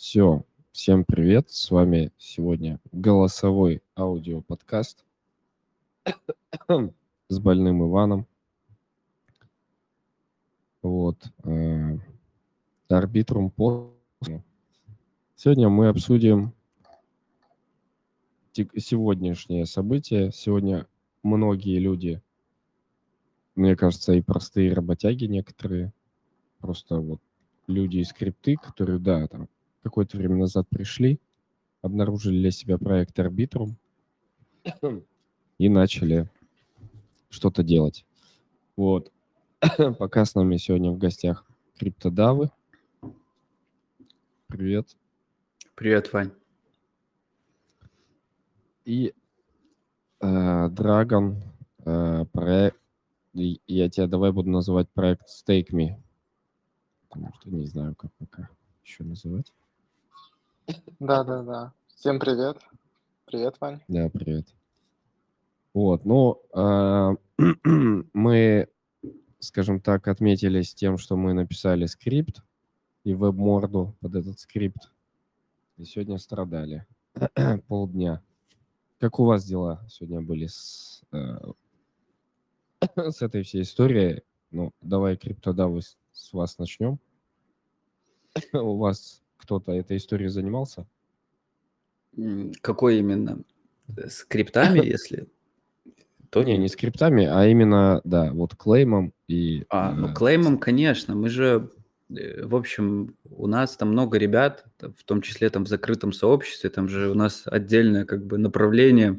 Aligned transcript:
Все, 0.00 0.46
всем 0.72 1.04
привет, 1.04 1.50
с 1.50 1.70
вами 1.70 2.10
сегодня 2.16 2.80
голосовой 2.90 3.82
аудиоподкаст 3.94 5.04
с 7.28 7.38
больным 7.38 7.86
Иваном. 7.86 8.26
Вот, 10.80 11.22
э, 11.44 11.98
арбитрум 12.88 13.50
по... 13.50 13.92
Сегодня 15.36 15.68
мы 15.68 15.88
обсудим 15.88 16.54
сегодняшнее 18.54 19.66
событие. 19.66 20.32
Сегодня 20.32 20.86
многие 21.22 21.78
люди, 21.78 22.22
мне 23.54 23.76
кажется, 23.76 24.14
и 24.14 24.22
простые 24.22 24.72
работяги 24.72 25.26
некоторые, 25.26 25.92
просто 26.58 26.96
вот 26.96 27.20
люди 27.66 27.98
из 27.98 28.08
скрипты, 28.08 28.56
которые, 28.56 28.98
да, 28.98 29.28
там, 29.28 29.46
какое-то 29.82 30.16
время 30.16 30.36
назад 30.36 30.68
пришли, 30.68 31.20
обнаружили 31.82 32.38
для 32.38 32.50
себя 32.50 32.78
проект 32.78 33.18
Arbitrum 33.18 33.74
и 35.58 35.68
начали 35.68 36.28
что-то 37.28 37.62
делать. 37.62 38.04
Вот. 38.76 39.12
Пока 39.98 40.24
с 40.24 40.34
нами 40.34 40.56
сегодня 40.56 40.90
в 40.90 40.98
гостях 40.98 41.46
криптодавы. 41.78 42.50
Привет. 44.46 44.96
Привет, 45.74 46.12
Вань. 46.12 46.32
И 48.84 49.14
э, 50.20 50.26
Dragon 50.68 51.36
э, 51.84 52.24
проект. 52.32 52.76
Я 53.32 53.88
тебя 53.88 54.08
давай 54.08 54.32
буду 54.32 54.50
называть 54.50 54.88
проект 54.90 55.28
Stake 55.28 55.70
Me. 55.72 55.94
Потому 57.08 57.32
что 57.34 57.50
не 57.50 57.66
знаю, 57.66 57.94
как 57.94 58.12
пока 58.14 58.50
еще 58.82 59.04
называть. 59.04 59.52
Да, 60.98 61.24
да, 61.24 61.42
да. 61.42 61.72
Всем 61.96 62.18
привет. 62.18 62.58
Привет, 63.24 63.56
Вань. 63.60 63.80
Да, 63.88 64.08
привет. 64.08 64.46
Вот, 65.72 66.04
ну, 66.04 66.42
э, 66.52 67.16
мы, 68.12 68.68
скажем 69.38 69.80
так, 69.80 70.08
отметились 70.08 70.74
тем, 70.74 70.98
что 70.98 71.16
мы 71.16 71.32
написали 71.32 71.86
скрипт 71.86 72.42
и 73.04 73.14
веб-морду 73.14 73.96
под 74.00 74.16
этот 74.16 74.40
скрипт. 74.40 74.90
И 75.76 75.84
сегодня 75.84 76.18
страдали 76.18 76.86
полдня. 77.68 78.22
Как 78.98 79.18
у 79.18 79.24
вас 79.24 79.44
дела 79.44 79.86
сегодня 79.88 80.20
были 80.20 80.46
с, 80.46 81.02
э, 81.12 81.38
с 82.96 83.22
этой 83.22 83.42
всей 83.42 83.62
историей? 83.62 84.22
Ну, 84.50 84.72
давай, 84.80 85.16
криптодавы, 85.16 85.82
с 86.12 86.32
вас 86.32 86.58
начнем. 86.58 86.98
у 88.52 88.76
вас 88.76 89.22
кто-то 89.40 89.72
этой 89.72 89.96
историей 89.96 90.28
занимался? 90.28 90.86
Какой 92.60 92.98
именно? 92.98 93.40
Скриптами, 94.08 94.80
если? 94.86 95.28
То 96.30 96.44
не, 96.44 96.56
не 96.56 96.68
скриптами, 96.68 97.26
а 97.26 97.46
именно, 97.46 98.00
да, 98.04 98.32
вот 98.32 98.54
клеймом 98.54 99.12
и... 99.26 99.64
А, 99.68 99.92
ну 99.92 100.14
клеймом, 100.14 100.58
конечно, 100.58 101.16
мы 101.16 101.28
же, 101.28 101.70
э, 102.08 102.46
в 102.46 102.54
общем, 102.54 103.16
у 103.30 103.48
нас 103.48 103.76
там 103.76 103.90
много 103.90 104.16
ребят, 104.16 104.64
в 104.78 105.02
том 105.04 105.22
числе 105.22 105.50
там 105.50 105.64
в 105.64 105.68
закрытом 105.68 106.12
сообществе, 106.12 106.70
там 106.70 106.88
же 106.88 107.10
у 107.10 107.14
нас 107.14 107.42
отдельное 107.46 108.04
как 108.04 108.24
бы 108.24 108.38
направление, 108.38 109.18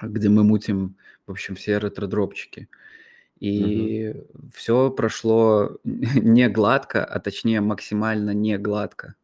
где 0.00 0.30
мы 0.30 0.42
мутим, 0.42 0.96
в 1.26 1.32
общем, 1.32 1.54
все 1.54 1.76
ретро-дропчики. 1.76 2.68
И 3.38 4.14
угу. 4.14 4.50
все 4.54 4.90
прошло 4.90 5.76
не 5.84 6.48
гладко, 6.48 7.04
а 7.04 7.20
точнее 7.20 7.60
максимально 7.60 8.30
не 8.30 8.56
гладко 8.56 9.16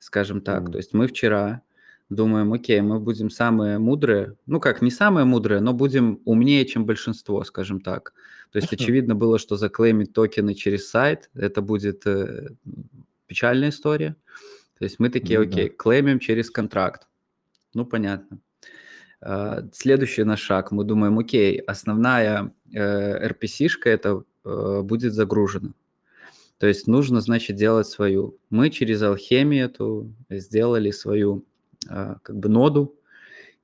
скажем 0.00 0.40
так. 0.40 0.64
Mm. 0.64 0.72
То 0.72 0.78
есть 0.78 0.92
мы 0.92 1.06
вчера 1.06 1.62
думаем, 2.08 2.52
окей, 2.52 2.80
мы 2.80 2.98
будем 2.98 3.30
самые 3.30 3.78
мудрые, 3.78 4.36
ну 4.46 4.58
как, 4.58 4.82
не 4.82 4.90
самые 4.90 5.24
мудрые, 5.24 5.60
но 5.60 5.72
будем 5.72 6.20
умнее, 6.24 6.66
чем 6.66 6.84
большинство, 6.84 7.44
скажем 7.44 7.80
так. 7.80 8.12
То 8.50 8.58
есть 8.58 8.72
очевидно 8.72 9.14
было, 9.14 9.38
что 9.38 9.56
заклеймить 9.56 10.12
токены 10.12 10.54
через 10.54 10.90
сайт, 10.90 11.30
это 11.34 11.62
будет 11.62 12.04
э, 12.06 12.48
печальная 13.28 13.68
история. 13.68 14.16
То 14.78 14.84
есть 14.84 14.98
мы 14.98 15.08
такие, 15.08 15.38
окей, 15.38 15.68
да. 15.68 15.74
клеймим 15.76 16.18
через 16.18 16.50
контракт. 16.50 17.06
Ну, 17.74 17.86
понятно. 17.86 18.40
Uh, 19.22 19.68
следующий 19.74 20.24
наш 20.24 20.40
шаг, 20.40 20.72
мы 20.72 20.82
думаем, 20.82 21.18
окей, 21.18 21.58
основная 21.58 22.54
э, 22.72 23.28
RPC-шка 23.28 23.90
это 23.90 24.24
э, 24.46 24.80
будет 24.82 25.12
загружена. 25.12 25.74
То 26.60 26.66
есть 26.66 26.86
нужно, 26.86 27.22
значит, 27.22 27.56
делать 27.56 27.86
свою. 27.86 28.38
Мы 28.50 28.68
через 28.68 29.00
алхемию 29.00 29.64
эту 29.64 30.12
сделали 30.28 30.90
свою 30.90 31.46
а, 31.88 32.18
как 32.22 32.36
бы 32.36 32.50
ноду 32.50 33.00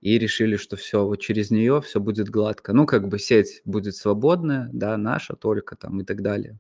и 0.00 0.18
решили, 0.18 0.56
что 0.56 0.76
все, 0.76 1.04
вот 1.04 1.16
через 1.16 1.50
нее 1.50 1.82
все 1.82 2.00
будет 2.00 2.30
гладко. 2.30 2.72
Ну, 2.72 2.86
как 2.86 3.08
бы 3.08 3.18
сеть 3.18 3.60
будет 3.66 3.96
свободная, 3.96 4.70
да, 4.72 4.96
наша 4.96 5.36
только 5.36 5.76
там 5.76 6.00
и 6.00 6.04
так 6.04 6.22
далее. 6.22 6.58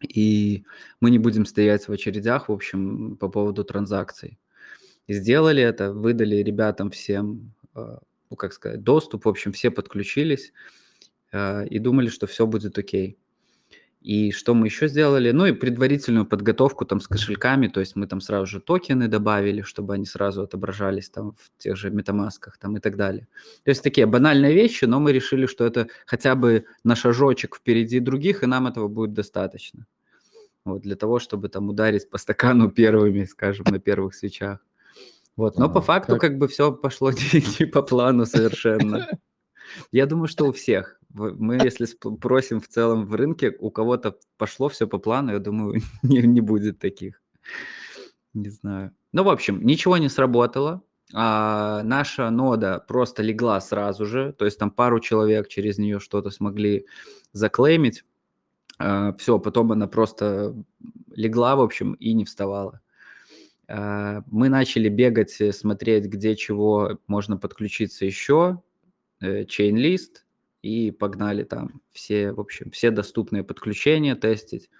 И 0.00 0.62
мы 1.00 1.10
не 1.10 1.18
будем 1.18 1.44
стоять 1.44 1.88
в 1.88 1.92
очередях, 1.92 2.48
в 2.48 2.52
общем, 2.52 3.16
по 3.16 3.28
поводу 3.28 3.64
транзакций. 3.64 4.38
И 5.08 5.12
сделали 5.12 5.60
это, 5.60 5.92
выдали 5.92 6.36
ребятам 6.36 6.92
всем, 6.92 7.52
а, 7.74 7.98
ну, 8.30 8.36
как 8.36 8.52
сказать, 8.52 8.84
доступ, 8.84 9.24
в 9.24 9.28
общем, 9.28 9.50
все 9.50 9.72
подключились 9.72 10.52
а, 11.32 11.64
и 11.64 11.80
думали, 11.80 12.10
что 12.10 12.28
все 12.28 12.46
будет 12.46 12.78
окей. 12.78 13.18
И 14.00 14.30
что 14.30 14.54
мы 14.54 14.66
еще 14.66 14.86
сделали? 14.86 15.32
Ну 15.32 15.46
и 15.46 15.52
предварительную 15.52 16.24
подготовку 16.24 16.84
там 16.84 17.00
с 17.00 17.08
кошельками, 17.08 17.66
то 17.66 17.80
есть 17.80 17.96
мы 17.96 18.06
там 18.06 18.20
сразу 18.20 18.46
же 18.46 18.60
токены 18.60 19.08
добавили, 19.08 19.62
чтобы 19.62 19.94
они 19.94 20.06
сразу 20.06 20.42
отображались 20.42 21.10
там 21.10 21.32
в 21.32 21.50
тех 21.58 21.76
же 21.76 21.90
метамасках 21.90 22.58
там 22.58 22.76
и 22.76 22.80
так 22.80 22.96
далее. 22.96 23.26
То 23.64 23.70
есть 23.70 23.82
такие 23.82 24.06
банальные 24.06 24.54
вещи, 24.54 24.84
но 24.84 25.00
мы 25.00 25.12
решили, 25.12 25.46
что 25.46 25.64
это 25.66 25.88
хотя 26.06 26.36
бы 26.36 26.66
на 26.84 26.94
шажочек 26.94 27.56
впереди 27.56 27.98
других, 27.98 28.44
и 28.44 28.46
нам 28.46 28.68
этого 28.68 28.86
будет 28.86 29.14
достаточно. 29.14 29.86
Вот, 30.64 30.82
для 30.82 30.94
того, 30.96 31.18
чтобы 31.18 31.48
там 31.48 31.68
ударить 31.68 32.08
по 32.08 32.18
стакану 32.18 32.70
первыми, 32.70 33.24
скажем, 33.24 33.66
на 33.68 33.80
первых 33.80 34.14
свечах. 34.14 34.60
Вот, 35.34 35.56
но 35.58 35.66
а, 35.66 35.68
по 35.68 35.80
факту 35.80 36.12
как... 36.12 36.20
как 36.20 36.38
бы 36.38 36.46
все 36.46 36.72
пошло 36.72 37.10
не, 37.10 37.44
не 37.60 37.66
по 37.66 37.82
плану 37.82 38.26
совершенно. 38.26 39.08
Я 39.90 40.06
думаю, 40.06 40.28
что 40.28 40.46
у 40.46 40.52
всех 40.52 40.97
мы, 41.14 41.56
если 41.62 41.86
спросим 41.86 42.60
в 42.60 42.68
целом 42.68 43.06
в 43.06 43.14
рынке, 43.14 43.56
у 43.58 43.70
кого-то 43.70 44.18
пошло 44.36 44.68
все 44.68 44.86
по 44.86 44.98
плану, 44.98 45.32
я 45.32 45.38
думаю, 45.38 45.80
не, 46.02 46.22
не 46.22 46.40
будет 46.40 46.78
таких. 46.78 47.22
Не 48.34 48.50
знаю. 48.50 48.92
Ну, 49.12 49.24
в 49.24 49.28
общем, 49.28 49.64
ничего 49.64 49.96
не 49.96 50.08
сработало. 50.08 50.82
А, 51.14 51.82
наша 51.84 52.28
нода 52.30 52.84
просто 52.86 53.22
легла 53.22 53.60
сразу 53.60 54.04
же, 54.04 54.34
то 54.34 54.44
есть 54.44 54.58
там 54.58 54.70
пару 54.70 55.00
человек 55.00 55.48
через 55.48 55.78
нее 55.78 56.00
что-то 56.00 56.30
смогли 56.30 56.86
заклеймить. 57.32 58.04
А, 58.78 59.14
все, 59.14 59.38
потом 59.38 59.72
она 59.72 59.86
просто 59.86 60.54
легла, 61.14 61.56
в 61.56 61.62
общем, 61.62 61.94
и 61.94 62.12
не 62.12 62.26
вставала. 62.26 62.80
А, 63.68 64.22
мы 64.26 64.50
начали 64.50 64.90
бегать, 64.90 65.40
э, 65.40 65.52
смотреть, 65.52 66.04
где 66.06 66.36
чего 66.36 66.98
можно 67.06 67.38
подключиться 67.38 68.04
еще. 68.04 68.62
Чейн-лист, 69.20 70.24
и 70.62 70.90
погнали 70.90 71.44
там 71.44 71.80
все, 71.92 72.32
в 72.32 72.40
общем, 72.40 72.70
все 72.70 72.90
доступные 72.90 73.44
подключения 73.44 74.14
тестить 74.14 74.70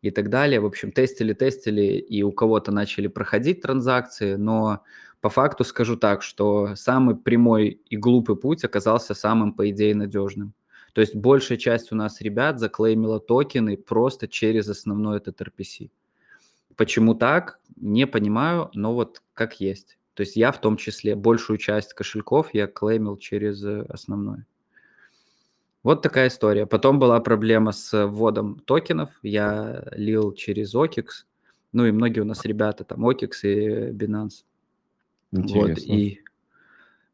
и 0.00 0.10
так 0.10 0.30
далее. 0.30 0.60
В 0.60 0.66
общем, 0.66 0.92
тестили, 0.92 1.32
тестили, 1.32 1.98
и 1.98 2.22
у 2.22 2.32
кого-то 2.32 2.72
начали 2.72 3.06
проходить 3.06 3.62
транзакции, 3.62 4.34
но 4.34 4.82
по 5.20 5.30
факту 5.30 5.64
скажу 5.64 5.96
так, 5.96 6.22
что 6.22 6.74
самый 6.74 7.16
прямой 7.16 7.80
и 7.88 7.96
глупый 7.96 8.36
путь 8.36 8.64
оказался 8.64 9.14
самым, 9.14 9.52
по 9.52 9.70
идее, 9.70 9.94
надежным. 9.94 10.52
То 10.92 11.00
есть 11.00 11.14
большая 11.14 11.56
часть 11.58 11.92
у 11.92 11.94
нас 11.94 12.20
ребят 12.20 12.58
заклеймила 12.58 13.20
токены 13.20 13.76
просто 13.76 14.28
через 14.28 14.68
основной 14.68 15.18
этот 15.18 15.40
RPC. 15.40 15.90
Почему 16.76 17.14
так? 17.14 17.60
Не 17.76 18.06
понимаю, 18.06 18.70
но 18.74 18.94
вот 18.94 19.22
как 19.32 19.60
есть. 19.60 19.98
То 20.14 20.22
есть 20.22 20.36
я 20.36 20.52
в 20.52 20.60
том 20.60 20.76
числе 20.76 21.14
большую 21.14 21.58
часть 21.58 21.94
кошельков 21.94 22.52
я 22.52 22.66
клеймил 22.66 23.16
через 23.16 23.64
э, 23.64 23.86
основной. 23.88 24.44
Вот 25.82 26.00
такая 26.02 26.28
история. 26.28 26.66
Потом 26.66 26.98
была 26.98 27.20
проблема 27.20 27.72
с 27.72 28.06
вводом 28.06 28.60
токенов. 28.60 29.10
Я 29.22 29.84
лил 29.92 30.32
через 30.32 30.74
OKX. 30.74 31.06
Ну 31.72 31.86
и 31.86 31.90
многие 31.90 32.20
у 32.20 32.24
нас 32.24 32.44
ребята 32.44 32.84
там 32.84 33.06
OKX 33.06 33.30
и 33.42 33.90
Binance. 33.90 34.44
Интересно. 35.32 35.94
Вот, 35.94 35.98
и, 35.98 36.20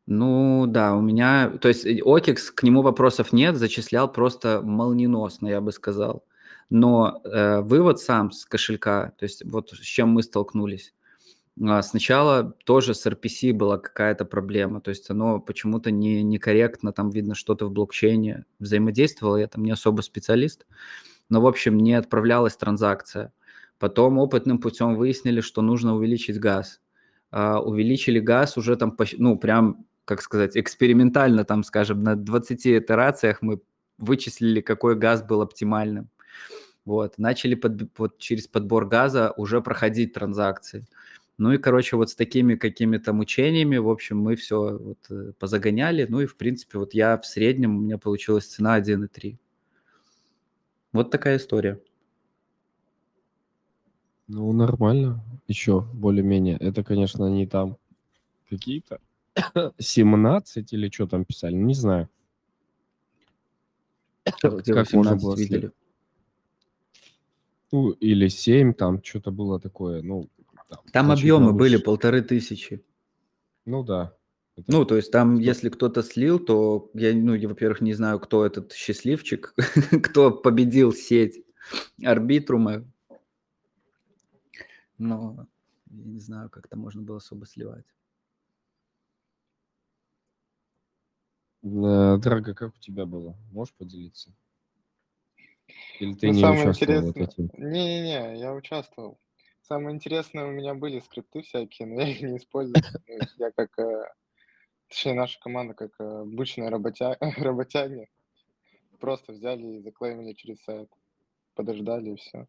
ну 0.07 0.67
да, 0.67 0.95
у 0.97 1.01
меня, 1.01 1.51
то 1.61 1.69
есть 1.69 1.87
OKX, 1.87 2.53
к 2.55 2.63
нему 2.63 2.83
вопросов 2.83 3.33
нет, 3.33 3.57
зачислял 3.57 4.11
просто 4.11 4.61
молниеносно, 4.63 5.49
я 5.49 5.61
бы 5.61 5.73
сказал. 5.73 6.25
Но 6.69 7.23
э, 7.25 7.61
вывод 7.61 8.01
сам 8.01 8.31
с 8.33 8.45
кошелька, 8.45 9.13
то 9.19 9.25
есть 9.25 9.45
вот 9.45 9.71
с 9.71 9.81
чем 9.81 10.11
мы 10.11 10.23
столкнулись. 10.23 10.93
А, 11.67 11.83
сначала 11.83 12.53
тоже 12.65 12.95
с 12.95 13.07
RPC 13.07 13.53
была 13.53 13.79
какая-то 13.79 14.25
проблема, 14.25 14.81
то 14.81 14.91
есть 14.91 15.11
оно 15.11 15.41
почему-то 15.41 15.91
не, 15.91 16.23
некорректно, 16.23 16.93
там 16.93 17.11
видно 17.11 17.35
что-то 17.35 17.67
в 17.67 17.71
блокчейне 17.73 18.45
взаимодействовало, 18.59 19.37
я 19.37 19.49
там 19.49 19.65
не 19.65 19.71
особо 19.71 20.03
специалист, 20.03 20.67
но, 21.29 21.41
в 21.41 21.47
общем, 21.47 21.79
не 21.79 21.95
отправлялась 21.95 22.57
транзакция. 22.57 23.33
Потом 23.79 24.19
опытным 24.19 24.59
путем 24.59 24.97
выяснили, 24.97 25.41
что 25.41 25.63
нужно 25.63 25.95
увеличить 25.95 26.39
газ. 26.41 26.81
А, 27.31 27.61
увеличили 27.61 28.19
газ 28.21 28.57
уже 28.57 28.77
там, 28.77 28.97
ну, 29.19 29.39
прям, 29.39 29.87
как 30.05 30.23
сказать, 30.23 30.57
экспериментально, 30.57 31.45
там, 31.45 31.63
скажем, 31.65 32.03
на 32.03 32.17
20 32.17 32.67
итерациях 32.67 33.43
мы 33.43 33.61
вычислили, 33.99 34.61
какой 34.61 34.97
газ 34.97 35.23
был 35.23 35.43
оптимальным. 35.43 36.09
Вот, 36.85 37.19
начали 37.19 37.55
под, 37.55 37.91
вот 37.99 38.19
через 38.19 38.49
подбор 38.49 38.87
газа 38.87 39.35
уже 39.37 39.61
проходить 39.61 40.15
транзакции. 40.15 40.87
Ну 41.39 41.53
и, 41.53 41.59
короче, 41.59 41.97
вот 41.97 42.11
с 42.11 42.17
такими 42.17 42.57
какими-то 42.57 43.13
мучениями, 43.13 43.77
в 43.77 43.89
общем, 43.89 44.19
мы 44.19 44.35
все 44.35 44.77
вот 44.77 44.99
э, 45.09 45.33
позагоняли. 45.39 46.05
Ну 46.09 46.21
и, 46.21 46.27
в 46.27 46.37
принципе, 46.37 46.79
вот 46.79 46.95
я 46.95 47.17
в 47.17 47.25
среднем, 47.25 47.77
у 47.77 47.81
меня 47.81 47.97
получилась 47.97 48.47
цена 48.47 48.77
1,3. 48.77 49.39
Вот 50.93 51.13
такая 51.13 51.37
история. 51.37 51.81
Ну, 54.27 54.53
нормально. 54.53 55.23
Еще 55.47 55.81
более-менее. 55.81 56.57
Это, 56.59 56.83
конечно, 56.83 57.27
не 57.29 57.47
там 57.47 57.77
какие-то 58.51 59.01
17 59.79 60.73
или 60.73 60.91
что 60.91 61.07
там 61.07 61.25
писали, 61.25 61.55
не 61.55 61.75
знаю. 61.75 62.09
Где 64.43 64.75
как 64.75 64.93
можно 64.93 65.17
было 65.17 65.37
видели? 65.37 65.71
Ну, 67.71 67.91
или 67.91 68.29
7, 68.29 68.75
там 68.75 69.03
что-то 69.05 69.31
было 69.31 69.61
такое, 69.61 70.03
ну, 70.03 70.29
там, 70.69 70.81
там 70.93 71.11
объемы 71.11 71.53
были 71.53 71.77
полторы 71.77 72.23
тысячи. 72.23 72.85
Ну 73.65 73.83
да. 73.83 74.15
Это... 74.57 74.73
Ну, 74.73 74.85
то 74.85 74.97
есть 74.97 75.11
там, 75.13 75.39
если 75.39 75.69
кто-то 75.69 76.03
слил, 76.03 76.39
то 76.39 76.91
я, 76.95 77.15
ну, 77.15 77.35
я, 77.35 77.49
во-первых, 77.49 77.81
не 77.81 77.95
знаю, 77.95 78.19
кто 78.19 78.45
этот 78.45 78.73
счастливчик, 78.73 79.55
кто 80.03 80.31
победил 80.31 80.93
сеть 80.93 81.45
арбитрума. 82.05 82.85
Но 84.99 85.47
я 85.91 86.05
не 86.05 86.21
знаю, 86.21 86.51
как 86.51 86.67
это 86.67 86.77
можно 86.77 87.03
было 87.03 87.19
особо 87.19 87.47
сливать. 87.47 87.87
Э, 91.63 92.19
Дорого, 92.19 92.55
как 92.55 92.75
у 92.75 92.79
тебя 92.81 93.07
было? 93.07 93.37
Можешь 93.53 93.75
поделиться? 93.75 94.35
Или 96.01 96.15
ты 96.15 96.29
ну, 96.29 96.33
не 96.33 96.39
участвовал 96.39 96.71
интересное... 96.71 97.13
в 97.13 97.17
этим? 97.17 97.51
Не-не-не, 97.57 98.41
я 98.41 98.55
участвовал. 98.55 99.19
Самое 99.69 99.95
интересное 99.95 100.47
у 100.47 100.51
меня 100.51 100.75
были 100.75 100.99
скрипты 100.99 101.43
всякие, 101.43 101.87
но 101.87 102.01
я 102.01 102.09
их 102.09 102.23
не 102.23 102.39
использую. 102.39 102.83
Я 103.37 103.51
как, 103.51 103.79
э, 103.79 104.05
точнее, 104.89 105.13
наша 105.13 105.39
команда 105.41 105.75
как 105.75 105.91
э, 106.01 106.21
обычные 106.23 106.71
работя... 106.71 107.19
работяги. 107.37 108.09
Просто 108.99 109.33
взяли 109.33 109.77
и 109.77 109.81
заклеймили 109.81 110.33
через 110.33 110.63
сайт. 110.63 110.91
Подождали 111.55 112.13
и 112.13 112.17
все. 112.17 112.47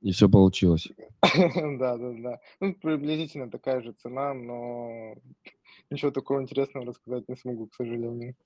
И 0.00 0.12
все 0.12 0.28
получилось. 0.28 0.88
Да, 1.78 1.96
да, 1.96 2.12
да. 2.22 2.40
Ну, 2.60 2.74
приблизительно 2.74 3.50
такая 3.50 3.82
же 3.82 3.92
цена, 3.94 4.32
но 4.32 5.16
ничего 5.90 6.12
такого 6.12 6.40
интересного 6.40 6.86
рассказать 6.86 7.28
не 7.28 7.34
смогу, 7.34 7.66
к 7.66 7.74
сожалению. 7.74 8.36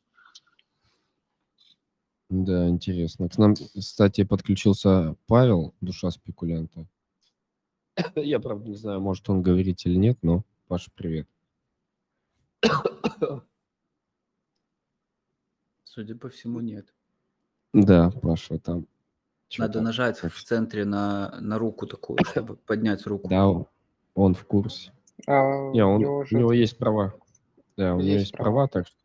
Да, 2.30 2.68
интересно. 2.70 3.28
К 3.28 3.36
нам, 3.36 3.54
кстати, 3.54 4.24
подключился 4.24 5.14
Павел, 5.26 5.74
душа 5.82 6.10
спекулянта. 6.10 6.86
Я, 8.16 8.40
правда, 8.40 8.68
не 8.68 8.76
знаю, 8.76 9.00
может 9.00 9.28
он 9.28 9.42
говорить 9.42 9.86
или 9.86 9.96
нет, 9.96 10.18
но 10.22 10.44
Паша, 10.68 10.90
привет. 10.94 11.28
Судя 15.84 16.14
по 16.14 16.28
всему, 16.28 16.60
нет. 16.60 16.94
Да, 17.72 18.10
Паша 18.10 18.58
там. 18.58 18.86
Надо 19.56 19.80
нажать 19.80 20.18
в 20.18 20.44
центре 20.44 20.84
на, 20.84 21.38
на 21.40 21.58
руку 21.58 21.86
такую, 21.86 22.18
чтобы 22.30 22.56
поднять 22.56 23.06
руку. 23.06 23.28
Да, 23.28 23.48
он 24.14 24.34
в 24.34 24.44
курсе. 24.44 24.92
А, 25.26 25.70
не, 25.70 25.84
он, 25.84 26.04
у 26.04 26.24
него 26.30 26.52
есть 26.52 26.78
права. 26.78 27.14
Да, 27.76 27.94
у 27.94 28.00
него 28.00 28.18
есть 28.18 28.32
права, 28.32 28.68
так 28.68 28.86
что. 28.86 28.96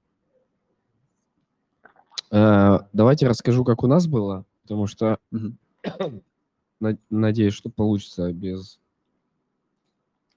А, 2.31 2.87
давайте 2.93 3.27
расскажу, 3.27 3.63
как 3.63 3.83
у 3.83 3.87
нас 3.87 4.07
было, 4.07 4.45
потому 4.63 4.87
что 4.87 5.17
надеюсь, 7.09 7.53
что 7.53 7.69
получится 7.69 8.31
без 8.33 8.79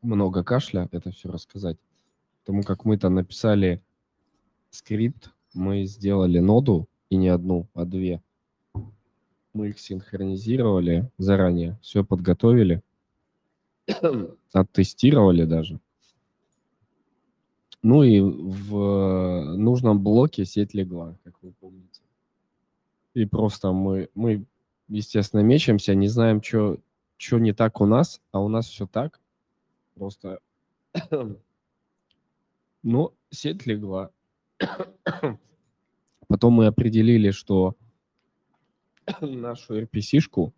много 0.03 0.45
кашля 0.45 0.89
это 0.93 1.11
все 1.11 1.31
рассказать. 1.31 1.77
Потому 2.45 2.63
как 2.63 2.85
мы 2.85 2.99
там 2.99 3.15
написали 3.15 3.83
скрипт, 4.71 5.31
мы 5.55 5.85
сделали 5.85 6.39
ноду, 6.39 6.89
и 7.11 7.17
не 7.17 7.29
одну, 7.29 7.69
а 7.75 7.85
две. 7.85 8.23
Мы 9.53 9.71
их 9.71 9.81
синхронизировали 9.81 11.11
заранее, 11.19 11.79
все 11.81 12.05
подготовили, 12.05 12.83
оттестировали 14.53 15.45
даже. 15.45 15.81
Ну 17.83 18.03
и 18.03 18.21
в 18.21 19.55
нужном 19.57 20.03
блоке 20.03 20.45
сеть 20.45 20.75
легла, 20.75 21.17
как 21.25 21.35
вы 21.43 21.53
помните. 21.53 22.03
И 23.15 23.25
просто 23.25 23.73
мы, 23.73 24.11
мы 24.15 24.45
естественно, 24.89 25.41
мечемся, 25.41 25.95
не 25.95 26.09
знаем, 26.09 26.43
что 26.43 26.79
не 27.33 27.53
так 27.53 27.81
у 27.81 27.87
нас, 27.87 28.21
а 28.33 28.41
у 28.41 28.49
нас 28.49 28.67
все 28.67 28.87
так. 28.87 29.21
Просто, 29.97 30.41
ну, 32.83 33.15
сеть 33.31 33.67
легла. 33.67 34.11
Потом 36.29 36.53
мы 36.53 36.67
определили, 36.67 37.31
что 37.31 37.77
нашу 39.21 39.81
RPC-шку 39.83 40.53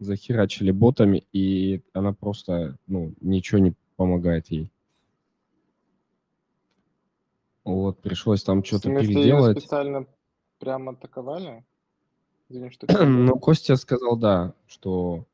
захерачили 0.00 0.72
ботами, 0.72 1.24
и 1.32 1.82
она 1.92 2.12
просто, 2.12 2.76
ну, 2.88 3.14
ничего 3.20 3.60
не 3.60 3.74
помогает 3.96 4.48
ей. 4.48 4.70
Вот, 7.64 8.00
пришлось 8.00 8.42
там 8.42 8.64
что-то 8.64 8.90
переделать. 8.90 9.58
специально 9.60 10.06
прямо 10.58 10.92
атаковали? 10.92 11.64
Извини, 12.48 12.70
что 12.70 12.86
ну, 13.04 13.38
Костя 13.38 13.76
сказал, 13.76 14.16
да, 14.16 14.54
что 14.66 15.24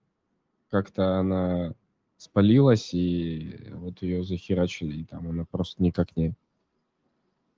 как-то 0.71 1.19
она 1.19 1.75
спалилась, 2.23 2.95
и 2.95 3.69
вот 3.73 4.01
ее 4.03 4.23
захерачили, 4.23 5.01
и 5.01 5.05
там 5.05 5.29
она 5.29 5.45
просто 5.45 5.83
никак 5.83 6.17
не, 6.17 6.35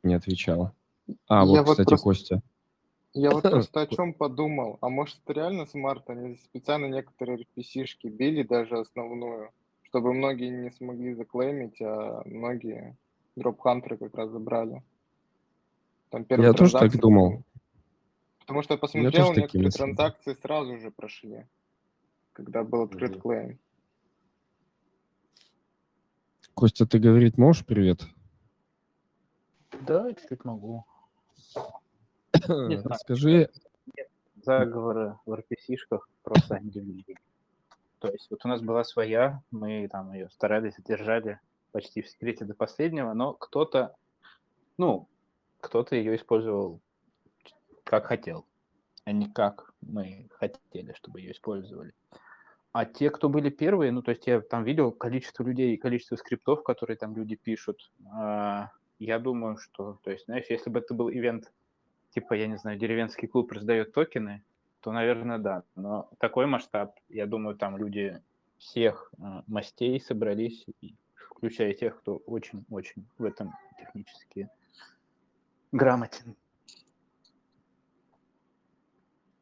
не 0.03 0.15
отвечала. 0.15 0.75
А, 1.29 1.45
вот, 1.45 1.55
Я 1.55 1.63
кстати, 1.65 1.89
просто... 1.89 2.05
Костя. 2.05 2.43
Я 3.13 3.31
вот 3.31 3.43
просто 3.43 3.83
о 3.83 3.87
чем 3.87 4.15
подумал. 4.15 4.79
А 4.81 4.89
может, 4.89 5.19
это 5.25 5.35
реально 5.35 5.67
smart? 5.67 6.09
Они 6.09 6.37
специально 6.37 6.87
некоторые 6.87 7.39
RPC-шки 7.39 8.09
били, 8.09 8.43
даже 8.43 8.79
основную, 8.79 9.51
чтобы 9.83 10.15
многие 10.15 10.49
не 10.49 10.71
смогли 10.71 11.15
заклеймить, 11.15 11.81
а 11.83 12.23
многие 12.25 12.97
дроп-хантеры 13.37 13.99
как 13.99 14.15
раз 14.15 14.31
забрали. 14.31 14.83
Там 16.09 16.25
я 16.31 16.53
тоже 16.53 16.73
так 16.73 16.97
думал. 16.97 17.43
Потому 18.41 18.63
что 18.63 18.75
я 18.75 18.79
посмотрел, 18.79 19.33
я 19.33 19.43
некоторые 19.43 19.71
транзакции 19.71 20.35
сразу 20.35 20.79
же 20.79 20.91
прошли, 20.91 21.47
когда 22.33 22.63
был 22.63 22.83
открыт 22.83 23.21
клейм. 23.21 23.59
Костя, 26.55 26.87
ты 26.87 26.99
говорить 27.01 27.37
можешь 27.37 27.67
привет? 27.67 28.03
Да, 29.81 30.13
чуть 30.15 30.45
могу. 30.45 30.85
Скажи. 33.01 33.51
Заговоры 34.45 35.19
в 35.27 35.33
RPC-шках 35.33 36.09
просто 36.23 36.59
индивидуальные. 36.63 37.17
То 37.99 38.09
есть 38.09 38.31
вот 38.31 38.45
у 38.45 38.49
нас 38.49 38.61
была 38.61 38.85
своя, 38.85 39.43
мы 39.51 39.89
там 39.89 40.13
ее 40.13 40.29
старались, 40.31 40.75
держали 40.79 41.41
почти 41.73 42.03
в 42.03 42.09
секрете 42.09 42.45
до 42.45 42.55
последнего, 42.55 43.15
но 43.15 43.33
кто-то, 43.33 43.97
ну, 44.77 45.09
кто-то 45.61 45.97
ее 45.97 46.15
использовал 46.15 46.81
как 47.83 48.07
хотел, 48.07 48.47
а 49.05 49.13
не 49.13 49.29
как 49.31 49.73
мы 49.81 50.29
хотели, 50.31 50.93
чтобы 50.93 51.21
ее 51.21 51.33
использовали. 51.33 51.93
А 52.75 52.87
те, 52.87 53.09
кто 53.11 53.29
были 53.29 53.51
первые, 53.51 53.93
ну, 53.93 54.03
то 54.03 54.11
есть 54.11 54.27
я 54.27 54.41
там 54.41 54.65
видел 54.65 54.91
количество 54.91 55.45
людей 55.45 55.75
и 55.75 55.77
количество 55.77 56.17
скриптов, 56.17 56.65
которые 56.65 56.97
там 56.97 57.15
люди 57.15 57.37
пишут. 57.37 57.93
А, 58.13 58.73
я 58.99 59.21
думаю, 59.21 59.59
что, 59.59 60.01
то 60.03 60.11
есть, 60.11 60.25
знаешь, 60.25 60.47
если 60.49 60.71
бы 60.71 60.81
это 60.81 60.93
был 60.93 61.09
ивент, 61.09 61.53
типа, 62.11 62.35
я 62.35 62.49
не 62.49 62.57
знаю, 62.57 62.77
деревенский 62.77 63.29
клуб 63.29 63.53
раздает 63.53 63.93
токены, 63.93 64.43
то, 64.81 64.91
наверное, 64.91 65.39
да. 65.39 65.63
Но 65.77 66.11
такой 66.19 66.47
масштаб, 66.47 66.99
я 67.09 67.27
думаю, 67.27 67.57
там 67.57 67.77
люди 67.77 68.21
всех 68.59 69.13
э, 69.19 69.43
мастей 69.47 70.01
собрались, 70.01 70.67
включая 71.15 71.75
тех, 71.75 71.97
кто 72.01 72.17
очень-очень 72.27 73.07
в 73.19 73.25
этом 73.25 73.55
технически 73.79 74.49
грамотен. 75.71 76.35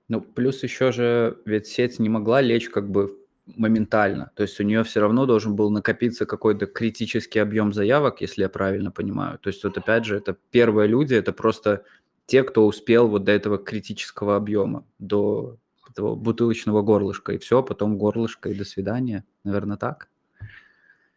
Ну, 0.09 0.21
плюс 0.21 0.63
еще 0.63 0.93
же, 0.93 1.41
ведь 1.47 1.67
сеть 1.67 1.99
не 1.99 2.11
могла 2.11 2.43
лечь 2.43 2.69
как 2.69 2.91
бы 2.91 3.22
моментально. 3.57 4.31
То 4.35 4.43
есть 4.43 4.61
у 4.61 4.65
нее 4.65 4.83
все 4.85 5.01
равно 5.01 5.27
должен 5.27 5.57
был 5.57 5.71
накопиться 5.71 6.27
какой-то 6.27 6.67
критический 6.67 7.39
объем 7.39 7.73
заявок, 7.73 8.21
если 8.21 8.43
я 8.43 8.49
правильно 8.49 8.91
понимаю. 8.91 9.39
То 9.39 9.49
есть 9.49 9.65
вот 9.65 9.77
опять 9.79 10.05
же, 10.05 10.17
это 10.17 10.37
первые 10.51 10.89
люди, 10.89 11.15
это 11.15 11.33
просто 11.33 11.85
те, 12.27 12.43
кто 12.43 12.67
успел 12.67 13.09
вот 13.09 13.25
до 13.25 13.33
этого 13.33 13.59
критического 13.59 14.37
объема, 14.37 14.85
до 14.99 15.57
этого 15.91 16.15
бутылочного 16.15 16.83
горлышка, 16.83 17.33
и 17.33 17.39
все, 17.39 17.63
потом 17.63 17.99
горлышко, 17.99 18.49
и 18.49 18.55
до 18.55 18.65
свидания. 18.65 19.25
Наверное, 19.45 19.77
так? 19.77 20.09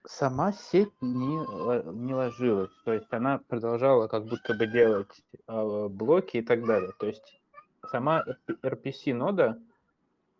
Сама 0.07 0.53
сеть 0.53 0.91
не, 1.01 1.37
ло- 1.37 1.91
не 1.91 2.13
ложилась, 2.13 2.71
то 2.83 2.93
есть 2.93 3.07
она 3.09 3.39
продолжала 3.47 4.07
как 4.07 4.25
будто 4.25 4.53
бы 4.53 4.67
делать 4.67 5.23
э, 5.47 5.87
блоки 5.89 6.37
и 6.37 6.41
так 6.41 6.63
далее. 6.65 6.91
То 6.99 7.07
есть 7.07 7.41
сама 7.89 8.23
RPC-нода, 8.61 9.57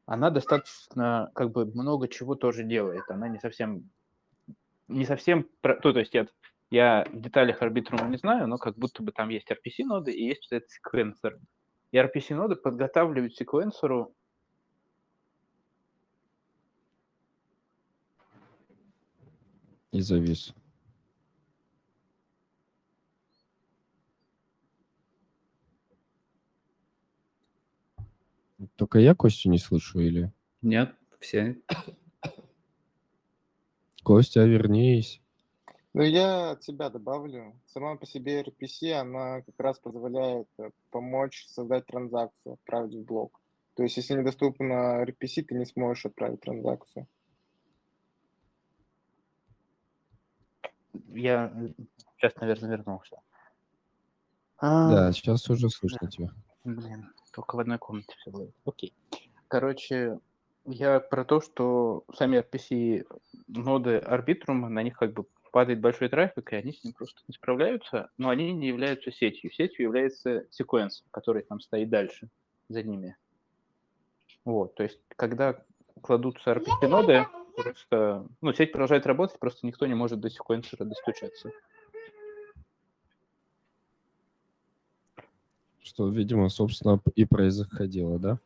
она 0.06 0.30
достаточно 0.30 1.32
как 1.34 1.52
бы 1.52 1.66
много 1.66 2.08
чего 2.08 2.36
тоже 2.36 2.64
делает. 2.64 3.04
Она 3.10 3.28
не 3.28 3.40
совсем, 3.40 3.90
не 4.88 5.06
совсем, 5.06 5.50
ну, 5.64 5.94
то 5.94 6.00
есть 6.00 6.14
я, 6.14 6.28
я 6.70 7.06
в 7.12 7.20
деталях 7.20 7.62
арбитрума 7.62 8.08
не 8.08 8.18
знаю, 8.18 8.48
но 8.48 8.58
как 8.58 8.78
будто 8.78 9.04
бы 9.04 9.12
там 9.12 9.30
есть 9.30 9.50
RPC-ноды 9.50 10.12
и 10.12 10.28
есть 10.28 10.52
этот 10.52 10.70
секвенсор. 10.70 11.38
И 11.92 11.98
RPC-ноды 11.98 12.56
подготавливают 12.56 13.36
секвенсору 13.36 14.14
И 19.96 20.02
завис. 20.02 20.54
Только 28.76 29.00
я 29.00 29.16
Костю 29.16 29.50
не 29.50 29.58
слышу 29.58 30.00
или... 30.00 30.32
Нет, 30.62 30.94
все. 31.20 31.58
Костя, 34.04 34.44
вернись. 34.46 35.22
Ну, 35.94 36.04
я 36.04 36.52
от 36.52 36.64
себя 36.64 36.90
добавлю. 36.90 37.58
Сама 37.68 37.96
по 37.96 38.06
себе 38.06 38.42
RPC, 38.42 38.92
она 38.92 39.42
как 39.42 39.56
раз 39.58 39.80
позволяет 39.80 40.50
э, 40.58 40.72
помочь 40.92 41.46
создать 41.48 41.86
транзакцию, 41.86 42.56
отправить 42.56 42.96
в 42.96 43.06
блок. 43.06 43.40
То 43.76 43.84
есть, 43.84 43.96
если 43.96 44.14
недоступна 44.14 45.04
RPC, 45.06 45.44
ты 45.44 45.56
не 45.56 45.66
сможешь 45.66 46.06
отправить 46.06 46.42
транзакцию. 46.42 47.08
Я 51.14 51.54
сейчас, 52.18 52.36
наверное, 52.42 52.72
вернулся. 52.72 53.18
Да, 54.62 55.08
А, 55.08 55.12
сейчас 55.14 55.50
уже 55.50 55.70
слышно 55.70 56.10
тебя. 56.10 56.30
Блин, 56.66 57.10
только 57.36 57.58
в 57.58 57.60
одной 57.60 57.78
комнате 57.78 58.16
все 58.18 58.32
было. 58.32 58.50
Окей. 58.66 58.94
Короче, 59.50 60.20
я 60.66 61.00
про 61.00 61.26
то, 61.26 61.42
что 61.42 62.06
сами 62.14 62.38
RPC 62.38 63.06
ноды 63.48 63.98
арбитрума, 63.98 64.70
на 64.70 64.82
них 64.82 64.98
как 64.98 65.14
бы 65.14 65.26
падает 65.52 65.80
большой 65.82 66.10
трафик, 66.10 66.54
и 66.54 66.56
они 66.56 66.74
с 66.74 66.84
ним 66.84 66.94
просто 66.94 67.22
не 67.28 67.34
справляются, 67.34 68.10
но 68.18 68.30
они 68.30 68.52
не 68.54 68.68
являются 68.68 69.12
сетью. 69.12 69.52
Сетью 69.52 69.86
является 69.86 70.46
секвенс, 70.50 71.04
который 71.12 71.44
там 71.44 71.60
стоит 71.60 71.90
дальше 71.90 72.30
за 72.70 72.84
ними. 72.84 73.16
Вот, 74.44 74.76
то 74.76 74.84
есть, 74.84 75.00
когда 75.16 75.64
кладутся 76.02 76.52
RPC 76.52 76.88
ноды, 76.88 77.26
просто, 77.56 78.28
ну, 78.42 78.54
сеть 78.54 78.72
продолжает 78.72 79.06
работать, 79.06 79.40
просто 79.40 79.66
никто 79.66 79.86
не 79.86 79.96
может 79.96 80.20
до 80.20 80.30
секвенсора 80.30 80.86
достучаться. 80.86 81.52
Что, 85.86 86.10
видимо, 86.10 86.50
собственно, 86.50 87.00
и 87.14 87.26
происходило, 87.26 88.18
да? 88.18 88.40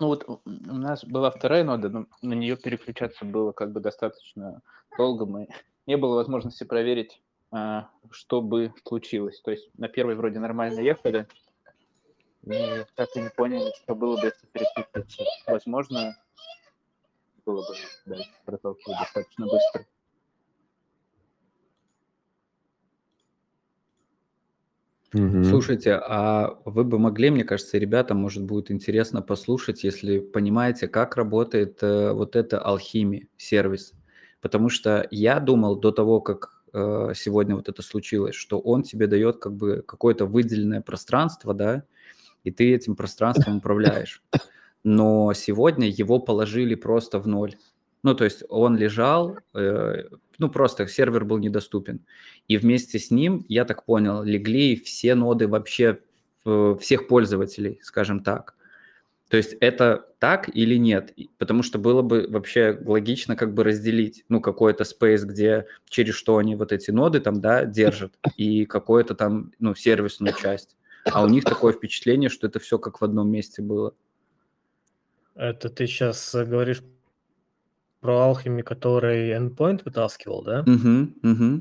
Ну 0.00 0.06
вот 0.06 0.26
у 0.26 0.40
нас 0.46 1.04
была 1.04 1.30
вторая 1.30 1.64
нода, 1.64 1.90
но 1.90 2.06
на 2.22 2.32
нее 2.32 2.56
переключаться 2.56 3.26
было 3.26 3.52
как 3.52 3.70
бы 3.70 3.80
достаточно 3.80 4.62
долго. 4.96 5.26
Мы 5.26 5.48
не 5.86 5.98
было 5.98 6.14
возможности 6.14 6.64
проверить, 6.64 7.20
а, 7.50 7.90
что 8.10 8.40
бы 8.40 8.72
случилось. 8.86 9.38
То 9.42 9.50
есть 9.50 9.68
на 9.76 9.88
первой 9.88 10.14
вроде 10.14 10.38
нормально 10.38 10.80
ехали, 10.80 11.28
и 12.44 12.86
так 12.94 13.10
и 13.14 13.20
не 13.20 13.28
поняли, 13.28 13.70
что 13.82 13.94
было 13.94 14.18
бы, 14.18 14.28
если 14.28 14.46
переключиться. 14.46 15.24
Возможно, 15.46 16.16
было 17.44 17.60
бы 17.68 17.74
дальше 18.06 18.30
проталкивать 18.46 18.98
достаточно 18.98 19.46
быстро. 19.46 19.86
Мгм. 25.12 25.66
Слушайте, 25.66 25.94
а 25.94 26.58
вы 26.64 26.84
бы 26.84 26.98
могли, 26.98 27.30
мне 27.30 27.44
кажется, 27.44 27.78
ребятам, 27.78 28.18
может, 28.18 28.44
будет 28.44 28.70
интересно 28.70 29.22
послушать, 29.22 29.84
если 29.84 30.18
понимаете, 30.20 30.86
как 30.86 31.16
работает 31.16 31.82
э, 31.82 32.12
вот 32.12 32.36
эта 32.36 32.60
алхимия, 32.60 33.26
сервис. 33.36 33.94
Потому 34.40 34.68
что 34.68 35.06
я 35.10 35.40
думал 35.40 35.76
до 35.76 35.92
того, 35.92 36.20
как 36.20 36.62
э, 36.74 37.12
сегодня 37.16 37.56
вот 37.56 37.68
это 37.68 37.82
случилось, 37.82 38.34
что 38.34 38.60
он 38.60 38.82
тебе 38.82 39.06
дает 39.06 39.38
как 39.38 39.54
бы 39.54 39.82
какое-то 39.86 40.26
выделенное 40.26 40.82
пространство, 40.82 41.54
да, 41.54 41.84
и 42.44 42.50
ты 42.52 42.74
этим 42.74 42.96
пространством 42.96 43.58
управляешь. 43.58 44.22
Но 44.84 45.32
сегодня 45.34 45.88
его 45.88 46.20
положили 46.20 46.74
просто 46.74 47.18
в 47.20 47.28
ноль. 47.28 47.56
Ну, 48.02 48.14
то 48.14 48.24
есть 48.24 48.42
он 48.48 48.76
лежал, 48.76 49.36
э, 49.54 50.04
ну, 50.38 50.48
просто 50.48 50.86
сервер 50.86 51.24
был 51.24 51.38
недоступен. 51.38 52.00
И 52.48 52.56
вместе 52.56 52.98
с 52.98 53.10
ним, 53.10 53.44
я 53.48 53.64
так 53.64 53.84
понял, 53.84 54.22
легли 54.22 54.76
все 54.76 55.14
ноды 55.14 55.46
вообще 55.48 55.98
э, 56.46 56.76
всех 56.80 57.08
пользователей, 57.08 57.78
скажем 57.82 58.22
так. 58.22 58.54
То 59.28 59.36
есть 59.36 59.54
это 59.60 60.06
так 60.18 60.48
или 60.54 60.74
нет? 60.74 61.14
Потому 61.38 61.62
что 61.62 61.78
было 61.78 62.02
бы 62.02 62.26
вообще 62.28 62.76
логично 62.84 63.36
как 63.36 63.54
бы 63.54 63.62
разделить, 63.62 64.24
ну, 64.28 64.40
какой-то 64.40 64.82
space, 64.84 65.24
где 65.24 65.66
через 65.88 66.14
что 66.14 66.38
они 66.38 66.56
вот 66.56 66.72
эти 66.72 66.90
ноды 66.90 67.20
там, 67.20 67.40
да, 67.40 67.64
держат, 67.64 68.12
и 68.36 68.66
какую-то 68.66 69.14
там, 69.14 69.52
ну, 69.60 69.76
сервисную 69.76 70.34
часть. 70.34 70.76
А 71.04 71.22
у 71.22 71.28
них 71.28 71.44
такое 71.44 71.72
впечатление, 71.72 72.28
что 72.28 72.48
это 72.48 72.58
все 72.58 72.78
как 72.78 73.00
в 73.00 73.04
одном 73.04 73.30
месте 73.30 73.62
было. 73.62 73.94
Это 75.36 75.70
ты 75.70 75.86
сейчас 75.86 76.34
говоришь 76.34 76.82
про 78.00 78.18
алхими, 78.22 78.62
который 78.62 79.30
endpoint 79.30 79.82
вытаскивал, 79.84 80.42
да? 80.42 80.60
Угу, 80.60 81.30
угу. 81.30 81.60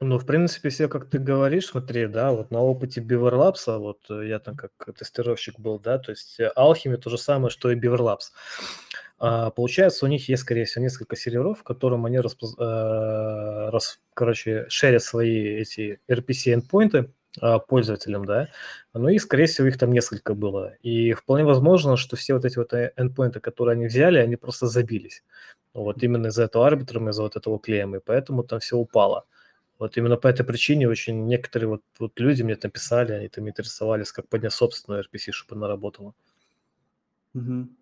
Ну, 0.00 0.18
в 0.18 0.26
принципе, 0.26 0.68
все, 0.68 0.88
как 0.88 1.10
ты 1.10 1.18
говоришь, 1.18 1.66
смотри, 1.66 2.06
да, 2.06 2.30
вот 2.30 2.52
на 2.52 2.60
опыте 2.60 3.00
Beaverlabs, 3.00 3.78
вот 3.78 3.98
э, 4.10 4.28
я 4.28 4.38
там 4.38 4.54
как 4.54 4.70
тестировщик 4.96 5.58
был, 5.58 5.80
да, 5.80 5.98
то 5.98 6.12
есть 6.12 6.38
э, 6.38 6.52
Alchemy 6.56 6.98
то 6.98 7.10
же 7.10 7.18
самое, 7.18 7.50
что 7.50 7.70
и 7.72 7.74
Beaverlabs. 7.74 8.30
А, 9.18 9.50
получается, 9.50 10.04
у 10.04 10.08
них 10.08 10.28
есть, 10.28 10.42
скорее 10.42 10.66
всего, 10.66 10.84
несколько 10.84 11.16
серверов, 11.16 11.60
в 11.60 11.62
котором 11.64 12.06
они, 12.06 12.18
распоз- 12.18 12.54
э, 12.58 13.70
рас- 13.70 13.98
короче, 14.14 14.66
шерят 14.68 15.02
свои 15.02 15.56
эти 15.56 16.00
RPC-эндпоинты 16.08 17.10
пользователям, 17.68 18.24
да, 18.24 18.48
ну 18.94 19.08
и, 19.08 19.18
скорее 19.18 19.46
всего, 19.46 19.68
их 19.68 19.78
там 19.78 19.92
несколько 19.92 20.34
было. 20.34 20.74
И 20.82 21.12
вполне 21.12 21.44
возможно, 21.44 21.96
что 21.96 22.16
все 22.16 22.34
вот 22.34 22.44
эти 22.44 22.58
вот 22.58 22.72
э, 22.72 22.92
эндпоинты, 22.96 23.40
которые 23.40 23.74
они 23.74 23.86
взяли, 23.86 24.18
они 24.18 24.36
просто 24.36 24.66
забились. 24.66 25.22
Вот 25.74 26.02
именно 26.02 26.28
из-за 26.28 26.44
этого 26.44 26.66
арбитрума, 26.66 27.10
из-за 27.10 27.22
вот 27.22 27.36
этого 27.36 27.58
клеема, 27.58 27.98
и 27.98 28.00
поэтому 28.04 28.42
там 28.42 28.60
все 28.60 28.76
упало. 28.76 29.24
Вот 29.78 29.96
именно 29.96 30.16
по 30.16 30.26
этой 30.26 30.44
причине 30.44 30.88
очень 30.88 31.26
некоторые 31.26 31.68
вот, 31.68 31.82
вот 31.98 32.18
люди 32.18 32.42
мне 32.42 32.56
там 32.56 32.70
писали, 32.70 33.12
они 33.12 33.28
там 33.28 33.48
интересовались, 33.48 34.10
как 34.10 34.28
поднять 34.28 34.52
собственную 34.52 35.04
RPC, 35.04 35.30
чтобы 35.30 35.56
она 35.56 35.68
работала. 35.68 36.14
Мгм. 37.34 37.76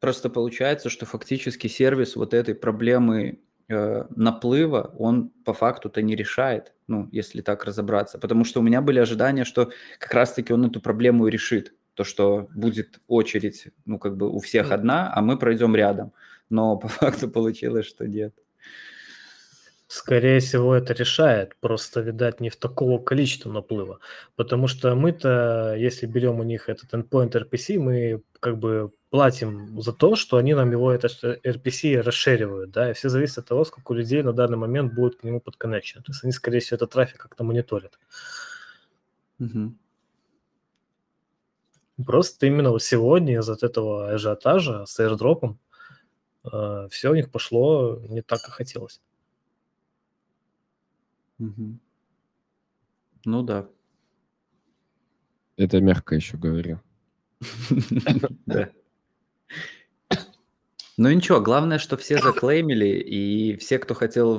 Просто 0.00 0.30
получается, 0.30 0.88
что 0.88 1.06
фактически 1.06 1.66
сервис 1.68 2.16
вот 2.16 2.34
этой 2.34 2.54
проблемы 2.54 3.40
э, 3.68 4.04
наплыва, 4.16 4.94
он 4.98 5.30
по 5.44 5.52
факту-то 5.54 6.02
не 6.02 6.16
решает, 6.16 6.72
ну, 6.86 7.08
если 7.12 7.40
так 7.42 7.64
разобраться. 7.64 8.18
Потому 8.18 8.44
что 8.44 8.60
у 8.60 8.62
меня 8.62 8.80
были 8.80 8.98
ожидания, 8.98 9.44
что 9.44 9.70
как 9.98 10.12
раз-таки 10.14 10.52
он 10.52 10.66
эту 10.66 10.80
проблему 10.80 11.26
и 11.26 11.30
решит. 11.30 11.74
То, 11.94 12.04
что 12.04 12.48
будет 12.54 13.00
очередь, 13.06 13.68
ну, 13.84 13.98
как 13.98 14.16
бы 14.16 14.30
у 14.30 14.38
всех 14.38 14.70
одна, 14.70 15.12
а 15.14 15.20
мы 15.20 15.38
пройдем 15.38 15.76
рядом. 15.76 16.12
Но 16.50 16.76
по 16.76 16.88
факту 17.00 17.28
получилось, 17.28 17.86
что 17.86 18.06
нет. 18.06 18.34
Скорее 19.92 20.40
всего, 20.40 20.74
это 20.74 20.94
решает, 20.94 21.54
просто, 21.60 22.00
видать, 22.00 22.40
не 22.40 22.48
в 22.48 22.56
такого 22.56 22.98
количества 22.98 23.52
наплыва. 23.52 23.98
Потому 24.36 24.66
что 24.66 24.94
мы-то, 24.94 25.74
если 25.76 26.06
берем 26.06 26.40
у 26.40 26.44
них 26.44 26.70
этот 26.70 26.94
endpoint 26.94 27.32
RPC, 27.32 27.78
мы 27.78 28.22
как 28.40 28.56
бы 28.56 28.90
платим 29.10 29.82
за 29.82 29.92
то, 29.92 30.16
что 30.16 30.38
они 30.38 30.54
нам 30.54 30.70
его, 30.70 30.90
это 30.90 31.08
RPC, 31.44 32.00
расширивают, 32.00 32.70
да, 32.70 32.90
и 32.90 32.94
все 32.94 33.10
зависит 33.10 33.36
от 33.36 33.48
того, 33.48 33.66
сколько 33.66 33.92
людей 33.92 34.22
на 34.22 34.32
данный 34.32 34.56
момент 34.56 34.94
будет 34.94 35.16
к 35.16 35.24
нему 35.24 35.42
подконнекчено. 35.42 36.02
То 36.02 36.12
есть 36.12 36.24
они, 36.24 36.32
скорее 36.32 36.60
всего, 36.60 36.76
этот 36.76 36.92
трафик 36.92 37.18
как-то 37.18 37.44
мониторят. 37.44 37.98
Мгм. 39.38 39.78
Просто 42.06 42.46
именно 42.46 42.70
вот 42.70 42.82
сегодня 42.82 43.40
из-за 43.40 43.58
этого 43.60 44.10
ажиотажа 44.10 44.86
с 44.86 44.98
airdropом 44.98 45.58
все 46.88 47.10
у 47.10 47.14
них 47.14 47.30
пошло 47.30 48.00
не 48.08 48.22
так, 48.22 48.40
как 48.40 48.54
хотелось. 48.54 49.02
Мгм. 51.42 51.80
Ну 53.24 53.42
да. 53.42 53.68
Это 55.56 55.80
мягко 55.80 56.14
еще 56.14 56.36
говорю. 56.36 56.80
Да. 58.46 58.70
Ну 60.98 61.10
ничего, 61.10 61.40
главное, 61.40 61.78
что 61.78 61.96
все 61.96 62.18
заклеймили, 62.18 62.86
и 62.86 63.56
все, 63.56 63.78
кто 63.78 63.94
хотел 63.94 64.34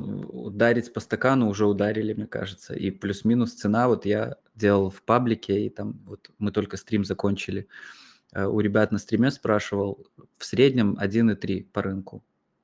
ударить 0.46 0.94
по 0.94 1.00
стакану, 1.00 1.50
уже 1.50 1.66
ударили, 1.66 2.14
мне 2.14 2.28
кажется. 2.28 2.74
И 2.76 2.92
плюс-минус 2.92 3.54
цена, 3.54 3.88
вот 3.88 4.06
я 4.06 4.38
делал 4.56 4.90
в 4.90 5.02
паблике, 5.02 5.66
и 5.66 5.70
там 5.70 6.00
вот 6.06 6.30
мы 6.38 6.52
только 6.52 6.78
стрим 6.78 7.04
закончили. 7.04 7.68
Э, 8.34 8.46
у 8.46 8.60
ребят 8.60 8.92
на 8.92 9.00
стриме 9.00 9.32
спрашивал, 9.32 10.06
в 10.38 10.46
среднем 10.46 10.96
1,3 11.02 11.66
по 11.74 11.82
рынку. 11.82 12.24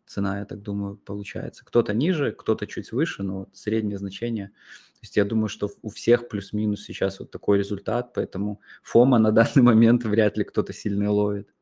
Цена, 0.10 0.40
я 0.40 0.46
так 0.46 0.64
думаю, 0.64 0.98
получается. 0.98 1.64
Кто-то 1.64 1.94
ниже, 1.94 2.32
кто-то 2.32 2.66
чуть 2.66 2.92
выше, 2.92 3.22
но 3.22 3.40
вот 3.42 3.50
среднее 3.56 4.00
значение. 4.00 4.48
То 4.48 5.04
есть 5.04 5.16
я 5.18 5.24
думаю, 5.24 5.50
что 5.50 5.70
у 5.84 5.90
всех 5.90 6.28
плюс-минус 6.30 6.84
сейчас 6.84 7.20
вот 7.20 7.30
такой 7.30 7.60
результат, 7.60 8.12
поэтому 8.16 8.60
фома 8.82 9.20
на 9.20 9.32
данный 9.32 9.62
момент 9.62 10.06
вряд 10.06 10.36
ли 10.36 10.44
кто-то 10.44 10.74
сильно 10.74 11.12
ловит. 11.12 11.54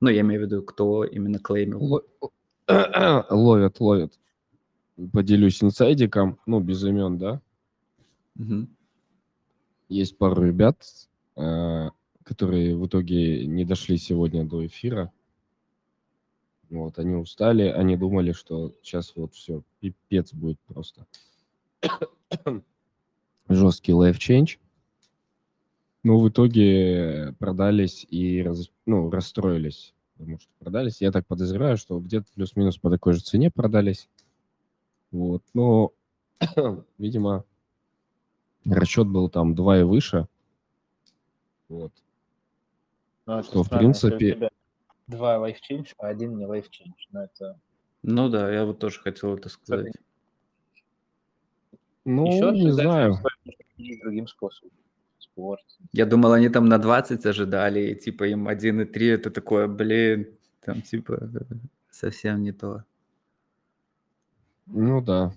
Ну, 0.00 0.08
я 0.08 0.22
имею 0.22 0.40
в 0.40 0.44
виду, 0.46 0.62
кто 0.62 1.04
именно 1.04 1.38
клеймил. 1.38 1.78
Ло- 1.82 2.30
Ловят, 3.30 3.80
ловят. 3.80 4.18
Поделюсь 5.12 5.62
инсайдиком, 5.62 6.40
ну, 6.46 6.60
без 6.60 6.82
имен, 6.82 7.18
да. 7.18 7.42
Мгм. 8.34 8.74
Есть 9.90 10.16
пару 10.16 10.42
ребят, 10.42 10.86
э, 11.36 11.90
которые 12.24 12.76
в 12.78 12.86
итоге 12.86 13.46
не 13.46 13.66
дошли 13.66 13.98
сегодня 13.98 14.46
до 14.46 14.64
эфира. 14.64 15.12
Вот, 16.70 16.98
они 17.00 17.16
устали, 17.16 17.64
они 17.64 17.96
думали, 17.96 18.32
что 18.32 18.72
сейчас 18.82 19.12
вот 19.16 19.34
все, 19.34 19.62
пипец 19.80 20.32
будет 20.32 20.58
просто. 20.60 21.04
Жесткий 23.48 23.92
life 23.92 24.18
change. 24.18 24.58
Но 26.02 26.18
в 26.18 26.28
итоге 26.28 27.34
продались 27.38 28.06
и 28.08 28.40
раз- 28.42 28.70
ну, 28.86 29.10
расстроились, 29.10 29.92
потому 30.16 30.38
что 30.38 30.48
продались. 30.60 31.00
Я 31.00 31.10
так 31.12 31.26
подозреваю, 31.26 31.76
что 31.76 31.98
где-то 31.98 32.26
плюс-минус 32.34 32.78
по 32.78 32.88
такой 32.88 33.12
же 33.14 33.20
цене 33.20 33.50
продались. 33.50 34.08
Вот, 35.10 35.42
но, 35.52 35.92
видимо, 36.98 37.44
расчет 38.64 39.08
был 39.08 39.28
там 39.28 39.54
2 39.56 39.80
и 39.80 39.82
выше. 39.82 40.28
Вот. 41.68 41.92
Ну, 43.26 43.42
Что, 43.42 43.62
в 43.64 43.68
принципе- 43.68 44.50
Два 45.10 45.36
life 45.38 45.56
change, 45.68 45.88
а 45.98 46.06
один 46.06 46.36
не 46.36 46.44
life 46.44 46.66
change. 46.66 46.94
Но 47.10 47.24
это 47.24 47.58
Ну 48.02 48.28
да, 48.28 48.52
я 48.52 48.64
вот 48.64 48.78
тоже 48.78 49.00
хотел 49.00 49.34
это 49.34 49.48
сказать. 49.48 49.92
Ну, 52.04 52.26
еще 52.26 52.52
не 52.52 52.70
знаю. 52.70 53.16
другим 54.02 54.28
способом. 54.28 54.76
Спорт. 55.18 55.64
Я 55.92 56.06
думал, 56.06 56.32
они 56.32 56.48
там 56.48 56.66
на 56.66 56.78
20 56.78 57.26
ожидали, 57.26 57.90
и 57.90 57.94
типа 57.94 58.24
им 58.24 58.48
1,3 58.48 59.14
это 59.14 59.30
такое, 59.30 59.66
блин, 59.66 60.38
там 60.64 60.80
типа 60.80 61.30
совсем 61.90 62.42
не 62.42 62.52
то. 62.52 62.84
Ну 64.66 65.00
да. 65.00 65.32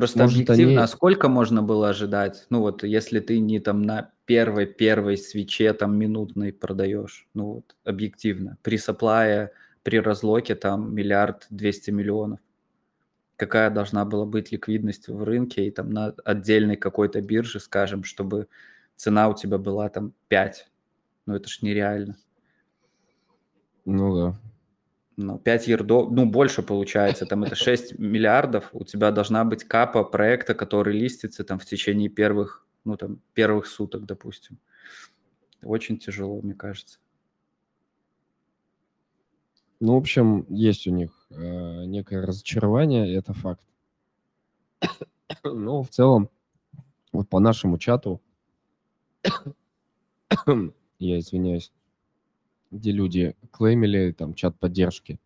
Просто 0.00 0.18
Может, 0.20 0.34
объективно, 0.48 0.72
они- 0.72 0.82
а 0.82 0.86
сколько 0.86 1.28
можно 1.28 1.62
было 1.62 1.90
ожидать? 1.90 2.46
Ну 2.48 2.60
вот, 2.60 2.82
если 2.84 3.20
ты 3.20 3.38
не 3.38 3.60
там 3.60 3.82
на 3.82 4.10
первой 4.24 4.64
первой 4.64 5.18
свече 5.18 5.74
там 5.74 5.98
минутной 5.98 6.54
продаешь, 6.54 7.28
ну 7.34 7.52
вот, 7.56 7.76
объективно, 7.84 8.56
при 8.62 8.78
саплае, 8.78 9.52
при 9.82 10.00
разлоке 10.00 10.54
там 10.54 10.94
миллиард 10.94 11.46
двести 11.50 11.90
миллионов. 11.90 12.40
Какая 13.36 13.68
должна 13.68 14.06
была 14.06 14.24
быть 14.24 14.52
ликвидность 14.52 15.08
в 15.08 15.22
рынке 15.22 15.66
и 15.66 15.70
там 15.70 15.90
на 15.90 16.14
отдельной 16.24 16.76
какой-то 16.76 17.20
бирже, 17.20 17.60
скажем, 17.60 18.02
чтобы 18.02 18.48
цена 18.96 19.28
у 19.28 19.34
тебя 19.34 19.58
была 19.58 19.90
там 19.90 20.14
5. 20.28 20.70
Ну 21.26 21.34
это 21.34 21.46
ж 21.48 21.60
нереально. 21.60 22.16
Ну 23.84 24.14
да. 24.16 24.34
Ну, 25.22 25.38
5 25.38 25.68
ердов, 25.68 26.10
ну, 26.10 26.24
больше 26.24 26.62
получается, 26.62 27.26
там 27.26 27.44
это 27.44 27.54
6 27.54 27.98
миллиардов, 27.98 28.70
у 28.72 28.84
тебя 28.84 29.10
должна 29.10 29.44
быть 29.44 29.64
капа 29.64 30.02
проекта, 30.02 30.54
который 30.54 30.98
листится 30.98 31.44
там 31.44 31.58
в 31.58 31.66
течение 31.66 32.08
первых, 32.08 32.66
ну, 32.84 32.96
там, 32.96 33.20
первых 33.34 33.66
суток, 33.66 34.06
допустим. 34.06 34.58
Очень 35.62 35.98
тяжело, 35.98 36.40
мне 36.40 36.54
кажется. 36.54 36.98
Ну, 39.78 39.94
в 39.94 39.98
общем, 39.98 40.46
есть 40.48 40.86
у 40.86 40.90
них 40.90 41.10
э, 41.30 41.84
некое 41.84 42.24
разочарование, 42.24 43.14
это 43.14 43.34
факт. 43.34 43.66
Но 45.44 45.82
в 45.82 45.90
целом, 45.90 46.30
вот 47.12 47.28
по 47.28 47.40
нашему 47.40 47.76
чату, 47.76 48.22
я 50.98 51.18
извиняюсь, 51.18 51.72
где 52.70 52.92
люди 52.92 53.36
клеймили, 53.50 54.12
там, 54.12 54.34
чат 54.34 54.58
поддержки, 54.58 55.18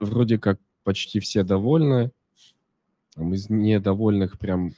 вроде 0.00 0.38
как 0.38 0.58
почти 0.82 1.20
все 1.20 1.42
довольны. 1.42 2.10
Там 3.14 3.34
из 3.34 3.50
недовольных 3.50 4.38
прям 4.38 4.74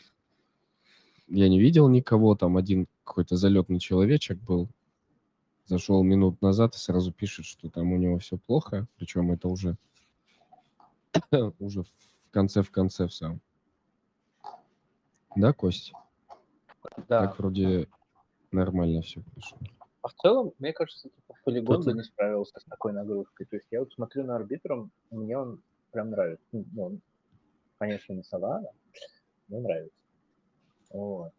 я 1.28 1.48
не 1.48 1.60
видел 1.60 1.88
никого, 1.88 2.34
там 2.34 2.56
один 2.56 2.86
какой-то 3.04 3.36
залетный 3.36 3.78
человечек 3.78 4.38
был, 4.38 4.68
зашел 5.66 6.02
минут 6.02 6.42
назад 6.42 6.74
и 6.74 6.78
сразу 6.78 7.12
пишет, 7.12 7.46
что 7.46 7.70
там 7.70 7.92
у 7.92 7.96
него 7.96 8.18
все 8.18 8.36
плохо, 8.36 8.86
причем 8.96 9.32
это 9.32 9.48
уже 9.48 9.76
уже 11.58 11.82
в 11.82 12.30
конце 12.30 12.62
в 12.62 12.70
конце 12.70 13.06
в 13.06 13.14
самом. 13.14 13.40
Да, 15.36 15.52
Кость? 15.52 15.92
Да. 17.08 17.26
Так 17.26 17.38
вроде 17.38 17.88
нормально 18.50 19.02
все 19.02 19.22
прошло. 19.22 19.58
А 20.02 20.08
в 20.08 20.14
целом, 20.14 20.52
мне 20.58 20.72
кажется, 20.72 21.08
типа, 21.08 21.34
полигон 21.44 21.76
Тут- 21.76 21.86
бы 21.86 21.92
не 21.94 22.02
справился 22.02 22.58
с 22.58 22.64
такой 22.64 22.92
нагрузкой. 22.92 23.46
То 23.46 23.56
есть 23.56 23.68
я 23.70 23.80
вот 23.80 23.92
смотрю 23.92 24.24
на 24.24 24.36
арбитром, 24.36 24.90
мне 25.10 25.38
он 25.38 25.62
прям 25.92 26.10
нравится. 26.10 26.44
Ну, 26.50 26.64
он, 26.76 27.00
конечно, 27.78 28.12
не 28.12 28.24
Солана, 28.24 28.68
но 29.48 29.60
нравится. 29.60 29.96
Вот. 30.90 31.32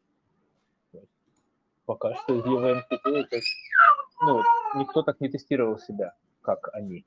Пока 1.85 2.15
что 2.15 2.35
из 2.35 2.45
UVMPT 2.45 3.09
это, 3.09 3.39
ну, 4.21 4.35
вот 4.35 4.45
никто 4.75 5.03
так 5.03 5.19
не 5.19 5.27
тестировал 5.27 5.77
себя, 5.79 6.15
как 6.41 6.73
они. 6.73 7.05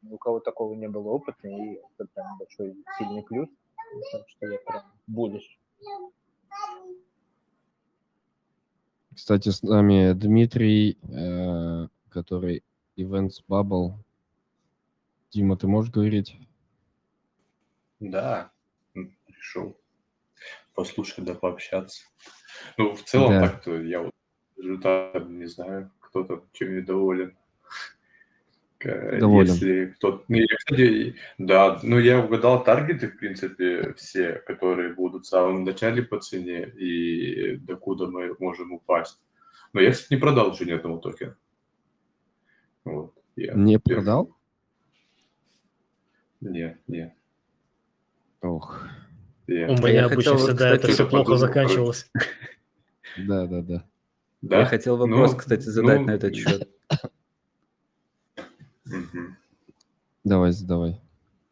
Ни 0.00 0.14
У 0.14 0.18
кого 0.18 0.40
такого 0.40 0.72
не 0.72 0.88
было 0.88 1.10
опыта, 1.10 1.46
и 1.46 1.74
это 1.74 2.08
прям 2.14 2.38
большой 2.38 2.74
сильный 2.96 3.22
плюс. 3.22 3.50
Так 4.12 4.26
что 4.28 4.46
я 4.46 4.58
прям 4.64 4.84
будешь. 5.06 5.60
Кстати, 9.16 9.48
с 9.48 9.62
нами 9.62 10.12
Дмитрий, 10.12 10.98
э, 11.08 11.88
который 12.10 12.62
Events 12.98 13.42
Bubble. 13.48 13.94
Дима, 15.30 15.56
ты 15.56 15.66
можешь 15.66 15.90
говорить? 15.90 16.36
Да, 17.98 18.52
решил 19.26 19.74
послушать 20.74 21.24
да 21.24 21.34
пообщаться. 21.34 22.04
Ну, 22.76 22.94
в 22.94 23.04
целом 23.04 23.30
Да. 23.30 23.48
так-то 23.48 23.80
я 23.80 24.02
вот 24.02 24.12
результатом 24.58 25.38
не 25.38 25.46
знаю, 25.46 25.90
кто 26.00 26.22
там 26.22 26.42
чем 26.52 26.76
недоволен. 26.76 27.34
К- 28.78 29.18
Доволен. 29.20 29.46
Если 29.52 29.86
кто-то... 29.86 30.24
Ну, 30.28 30.36
я, 30.36 30.46
кстати, 30.56 31.14
да, 31.38 31.80
ну 31.82 31.98
я 31.98 32.20
угадал 32.22 32.62
таргеты, 32.62 33.08
в 33.08 33.16
принципе, 33.18 33.94
все, 33.94 34.34
которые 34.46 34.92
будут 34.92 35.24
в 35.24 35.28
самом 35.28 35.64
начале 35.64 36.02
по 36.02 36.20
цене 36.20 36.68
и 36.68 37.56
докуда 37.56 38.06
мы 38.06 38.34
можем 38.38 38.72
упасть. 38.72 39.18
Но 39.72 39.80
я, 39.80 39.92
кстати, 39.92 40.12
не 40.14 40.20
продал 40.20 40.52
еще 40.52 40.66
ни 40.66 40.72
одного 40.72 40.98
токена. 40.98 41.36
Вот, 42.84 43.14
я 43.36 43.54
Не 43.54 43.72
держу. 43.78 43.80
продал? 44.02 44.36
Нет, 46.42 46.78
нет. 46.86 47.14
Ох, 48.42 48.86
Я- 49.46 49.68
У 49.68 49.72
я 49.72 49.76
меня 49.76 50.02
хотел 50.02 50.12
обычно 50.12 50.32
вот, 50.32 50.40
всегда 50.40 50.68
это 50.68 50.76
кстати, 50.78 50.92
все 50.92 51.08
плохо 51.08 51.24
подумал, 51.24 51.38
заканчивалось. 51.38 52.10
да, 53.16 53.46
да, 53.46 53.62
да. 53.62 53.84
Да? 54.42 54.58
Я 54.60 54.64
хотел 54.66 54.96
вопрос, 54.98 55.32
Ну, 55.32 55.38
кстати, 55.38 55.62
задать 55.62 56.00
ну, 56.00 56.06
на 56.06 56.10
этот 56.12 56.34
счет. 56.36 56.68
Давай, 60.24 60.52
задавай. 60.52 61.00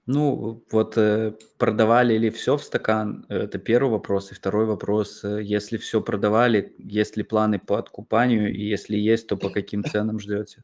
Ну, 0.07 0.63
вот 0.71 0.99
э, 0.99 1.33
продавали 1.57 2.19
ли 2.19 2.29
все 2.29 2.57
в 2.57 2.63
стакан? 2.63 3.25
э, 3.29 3.37
Это 3.45 3.59
первый 3.59 3.91
вопрос. 3.91 4.33
И 4.33 4.35
второй 4.35 4.67
вопрос, 4.67 5.25
э, 5.25 5.43
если 5.43 5.79
все 5.79 6.03
продавали, 6.03 6.75
есть 6.79 7.17
ли 7.17 7.23
планы 7.23 7.59
по 7.59 7.79
откупанию? 7.79 8.53
И 8.55 8.63
если 8.63 8.97
есть, 8.97 9.29
то 9.29 9.37
по 9.37 9.49
каким 9.49 9.83
ценам 9.83 10.21
ждете? 10.21 10.63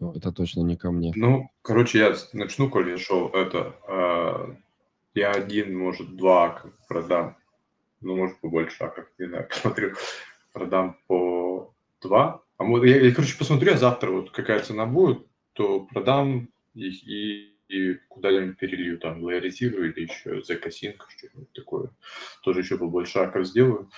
Ну, 0.00 0.12
это 0.12 0.32
точно 0.32 0.62
не 0.62 0.76
ко 0.76 0.90
мне. 0.90 1.12
Ну, 1.16 1.50
короче, 1.62 1.98
я 1.98 2.14
начну, 2.32 2.70
коли 2.70 2.96
шоу. 2.96 3.28
Это 3.28 3.76
а, 3.86 4.56
я 5.14 5.30
один, 5.30 5.78
может, 5.78 6.16
два 6.16 6.62
продам. 6.88 7.36
Ну, 8.00 8.16
может, 8.16 8.40
побольше 8.40 8.84
акков, 8.84 9.06
не 9.18 9.26
знаю, 9.28 9.48
посмотрю. 9.50 9.94
Продам 10.52 10.96
по 11.06 11.72
два. 12.00 12.42
А 12.60 12.86
я, 12.86 13.00
я, 13.00 13.14
короче, 13.14 13.38
посмотрю, 13.38 13.72
а 13.72 13.78
завтра 13.78 14.10
вот 14.10 14.32
какая 14.32 14.60
цена 14.60 14.84
будет, 14.84 15.26
то 15.54 15.80
продам 15.80 16.50
их 16.74 17.02
и, 17.08 17.54
и 17.68 17.94
куда-нибудь 18.10 18.58
перелью, 18.58 18.98
там, 18.98 19.22
лояризирую 19.24 19.94
или 19.94 20.02
еще 20.02 20.42
за 20.42 20.56
косинку, 20.56 21.06
что-нибудь 21.08 21.50
такое. 21.54 21.90
Тоже 22.42 22.60
еще 22.60 22.76
побольше 22.76 23.18
акков 23.20 23.46
сделаю. 23.46 23.90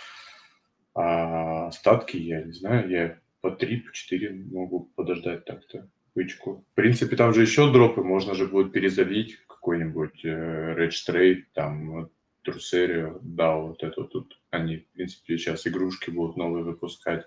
А 0.94 1.66
остатки, 1.66 2.16
я 2.16 2.44
не 2.44 2.52
знаю, 2.52 2.88
я 2.88 3.18
по 3.40 3.50
3, 3.50 3.78
по 3.78 3.92
4 3.92 4.30
могу 4.52 4.92
подождать 4.94 5.44
так-то 5.44 5.90
бычку. 6.14 6.64
В 6.70 6.74
принципе, 6.76 7.16
там 7.16 7.34
же 7.34 7.42
еще 7.42 7.72
дропы, 7.72 8.04
можно 8.04 8.34
же 8.34 8.46
будет 8.46 8.70
перезалить 8.70 9.38
какой-нибудь 9.48 10.24
э, 10.24 10.76
Rage 10.78 11.08
Trade, 11.08 11.42
там 11.52 12.10
Трусерию, 12.42 13.20
да, 13.22 13.56
вот 13.56 13.82
это 13.82 14.04
тут 14.04 14.40
они, 14.50 14.78
в 14.78 14.88
принципе, 14.88 15.38
сейчас 15.38 15.66
игрушки 15.66 16.10
будут 16.10 16.36
новые 16.36 16.64
выпускать. 16.64 17.26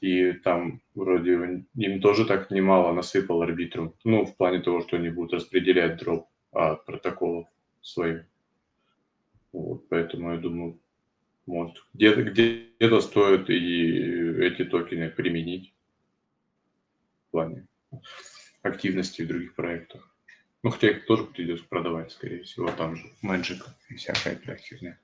И 0.00 0.32
там 0.32 0.80
вроде 0.94 1.64
им 1.74 2.00
тоже 2.00 2.24
так 2.24 2.50
немало 2.50 2.92
насыпал 2.92 3.42
арбитру. 3.42 3.96
Ну, 4.04 4.24
в 4.24 4.36
плане 4.36 4.60
того, 4.60 4.80
что 4.80 4.96
они 4.96 5.10
будут 5.10 5.34
распределять 5.34 5.98
дроп 5.98 6.28
от 6.52 6.84
протоколов 6.84 7.48
своих. 7.80 8.24
Вот, 9.52 9.88
поэтому 9.88 10.32
я 10.32 10.38
думаю, 10.38 10.80
может, 11.46 11.76
где-то 11.92 12.22
где-то 12.22 13.00
стоит 13.00 13.50
и 13.50 14.44
эти 14.44 14.64
токены 14.64 15.10
применить 15.10 15.74
в 17.28 17.30
плане 17.32 17.66
активности 18.62 19.22
в 19.22 19.28
других 19.28 19.54
проектах. 19.54 20.11
Ну, 20.62 20.70
хотя 20.70 20.90
их 20.90 21.06
тоже 21.06 21.24
придется 21.24 21.64
продавать, 21.68 22.12
скорее 22.12 22.44
всего, 22.44 22.70
там 22.70 22.96
же 22.96 23.08
Magic 23.22 23.62
и 23.88 23.96
всякая 23.96 24.36
такая 24.36 24.56
херня. 24.56 24.98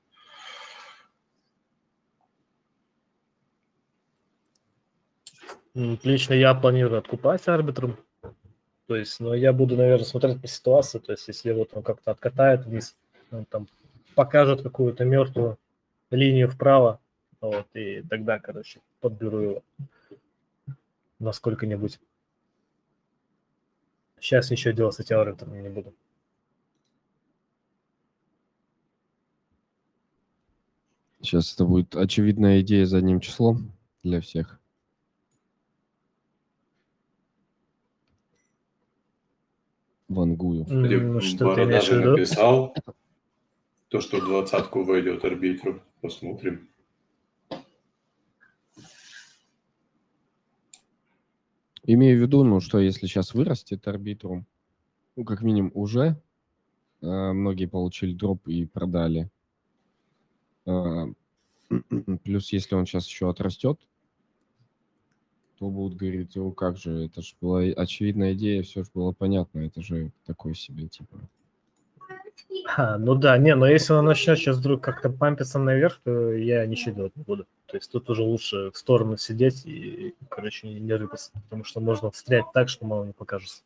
Лично 5.74 6.34
я 6.34 6.54
планирую 6.54 6.98
откупать 6.98 7.46
арбитром. 7.48 7.96
То 8.86 8.96
есть, 8.96 9.20
но 9.20 9.34
я 9.34 9.52
буду, 9.52 9.76
наверное, 9.76 10.04
смотреть 10.04 10.40
по 10.40 10.46
ситуации. 10.46 10.98
То 10.98 11.12
есть, 11.12 11.28
если 11.28 11.52
вот 11.52 11.70
он 11.74 11.82
как-то 11.82 12.10
откатает 12.10 12.64
вниз, 12.64 12.96
он 13.30 13.44
там 13.44 13.68
покажет 14.14 14.62
какую-то 14.62 15.04
мертвую 15.04 15.58
линию 16.10 16.48
вправо, 16.48 17.00
вот, 17.40 17.66
и 17.74 18.02
тогда, 18.08 18.38
короче, 18.38 18.80
подберу 19.00 19.38
его 19.38 19.62
на 21.18 21.32
сколько-нибудь. 21.32 22.00
Сейчас 24.20 24.50
ничего 24.50 24.72
делать 24.72 24.94
с 24.94 25.00
этим 25.00 25.18
арбитром 25.18 25.60
не 25.62 25.68
буду. 25.68 25.94
Сейчас 31.20 31.54
это 31.54 31.64
будет 31.64 31.94
очевидная 31.96 32.60
идея 32.60 32.86
задним 32.86 33.20
числом 33.20 33.72
для 34.02 34.20
всех. 34.20 34.60
Вангую. 40.08 40.64
М, 40.70 41.20
Что 41.20 41.54
ты 41.54 41.64
имеешь 41.64 41.88
в 41.88 41.92
виду? 41.92 42.10
написал, 42.12 42.74
то, 43.88 44.00
что 44.00 44.18
в 44.18 44.24
двадцатку 44.24 44.84
войдет 44.84 45.24
арбитру. 45.24 45.82
Посмотрим. 46.00 46.68
Имею 51.90 52.18
в 52.18 52.20
виду, 52.20 52.44
ну, 52.44 52.60
что 52.60 52.80
если 52.80 53.06
сейчас 53.06 53.32
вырастет 53.32 53.88
арбитрум, 53.88 54.44
ну, 55.16 55.24
как 55.24 55.40
минимум 55.40 55.72
уже 55.72 56.20
э, 57.00 57.32
многие 57.32 57.64
получили 57.64 58.12
дроп 58.12 58.46
и 58.46 58.66
продали. 58.66 59.30
Э, 60.66 61.06
плюс, 62.24 62.52
если 62.52 62.74
он 62.74 62.84
сейчас 62.84 63.06
еще 63.06 63.30
отрастет, 63.30 63.80
то 65.58 65.70
будут 65.70 65.96
говорить, 65.96 66.36
о, 66.36 66.52
как 66.52 66.76
же, 66.76 67.06
это 67.06 67.22
же 67.22 67.34
была 67.40 67.60
очевидная 67.60 68.34
идея, 68.34 68.62
все 68.62 68.84
же 68.84 68.90
было 68.92 69.12
понятно, 69.12 69.60
это 69.60 69.80
же 69.80 70.12
такой 70.26 70.54
себе, 70.54 70.88
типа. 70.88 71.18
А, 72.76 72.98
ну 72.98 73.14
да, 73.14 73.36
не, 73.38 73.54
но 73.54 73.66
если 73.66 73.92
он 73.92 74.04
начнет 74.04 74.38
сейчас 74.38 74.56
вдруг 74.56 74.82
как-то 74.82 75.10
пампиться 75.10 75.58
наверх, 75.58 76.00
то 76.04 76.32
я 76.32 76.64
ничего 76.66 76.94
делать 76.94 77.16
не 77.16 77.22
буду. 77.22 77.46
То 77.66 77.76
есть 77.76 77.90
тут 77.90 78.08
уже 78.08 78.22
лучше 78.22 78.70
в 78.70 78.76
сторону 78.76 79.16
сидеть 79.16 79.64
и, 79.66 80.14
короче, 80.28 80.68
не, 80.68 80.92
рыпаться, 80.92 81.30
потому 81.44 81.64
что 81.64 81.80
можно 81.80 82.10
встрять 82.10 82.44
так, 82.54 82.68
что 82.68 82.86
мало 82.86 83.04
не 83.04 83.12
покажется. 83.12 83.62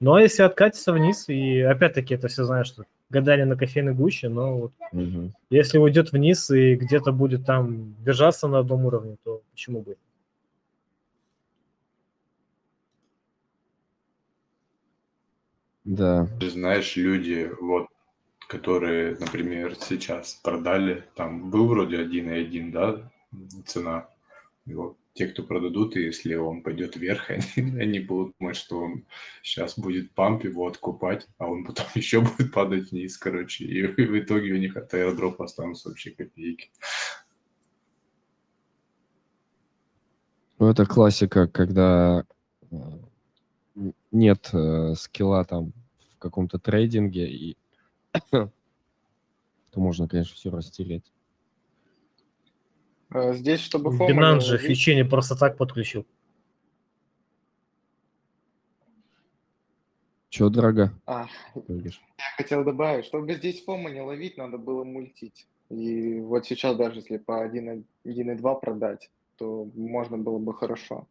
Ну 0.00 0.14
а 0.14 0.22
если 0.22 0.42
откатиться 0.42 0.92
вниз, 0.92 1.28
и 1.28 1.60
опять-таки 1.60 2.14
это 2.14 2.28
все 2.28 2.44
знаешь, 2.44 2.68
что 2.68 2.84
гадание 3.10 3.46
на 3.46 3.56
кофейной 3.56 3.94
гуще, 3.94 4.28
но 4.28 4.56
вот 4.58 4.72
Мгм. 4.92 5.34
если 5.50 5.78
уйдет 5.78 6.12
вниз 6.12 6.50
и 6.50 6.76
где-то 6.76 7.12
будет 7.12 7.44
там 7.44 7.94
держаться 8.04 8.48
на 8.48 8.60
одном 8.60 8.86
уровне, 8.86 9.16
то 9.24 9.42
почему 9.50 9.82
бы? 9.82 9.96
Да. 15.88 16.28
Ты 16.38 16.50
знаешь, 16.50 16.96
люди, 16.96 17.50
вот, 17.62 17.86
которые, 18.46 19.16
например, 19.18 19.74
сейчас 19.74 20.34
продали, 20.34 21.08
там 21.14 21.50
был 21.50 21.66
вроде 21.66 21.96
1,1, 21.96 22.70
да, 22.72 23.10
цена. 23.64 24.06
И 24.66 24.74
вот 24.74 24.98
те, 25.14 25.28
кто 25.28 25.42
продадут, 25.42 25.96
и 25.96 26.02
если 26.02 26.34
он 26.34 26.62
пойдет 26.62 26.96
вверх, 26.96 27.30
они, 27.56 27.80
они 27.80 28.00
будут 28.00 28.34
думать, 28.38 28.56
что 28.56 28.80
он 28.80 29.06
сейчас 29.42 29.78
будет 29.78 30.12
памп 30.12 30.44
его 30.44 30.66
откупать, 30.66 31.26
а 31.38 31.46
он 31.46 31.64
потом 31.64 31.86
еще 31.94 32.20
будет 32.20 32.52
падать 32.52 32.90
вниз, 32.90 33.16
короче. 33.16 33.64
И 33.64 33.86
в 33.86 34.18
итоге 34.18 34.52
у 34.52 34.58
них 34.58 34.76
от 34.76 34.92
аэродропа 34.92 35.46
останутся 35.46 35.88
вообще 35.88 36.10
копейки. 36.10 36.70
Ну, 40.58 40.68
это 40.68 40.84
классика, 40.84 41.48
когда 41.48 42.26
э, 42.70 42.76
нет 44.10 44.50
э, 44.52 44.94
скилла 44.94 45.44
там 45.44 45.72
в 46.14 46.18
каком-то 46.18 46.58
трейдинге, 46.58 47.28
и 47.28 47.56
то 48.30 48.50
можно, 49.74 50.08
конечно, 50.08 50.34
все 50.34 50.50
растереть. 50.50 51.12
Э, 53.10 53.34
Здесь, 53.34 53.60
чтобы 53.60 53.92
фома 53.92 54.10
Binance 54.10 54.40
же 54.40 54.58
фичи 54.58 54.90
не 54.90 55.04
просто 55.04 55.36
так 55.36 55.56
подключил. 55.56 56.06
Че, 60.28 60.50
дорога? 60.50 60.92
А, 61.06 61.26
говоришь? 61.54 62.02
я 62.18 62.24
хотел 62.36 62.62
добавить, 62.62 63.06
чтобы 63.06 63.32
здесь 63.34 63.64
фома 63.64 63.90
не 63.90 64.02
ловить, 64.02 64.36
надо 64.36 64.58
было 64.58 64.84
мультить. 64.84 65.46
И 65.70 66.20
вот 66.20 66.46
сейчас 66.46 66.76
даже 66.76 67.00
если 67.00 67.16
по 67.16 67.46
1.2 67.46 68.60
продать, 68.60 69.10
то 69.36 69.68
можно 69.74 70.18
было 70.18 70.38
бы 70.38 70.54
хорошо, 70.54 71.06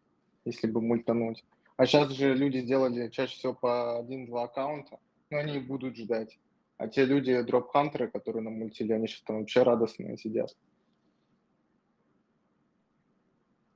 если 0.46 0.68
бы 0.68 0.82
мультануть. 0.82 1.44
А 1.78 1.86
сейчас 1.86 2.12
же 2.12 2.34
люди 2.34 2.58
сделали 2.60 3.08
чаще 3.10 3.36
всего 3.36 3.54
по 3.54 4.04
1-2 4.04 4.44
аккаунта, 4.44 4.98
но 5.30 5.38
они 5.38 5.58
и 5.58 5.60
будут 5.60 5.96
ждать. 5.96 6.38
А 6.78 6.88
те 6.88 7.06
люди, 7.06 7.40
дроп-хантеры, 7.42 8.08
которые 8.10 8.42
на 8.44 8.50
мультили, 8.50 8.94
они 8.94 9.08
сейчас 9.08 9.22
там 9.22 9.40
вообще 9.40 9.64
радостные 9.64 10.18
сидят. 10.18 10.56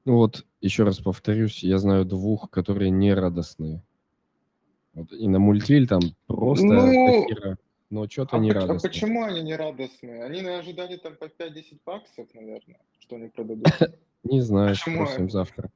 Ну 0.06 0.16
вот, 0.16 0.46
еще 0.62 0.84
раз 0.84 1.00
повторюсь, 1.00 1.64
я 1.64 1.78
знаю 1.78 2.06
двух, 2.06 2.50
которые 2.50 2.90
не 2.90 3.14
радостные. 3.14 3.84
Вот, 4.94 5.12
и 5.14 5.28
на 5.28 5.38
мультиль 5.38 5.88
там 5.88 6.02
просто 6.26 6.66
Ну, 6.66 7.28
хера, 7.28 7.58
но 7.92 8.10
что-то 8.10 8.38
А, 8.38 8.40
не 8.40 8.50
а 8.50 8.56
радостные. 8.56 8.92
почему 8.92 9.24
они 9.24 9.44
не 9.44 9.56
радостные? 9.56 10.24
Они 10.24 10.42
ожидали 10.42 10.98
там 10.98 11.16
по 11.16 11.26
5-10 11.26 11.80
баксов, 11.86 12.28
наверное, 12.34 12.80
что 13.00 13.16
они 13.16 13.28
продадут. 13.30 13.66
Не 14.24 14.42
знаю, 14.42 14.76
спросим 14.76 15.32
завтра. 15.32 15.72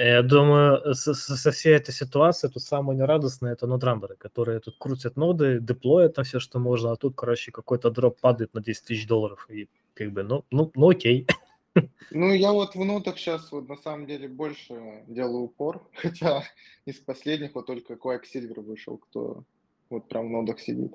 Я 0.00 0.22
думаю, 0.22 0.94
со, 0.94 1.12
со- 1.12 1.36
со 1.36 1.50
всей 1.50 1.74
этой 1.74 1.92
ситуацией 1.92 2.52
тут 2.52 2.62
самое 2.62 2.96
нерадостное 2.96 3.54
это 3.54 3.66
нодрамберы, 3.66 4.14
которые 4.14 4.60
тут 4.60 4.76
крутят 4.78 5.16
ноды, 5.16 5.58
деплоят 5.60 6.14
там 6.14 6.24
все, 6.24 6.38
что 6.38 6.60
можно, 6.60 6.92
а 6.92 6.96
тут, 6.96 7.16
короче, 7.16 7.50
какой-то 7.50 7.90
дроп 7.90 8.20
падает 8.20 8.54
на 8.54 8.60
10 8.60 8.84
тысяч 8.84 9.08
долларов. 9.08 9.50
И 9.50 9.68
как 9.94 10.12
бы, 10.12 10.22
ну, 10.22 10.44
ну, 10.50 10.70
ну 10.74 10.90
окей. 10.90 11.26
Ну, 12.10 12.32
я 12.32 12.52
вот 12.52 12.74
в 12.74 12.84
нотах 12.84 13.18
сейчас 13.18 13.52
вот 13.52 13.68
на 13.68 13.76
самом 13.76 14.06
деле 14.06 14.28
больше 14.28 15.04
делаю 15.06 15.44
упор, 15.44 15.86
хотя 15.94 16.42
из 16.86 16.96
последних 16.96 17.54
вот 17.54 17.66
только 17.66 17.94
Quack 17.94 18.22
Silver 18.32 18.60
вышел, 18.62 18.98
кто 18.98 19.44
вот 19.90 20.08
прям 20.08 20.28
в 20.28 20.30
нодах 20.30 20.60
сидит. 20.60 20.92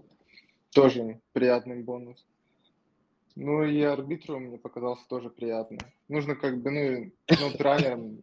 Тоже 0.73 1.19
приятный 1.33 1.83
бонус. 1.83 2.25
Ну 3.35 3.63
и 3.63 3.81
арбитру 3.81 4.39
мне 4.39 4.57
показался 4.57 5.07
тоже 5.07 5.29
приятно. 5.29 5.77
Нужно 6.07 6.35
как 6.35 6.61
бы, 6.61 6.71
ну, 6.71 7.11
нот 7.39 7.61
раннером 7.61 8.21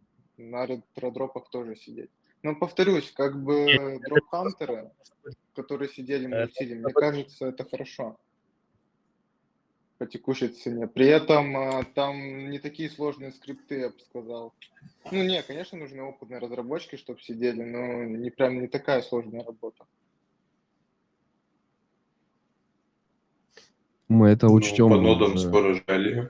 на 0.49 0.65
ретродропах 0.65 1.49
тоже 1.49 1.75
сидеть. 1.75 2.09
Но 2.43 2.55
повторюсь, 2.55 3.11
как 3.11 3.41
бы 3.41 3.99
дроп-хантеры, 4.07 4.91
которые 5.55 5.89
сидели 5.89 6.27
Это- 6.27 6.39
мультили, 6.41 6.73
мне 6.75 6.93
кажется, 6.93 7.45
это 7.47 7.63
хорошо 7.69 8.17
по 9.99 10.07
текущей 10.07 10.47
цене. 10.47 10.87
При 10.87 11.05
этом 11.05 11.55
а, 11.55 11.83
там 11.83 12.49
не 12.49 12.57
такие 12.57 12.89
сложные 12.89 13.31
скрипты, 13.31 13.81
я 13.81 13.89
бы 13.89 13.99
сказал. 13.99 14.53
Ну, 15.11 15.23
не, 15.23 15.43
конечно, 15.43 15.77
нужны 15.77 16.01
опытные 16.01 16.39
разработчики, 16.39 16.95
чтобы 16.95 17.21
сидели, 17.21 17.61
но 17.61 18.03
не 18.05 18.31
прям 18.31 18.59
не 18.61 18.67
такая 18.67 19.03
сложная 19.03 19.43
работа. 19.43 19.85
Мы 24.07 24.29
это 24.29 24.47
Ну, 24.47 24.53
учтем. 24.55 24.89
по 24.89 24.97
нодам 24.99 25.35
уже. 25.35 25.47
скоро 25.47 25.79
жали. 25.87 26.29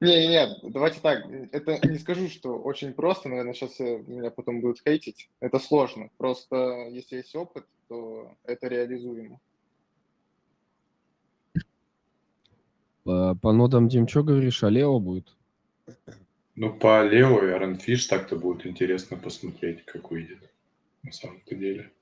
Не, 0.00 0.26
не, 0.26 0.28
не, 0.28 0.70
давайте 0.70 1.00
так. 1.00 1.24
Это 1.52 1.86
не 1.88 1.98
скажу, 1.98 2.28
что 2.28 2.58
очень 2.58 2.92
просто, 2.92 3.28
наверное, 3.28 3.54
сейчас 3.54 3.78
меня 3.78 4.30
потом 4.30 4.60
будут 4.60 4.80
хейтить. 4.86 5.30
Это 5.40 5.58
сложно. 5.58 6.10
Просто 6.16 6.88
если 6.90 7.16
есть 7.16 7.34
опыт, 7.34 7.64
то 7.88 8.36
это 8.44 8.68
реализуемо. 8.68 9.40
По, 13.04 13.36
по 13.40 13.52
нодам, 13.52 13.88
Дим, 13.88 14.08
что 14.08 14.24
говоришь, 14.24 14.64
Алео 14.64 14.98
будет? 14.98 15.36
Ну, 16.56 16.72
по 16.72 17.04
Лео 17.04 17.44
и 17.44 17.74
Fish 17.74 18.08
так-то 18.08 18.36
будет 18.36 18.66
интересно 18.66 19.16
посмотреть, 19.16 19.84
как 19.84 20.10
выйдет 20.10 20.38
на 21.02 21.12
самом-то 21.12 21.54
деле. 21.54 21.92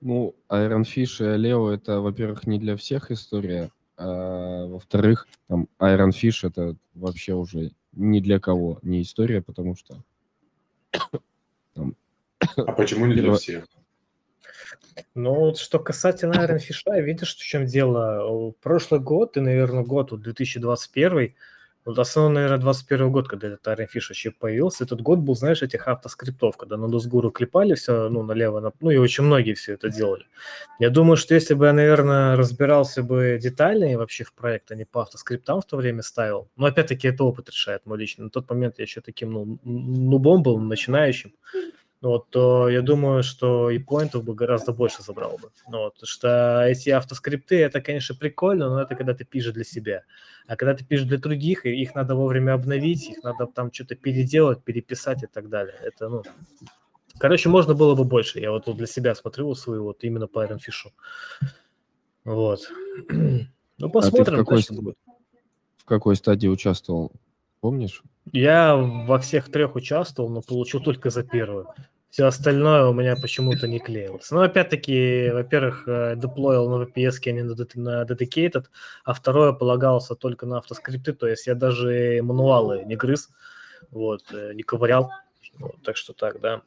Ну, 0.00 0.34
Iron 0.50 0.82
Fish 0.82 1.22
и 1.22 1.38
Лео 1.38 1.70
это, 1.70 2.00
во-первых, 2.00 2.46
не 2.46 2.58
для 2.58 2.76
всех 2.76 3.10
история, 3.10 3.70
а 3.96 4.66
во-вторых, 4.66 5.28
там 5.48 5.68
Iron 5.78 6.10
Fish 6.10 6.46
это 6.46 6.76
вообще 6.94 7.34
уже 7.34 7.72
ни 7.92 8.20
для 8.20 8.40
кого 8.40 8.78
не 8.82 9.02
история, 9.02 9.42
потому 9.42 9.76
что 9.76 10.02
А 12.56 12.72
почему 12.72 13.06
не 13.06 13.14
для 13.14 13.34
всех? 13.34 13.66
Ну, 15.14 15.34
вот 15.34 15.58
что 15.58 15.78
касательно 15.78 16.34
Iron 16.34 16.58
Fish, 16.58 17.02
видишь, 17.02 17.34
в 17.34 17.42
чем 17.42 17.66
дело? 17.66 18.52
Прошлый 18.62 19.00
год 19.00 19.36
и, 19.36 19.40
наверное, 19.40 19.84
год, 19.84 20.12
вот 20.12 20.20
2021, 20.20 21.34
вот 21.84 21.98
основной, 21.98 22.34
наверное, 22.34 22.58
21 22.58 23.10
год, 23.12 23.28
когда 23.28 23.48
этот 23.48 23.66
Iron 23.66 23.86
Fish 23.94 24.08
вообще 24.08 24.30
появился, 24.30 24.84
этот 24.84 25.00
год 25.02 25.18
был, 25.18 25.34
знаешь, 25.36 25.62
этих 25.62 25.86
автоскриптов, 25.88 26.56
когда 26.56 26.76
на 26.76 26.88
Досгуру 26.88 27.30
клепали 27.30 27.74
все, 27.74 28.08
ну, 28.08 28.22
налево, 28.22 28.60
на- 28.60 28.72
ну, 28.80 28.90
и 28.90 28.96
очень 28.96 29.24
многие 29.24 29.54
все 29.54 29.74
это 29.74 29.90
делали. 29.90 30.24
Я 30.78 30.90
думаю, 30.90 31.16
что 31.16 31.34
если 31.34 31.54
бы 31.54 31.66
я, 31.66 31.72
наверное, 31.72 32.36
разбирался 32.36 33.02
бы 33.02 33.38
детальнее 33.42 33.98
вообще 33.98 34.24
в 34.24 34.32
проект, 34.32 34.70
а 34.70 34.74
не 34.76 34.84
по 34.84 35.02
автоскриптам 35.02 35.60
в 35.60 35.66
то 35.66 35.76
время 35.76 36.02
ставил, 36.02 36.48
но 36.56 36.66
опять-таки 36.66 37.08
это 37.08 37.24
опыт 37.24 37.50
решает 37.50 37.86
мой 37.86 37.98
личный. 37.98 38.24
На 38.24 38.30
тот 38.30 38.48
момент 38.50 38.78
я 38.78 38.82
еще 38.84 39.00
таким, 39.00 39.32
ну, 39.32 39.58
нубом 39.64 40.42
был, 40.42 40.58
начинающим. 40.58 41.32
Ну 42.04 42.10
вот, 42.10 42.28
то 42.28 42.68
я 42.68 42.82
думаю, 42.82 43.22
что 43.22 43.70
и 43.70 43.78
поинтов 43.78 44.24
бы 44.24 44.34
гораздо 44.34 44.72
больше 44.72 45.02
забрал 45.02 45.38
бы. 45.38 45.48
Ну, 45.70 45.84
вот, 45.84 45.94
что 46.02 46.62
эти 46.62 46.90
автоскрипты, 46.90 47.56
это, 47.62 47.80
конечно, 47.80 48.14
прикольно, 48.14 48.68
но 48.68 48.82
это 48.82 48.94
когда 48.94 49.14
ты 49.14 49.24
пишешь 49.24 49.54
для 49.54 49.64
себя. 49.64 50.02
А 50.46 50.54
когда 50.54 50.74
ты 50.74 50.84
пишешь 50.84 51.06
для 51.06 51.16
других, 51.16 51.64
их 51.64 51.94
надо 51.94 52.14
вовремя 52.14 52.52
обновить, 52.52 53.08
их 53.08 53.22
надо 53.22 53.46
там 53.46 53.72
что-то 53.72 53.94
переделать, 53.94 54.62
переписать 54.62 55.22
и 55.22 55.26
так 55.26 55.48
далее. 55.48 55.76
Это, 55.82 56.10
ну... 56.10 56.22
Короче, 57.16 57.48
можно 57.48 57.72
было 57.72 57.94
бы 57.94 58.04
больше. 58.04 58.38
Я 58.38 58.50
вот 58.50 58.66
тут 58.66 58.76
для 58.76 58.86
себя 58.86 59.14
смотрю 59.14 59.54
свою 59.54 59.84
вот 59.84 60.04
именно 60.04 60.26
по 60.26 60.44
Iron 60.44 60.58
Fish. 60.58 60.90
Вот. 62.24 62.70
Ну, 63.78 63.90
посмотрим, 63.90 64.36
какой 64.36 64.58
точно 64.58 64.76
ст- 64.76 64.82
будет. 64.82 64.96
в 65.78 65.84
какой 65.84 66.14
стадии 66.14 66.46
участвовал, 66.46 67.10
помнишь? 67.60 68.02
Я 68.32 68.76
во 68.76 69.18
всех 69.18 69.50
трех 69.50 69.74
участвовал, 69.74 70.28
но 70.28 70.42
получил 70.42 70.80
только 70.80 71.10
за 71.10 71.24
первую. 71.24 71.66
Все 72.14 72.26
остальное 72.26 72.86
у 72.86 72.92
меня 72.92 73.16
почему-то 73.16 73.66
не 73.66 73.80
клеилось. 73.80 74.30
Но 74.30 74.42
опять-таки, 74.42 75.30
во-первых, 75.32 75.82
э, 75.88 76.14
деплоил 76.14 76.68
на 76.68 76.84
VPS, 76.84 77.14
а 77.26 77.30
не 77.32 77.42
на 77.42 78.04
Dedicated, 78.04 78.66
а 79.02 79.14
второе 79.14 79.52
полагался 79.52 80.14
только 80.14 80.46
на 80.46 80.58
автоскрипты, 80.58 81.12
то 81.12 81.26
есть 81.26 81.48
я 81.48 81.56
даже 81.56 82.20
мануалы 82.22 82.84
не 82.84 82.94
грыз, 82.94 83.30
вот, 83.90 84.32
э, 84.32 84.52
не 84.54 84.62
ковырял. 84.62 85.10
Вот, 85.58 85.82
так 85.82 85.96
что 85.96 86.12
так, 86.12 86.40
да. 86.40 86.62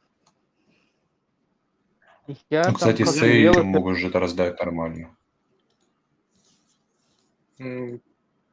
Я 2.50 2.68
Ну, 2.68 2.74
кстати, 2.74 3.06
Сей 3.06 3.44
делал, 3.44 3.54
там 3.54 3.68
могут 3.68 3.98
же 3.98 4.08
это 4.10 4.20
раздать 4.20 4.60
нормально. 4.60 5.16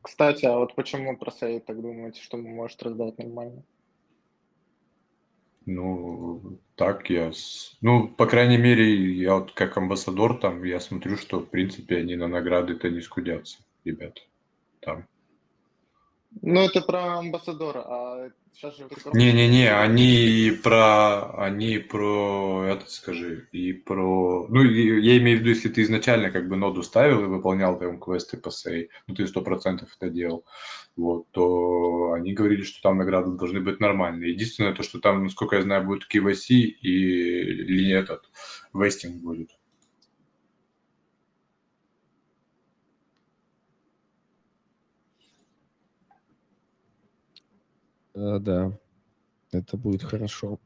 Кстати, 0.00 0.44
а 0.46 0.58
вот 0.58 0.76
почему 0.76 1.16
про 1.16 1.32
Сейд 1.32 1.64
так 1.64 1.82
думаете, 1.82 2.22
что 2.22 2.36
может 2.36 2.80
раздать 2.84 3.18
нормально? 3.18 3.64
Ну, 5.66 6.58
так 6.74 7.08
я... 7.10 7.32
Ну, 7.80 8.08
по 8.08 8.26
крайней 8.26 8.58
мере, 8.58 9.14
я 9.14 9.36
вот 9.36 9.52
как 9.52 9.76
амбассадор 9.76 10.38
там, 10.38 10.62
я 10.64 10.80
смотрю, 10.80 11.16
что, 11.16 11.40
в 11.40 11.46
принципе, 11.46 11.98
они 11.98 12.16
на 12.16 12.28
награды-то 12.28 12.90
не 12.90 13.00
скудятся, 13.00 13.58
ребята. 13.84 14.20
Там. 14.80 15.06
Ну, 16.42 16.60
это 16.60 16.80
про 16.82 17.18
амбассадора, 17.18 17.80
а 17.80 18.30
сейчас 18.54 18.76
же... 18.76 18.88
в 18.88 19.14
Не-не-не, 19.14 19.72
они 19.74 20.52
про, 20.62 21.30
они 21.44 21.78
про, 21.78 22.64
это 22.66 22.90
скажи, 22.90 23.48
и 23.52 23.72
про, 23.72 24.46
ну, 24.48 24.62
и- 24.62 25.00
я 25.02 25.18
имею 25.18 25.38
в 25.38 25.40
виду, 25.40 25.50
если 25.50 25.68
ты 25.68 25.82
изначально 25.82 26.30
как 26.30 26.48
бы 26.48 26.56
ноду 26.56 26.82
ставил 26.82 27.22
и 27.24 27.26
выполнял 27.26 27.78
там 27.78 28.00
квесты 28.00 28.36
по 28.36 28.50
сей, 28.50 28.90
ну, 29.06 29.14
ты 29.14 29.26
сто 29.26 29.42
процентов 29.42 29.90
это 29.98 30.10
делал, 30.10 30.44
вот, 30.96 31.30
то 31.32 32.12
они 32.12 32.32
говорили, 32.32 32.62
что 32.62 32.80
там 32.82 32.98
награды 32.98 33.32
должны 33.36 33.60
быть 33.60 33.80
нормальные. 33.80 34.32
Единственное, 34.32 34.74
то, 34.74 34.82
что 34.82 35.00
там, 35.00 35.24
насколько 35.24 35.56
я 35.56 35.62
знаю, 35.62 35.84
будет 35.84 36.06
KYC 36.08 36.54
и, 36.54 37.40
или 37.40 37.92
этот, 37.92 38.24
вестинг 38.72 39.22
будет. 39.22 39.50
Э, 48.14 48.38
да, 48.38 48.72
это 49.52 49.76
будет 49.76 50.02
хорошо. 50.02 50.58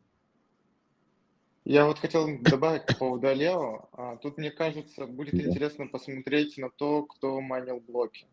Я 1.65 1.87
вот 1.87 1.99
хотел 1.99 2.27
добавить 2.41 2.87
по 2.87 2.95
поводу 2.95 3.33
Лео. 3.35 3.89
А, 3.93 4.17
Тут, 4.17 4.39
мне 4.39 4.51
кажется, 4.51 5.07
будет 5.07 5.35
Да. 5.37 5.51
интересно 5.51 5.87
посмотреть 5.87 6.57
на 6.57 6.71
то, 6.71 7.03
кто 7.03 7.41
майнил 7.41 7.81
блоки. 7.81 8.27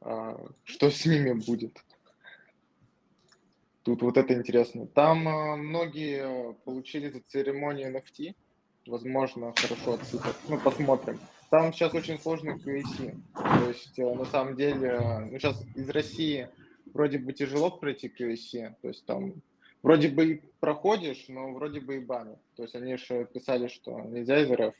А, 0.00 0.38
Что 0.64 0.90
с 0.90 1.06
ними 1.06 1.32
будет. 1.32 1.82
Тут 3.84 4.02
вот 4.02 4.18
это 4.18 4.34
интересно. 4.34 4.86
Там 4.86 5.26
а, 5.28 5.56
многие 5.56 6.52
получили 6.64 7.08
за 7.08 7.20
церемонию 7.20 7.90
NFT. 7.90 8.34
Возможно, 8.86 9.54
хорошо 9.56 9.94
отсыпать. 9.94 10.36
Ну, 10.48 10.58
посмотрим. 10.58 11.18
Там 11.50 11.72
сейчас 11.72 11.94
очень 11.94 12.18
сложный 12.18 12.56
QAC. 12.58 13.16
То 13.34 13.68
есть, 13.68 13.98
э, 13.98 14.14
на 14.14 14.26
самом 14.26 14.56
деле, 14.56 14.88
э, 14.88 15.18
ну, 15.24 15.38
сейчас 15.38 15.62
из 15.74 15.88
России 15.88 16.48
вроде 16.94 17.18
бы 17.18 17.32
тяжело 17.32 17.70
пройти 17.70 18.08
QAC. 18.08 18.74
То 18.82 18.88
есть, 18.88 19.04
там 19.06 19.34
вроде 19.82 20.08
бы 20.08 20.32
и 20.32 20.42
проходишь, 20.60 21.26
но 21.28 21.52
вроде 21.52 21.80
бы 21.80 21.96
и 21.96 22.00
банят. 22.00 22.38
То 22.56 22.62
есть, 22.62 22.74
они 22.74 22.96
же 22.96 23.26
писали, 23.32 23.68
что 23.68 24.00
нельзя 24.00 24.40
из 24.40 24.50
РФ 24.50 24.74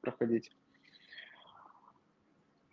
проходить. 0.00 0.50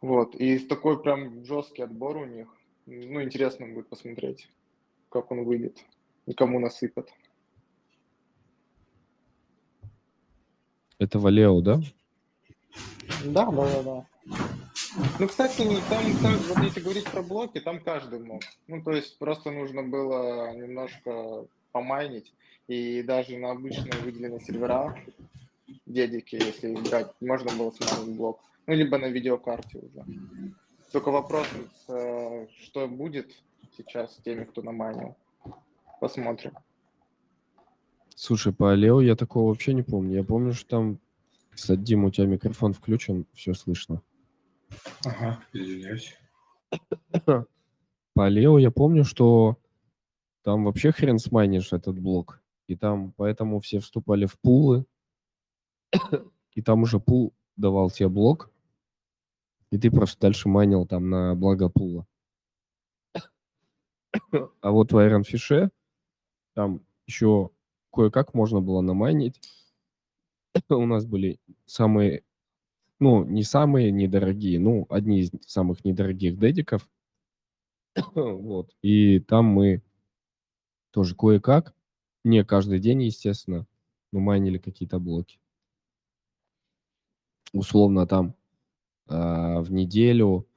Вот. 0.01 0.35
И 0.35 0.59
такой 0.59 1.01
прям 1.01 1.43
жесткий 1.45 1.81
отбор 1.81 2.17
у 2.17 2.25
них. 2.25 2.47
Ну, 2.85 3.23
интересно 3.23 3.65
будет 3.67 3.89
посмотреть, 3.89 4.49
как 5.09 5.31
он 5.31 5.43
выйдет 5.43 5.83
и 6.27 6.33
кому 6.33 6.59
насыпят. 6.59 7.11
Это 10.99 11.19
Валео, 11.19 11.61
да? 11.61 11.79
Да, 13.25 13.51
да, 13.51 13.83
да, 13.83 13.83
да. 13.83 14.64
Ну, 15.19 15.27
кстати, 15.27 15.57
там, 15.89 16.03
там, 16.21 16.37
вот 16.47 16.63
если 16.63 16.79
говорить 16.79 17.09
про 17.11 17.21
блоки, 17.21 17.59
там 17.59 17.79
каждый 17.81 18.19
мог. 18.19 18.41
Ну, 18.67 18.81
то 18.81 18.91
есть 18.91 19.17
просто 19.17 19.51
нужно 19.51 19.83
было 19.83 20.55
немножко 20.55 21.45
помайнить, 21.71 22.33
и 22.67 23.03
даже 23.03 23.37
на 23.37 23.51
обычные 23.51 23.99
выделенные 24.01 24.39
сервера, 24.39 24.97
дедики, 25.85 26.35
если 26.35 26.73
играть, 26.73 27.11
можно 27.19 27.51
было 27.57 27.71
смайнить 27.71 28.15
блок. 28.15 28.39
Ну, 28.67 28.73
либо 28.73 28.97
на 28.97 29.07
видеокарте 29.07 29.79
уже. 29.79 30.05
Только 30.91 31.11
вопрос, 31.11 31.47
э, 31.89 32.47
что 32.63 32.87
будет 32.87 33.31
сейчас 33.75 34.15
с 34.15 34.17
теми, 34.19 34.45
кто 34.45 34.61
намайнил. 34.61 35.15
Посмотрим. 35.99 36.53
Слушай, 38.15 38.53
по 38.53 38.73
Лео 38.73 39.01
я 39.01 39.15
такого 39.17 39.49
вообще 39.49 39.73
не 39.73 39.83
помню. 39.83 40.15
Я 40.15 40.23
помню, 40.23 40.53
что 40.53 40.69
там... 40.69 40.99
Кстати, 41.51 41.79
Дима, 41.79 42.07
у 42.07 42.11
тебя 42.11 42.27
микрофон 42.27 42.73
включен, 42.73 43.25
все 43.33 43.53
слышно. 43.53 44.01
Ага, 45.05 45.43
извиняюсь. 45.53 46.15
По 48.13 48.27
Лео 48.27 48.57
я 48.57 48.71
помню, 48.71 49.03
что 49.03 49.57
там 50.43 50.65
вообще 50.65 50.91
хрен 50.91 51.19
смайнишь 51.19 51.73
этот 51.73 51.99
блок. 51.99 52.41
И 52.67 52.75
там 52.75 53.11
поэтому 53.13 53.59
все 53.59 53.79
вступали 53.79 54.25
в 54.25 54.39
пулы. 54.39 54.85
И 56.53 56.61
там 56.61 56.83
уже 56.83 56.99
пул 56.99 57.33
давал 57.57 57.89
тебе 57.89 58.09
блок. 58.09 58.49
И 59.71 59.77
ты 59.77 59.91
просто 59.91 60.19
дальше 60.19 60.47
майнил 60.49 60.85
там 60.85 61.09
на 61.09 61.35
благо 61.35 61.69
пула. 61.69 62.07
А 64.61 64.71
вот 64.71 64.91
в 64.91 64.97
Iron 64.97 65.23
Fish 65.23 65.69
там 66.53 66.81
еще 67.05 67.51
кое-как 67.91 68.33
можно 68.33 68.61
было 68.61 68.81
намайнить. 68.81 69.41
У 70.69 70.85
нас 70.85 71.05
были 71.05 71.39
самые, 71.65 72.23
ну, 72.99 73.23
не 73.25 73.43
самые 73.43 73.91
недорогие, 73.91 74.59
ну, 74.59 74.85
одни 74.89 75.21
из 75.21 75.31
самых 75.47 75.83
недорогих 75.85 76.37
дедиков. 76.37 76.89
Вот. 78.15 78.71
И 78.81 79.19
там 79.19 79.45
мы 79.45 79.81
тоже 80.91 81.15
кое-как, 81.15 81.73
не 82.23 82.43
каждый 82.43 82.79
день, 82.79 83.03
естественно, 83.03 83.67
мы 84.11 84.21
майнили 84.21 84.57
какие-то 84.57 84.99
блоки. 84.99 85.39
Условно 87.53 88.07
там 88.07 88.35
а, 89.07 89.61
в 89.61 89.71
неделю 89.71 90.47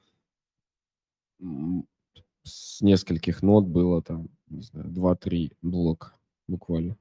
с 2.43 2.81
нескольких 2.81 3.41
нот 3.41 3.65
было 3.65 4.01
там, 4.01 4.29
не 4.47 4.61
знаю, 4.61 4.89
2-3 4.89 5.55
блока 5.61 6.15
буквально. 6.47 6.97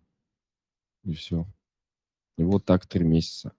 И 1.05 1.15
все. 1.15 1.47
И 2.37 2.43
вот 2.43 2.65
так 2.65 2.87
три 2.87 3.05
месяца. 3.05 3.53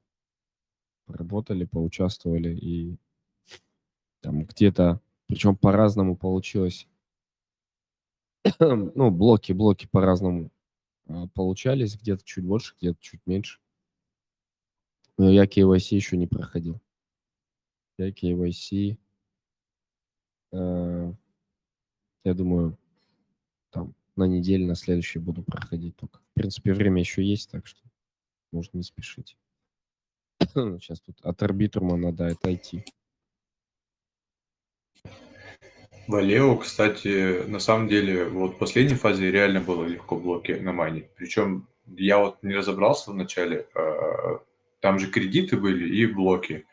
Поработали, 1.10 1.66
поучаствовали 1.66 2.56
и 2.56 2.96
там 4.20 4.46
где-то, 4.46 5.02
причем 5.26 5.58
по-разному 5.58 6.16
получилось. 6.16 6.88
ну, 8.60 9.10
блоки, 9.10 9.52
блоки 9.52 9.88
по-разному 9.88 10.52
а, 11.08 11.28
получались, 11.30 11.98
где-то 11.98 12.24
чуть 12.24 12.46
больше, 12.46 12.76
где-то 12.80 13.00
чуть 13.02 13.26
меньше. 13.26 13.60
Но 15.18 15.32
я 15.32 15.46
KYC 15.46 15.96
еще 15.96 16.16
не 16.16 16.28
проходил. 16.28 16.80
Я 17.98 18.12
KYC, 18.12 18.96
э, 20.52 21.14
я 22.24 22.34
думаю, 22.36 22.78
там 23.72 23.96
на 24.16 24.26
неделю, 24.26 24.68
на 24.68 24.76
следующий 24.76 25.18
буду 25.18 25.42
проходить 25.42 25.96
только. 25.96 26.20
В 26.20 26.34
принципе, 26.36 26.72
время 26.72 27.00
еще 27.00 27.24
есть, 27.26 27.50
так 27.50 27.66
что 27.66 27.82
можно 28.52 28.78
не 28.78 28.84
спешить. 28.84 29.36
Сейчас 30.80 31.02
тут 31.02 31.18
от 31.22 31.42
арбитрума 31.44 31.98
надо 31.98 32.28
отойти. 32.28 32.84
Валео, 36.08 36.58
кстати, 36.58 37.48
на 37.48 37.60
самом 37.60 37.88
деле, 37.88 38.26
вот 38.26 38.56
в 38.56 38.58
последней 38.58 38.96
фазе 38.96 39.30
реально 39.30 39.62
было 39.62 39.86
легко 39.86 40.16
блоки 40.16 40.54
на 40.54 40.74
майне. 40.74 41.08
Причем 41.16 41.68
я 41.86 42.18
вот 42.18 42.42
не 42.42 42.56
разобрался 42.56 43.12
вначале, 43.12 43.68
а, 43.76 44.40
там 44.80 44.98
же 44.98 45.12
кредиты 45.12 45.56
были 45.56 45.88
и 45.88 46.08
блоки. 46.08 46.66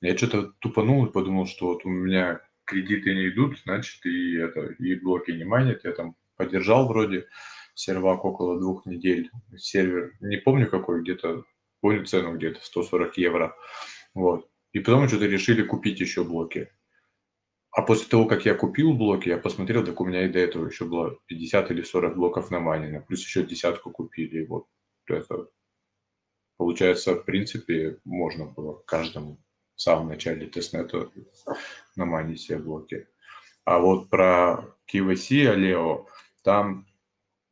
Я 0.00 0.16
что-то 0.16 0.52
тупанул 0.58 1.06
и 1.06 1.12
подумал, 1.12 1.46
что 1.46 1.66
вот 1.66 1.84
у 1.84 1.88
меня 1.88 2.40
кредиты 2.64 3.14
не 3.14 3.28
идут, 3.28 3.58
значит, 3.64 4.04
и, 4.04 4.36
это, 4.36 4.72
и 4.78 4.96
блоки 4.96 5.30
не 5.30 5.44
майнят. 5.44 5.84
Я 5.84 5.92
там 5.92 6.16
поддержал 6.36 6.88
вроде 6.88 7.26
сервак 7.74 8.24
около 8.24 8.58
двух 8.58 8.84
недель. 8.84 9.30
Сервер, 9.56 10.12
не 10.20 10.38
помню 10.38 10.68
какой, 10.68 11.02
где-то, 11.02 11.44
помню 11.82 12.06
цену 12.06 12.36
где-то 12.36 12.64
140 12.64 13.18
евро. 13.18 13.54
Вот. 14.14 14.48
И 14.72 14.78
потом 14.78 15.08
что-то 15.08 15.26
решили 15.26 15.62
купить 15.62 16.00
еще 16.00 16.24
блоки. 16.24 16.70
А 17.72 17.82
после 17.82 18.08
того, 18.08 18.26
как 18.26 18.46
я 18.46 18.54
купил 18.54 18.92
блоки, 18.94 19.28
я 19.28 19.38
посмотрел, 19.38 19.84
так 19.84 20.00
у 20.00 20.04
меня 20.04 20.24
и 20.24 20.28
до 20.28 20.38
этого 20.38 20.66
еще 20.66 20.84
было 20.84 21.18
50 21.26 21.70
или 21.70 21.82
40 21.82 22.16
блоков 22.16 22.50
на 22.50 22.60
майнинг, 22.60 23.06
плюс 23.06 23.24
еще 23.24 23.42
десятку 23.42 23.90
купили. 23.90 24.46
Вот 24.46 24.66
это, 25.06 25.48
получается, 26.56 27.14
в 27.14 27.24
принципе, 27.24 27.98
можно 28.04 28.46
было 28.46 28.74
каждому 28.86 29.42
в 29.74 29.80
самом 29.80 30.08
начале 30.08 30.46
тестнета 30.46 31.10
намайнить 31.96 32.40
все 32.40 32.58
блоки. 32.58 33.08
А 33.64 33.78
вот 33.78 34.10
про 34.10 34.76
KYC, 34.92 35.48
Aleo, 35.48 36.06
там, 36.44 36.86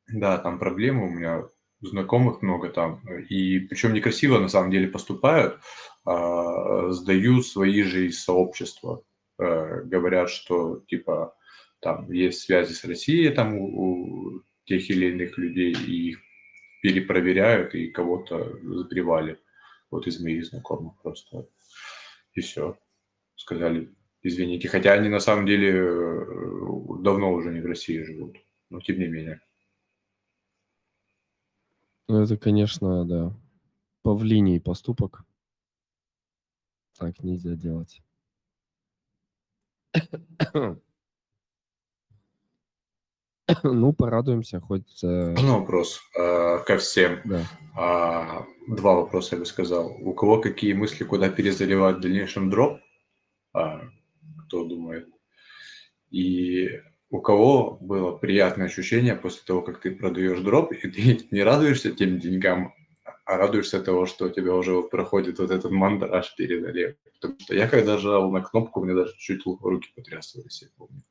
да, 0.07 0.39
там 0.39 0.59
проблемы 0.59 1.07
у 1.07 1.11
меня 1.11 1.49
знакомых 1.81 2.43
много 2.43 2.69
там, 2.69 3.01
и 3.29 3.59
причем 3.61 3.95
некрасиво 3.95 4.39
на 4.39 4.49
самом 4.49 4.71
деле 4.71 4.89
поступают, 4.89 5.61
а, 6.05 6.91
сдают 6.91 7.47
свои 7.47 7.83
же 7.83 8.07
из 8.07 8.23
сообщества 8.23 9.03
э, 9.39 9.83
говорят, 9.85 10.31
что 10.31 10.83
типа 10.89 11.35
там 11.81 12.11
есть 12.11 12.41
связи 12.41 12.73
с 12.73 12.85
Россией 12.85 13.31
там 13.31 13.57
у, 13.57 13.65
у 13.65 14.43
тех 14.65 14.89
или 14.91 15.07
иных 15.07 15.39
людей, 15.39 15.73
и 15.73 16.11
их 16.11 16.19
перепроверяют, 16.83 17.75
и 17.75 17.89
кого-то 17.89 18.59
запревали. 18.63 19.39
Вот 19.91 20.07
из 20.07 20.21
моих 20.21 20.47
знакомых 20.47 20.95
просто. 21.03 21.49
И 22.35 22.41
все. 22.41 22.79
Сказали, 23.37 23.91
извините. 24.23 24.69
Хотя 24.69 24.93
они 24.93 25.09
на 25.09 25.21
самом 25.21 25.47
деле 25.47 25.71
э, 25.71 26.27
давно 27.01 27.33
уже 27.33 27.51
не 27.51 27.61
в 27.61 27.67
России 27.67 28.03
живут. 28.03 28.37
Но 28.71 28.81
тем 28.81 28.99
не 28.99 29.09
менее. 29.09 29.41
Ну, 32.11 32.25
это, 32.25 32.37
конечно, 32.37 33.05
да, 33.05 33.33
павлиний 34.03 34.61
поступок. 34.61 35.25
Так 36.99 37.23
нельзя 37.23 37.55
делать. 37.55 38.03
Ну, 43.65 43.93
порадуемся, 43.93 44.61
хоть... 44.61 45.03
Ну, 45.03 45.59
вопрос 45.59 46.01
э, 46.17 46.59
ко 46.65 46.79
всем. 46.79 47.21
Да. 47.25 47.45
А, 47.77 48.47
два 48.69 48.95
вопроса, 48.95 49.35
я 49.35 49.41
бы 49.41 49.47
сказал. 49.47 49.91
У 50.01 50.15
кого 50.15 50.41
какие 50.41 50.73
мысли, 50.73 51.03
куда 51.03 51.29
перезаливать 51.29 51.97
в 51.97 52.01
дальнейшем 52.01 52.49
дроп? 52.49 52.79
А, 53.53 53.81
кто 54.47 54.65
думает? 54.65 55.09
И 56.11 56.81
у 57.11 57.21
кого 57.21 57.77
было 57.81 58.13
приятное 58.13 58.67
ощущение 58.67 59.17
после 59.17 59.43
того, 59.45 59.63
как 59.63 59.81
ты 59.81 59.91
продаешь 59.91 60.41
дроп, 60.41 60.73
и 60.73 60.89
ты 60.89 61.27
не 61.31 61.43
радуешься 61.43 61.93
тем 61.93 62.21
деньгам, 62.21 62.73
а 63.25 63.37
радуешься 63.37 63.83
того, 63.83 64.07
что 64.07 64.27
у 64.27 64.31
тебя 64.31 64.55
уже 64.55 64.73
вот 64.73 64.91
проходит 64.91 65.39
вот 65.39 65.51
этот 65.51 65.73
мандраж 65.73 66.35
перед 66.37 66.97
Потому 67.21 67.39
что 67.41 67.55
я 67.55 67.69
когда 67.69 67.99
жал 67.99 68.31
на 68.31 68.41
кнопку, 68.41 68.83
меня 68.83 68.95
даже 68.95 69.15
чуть 69.19 69.45
руки 69.45 69.91
потрясывались, 69.95 70.63
я 70.63 70.69
помню. 70.77 71.03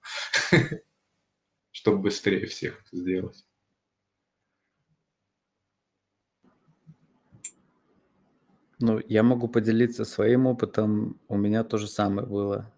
Чтобы 1.71 1.99
быстрее 1.99 2.45
всех 2.47 2.81
сделать. 2.91 3.45
Ну, 8.79 9.01
я 9.07 9.23
могу 9.23 9.49
поделиться 9.49 10.05
своим 10.05 10.47
опытом. 10.47 11.19
У 11.27 11.37
меня 11.37 11.65
то 11.65 11.77
же 11.77 11.87
самое 11.87 12.25
было. 12.25 12.71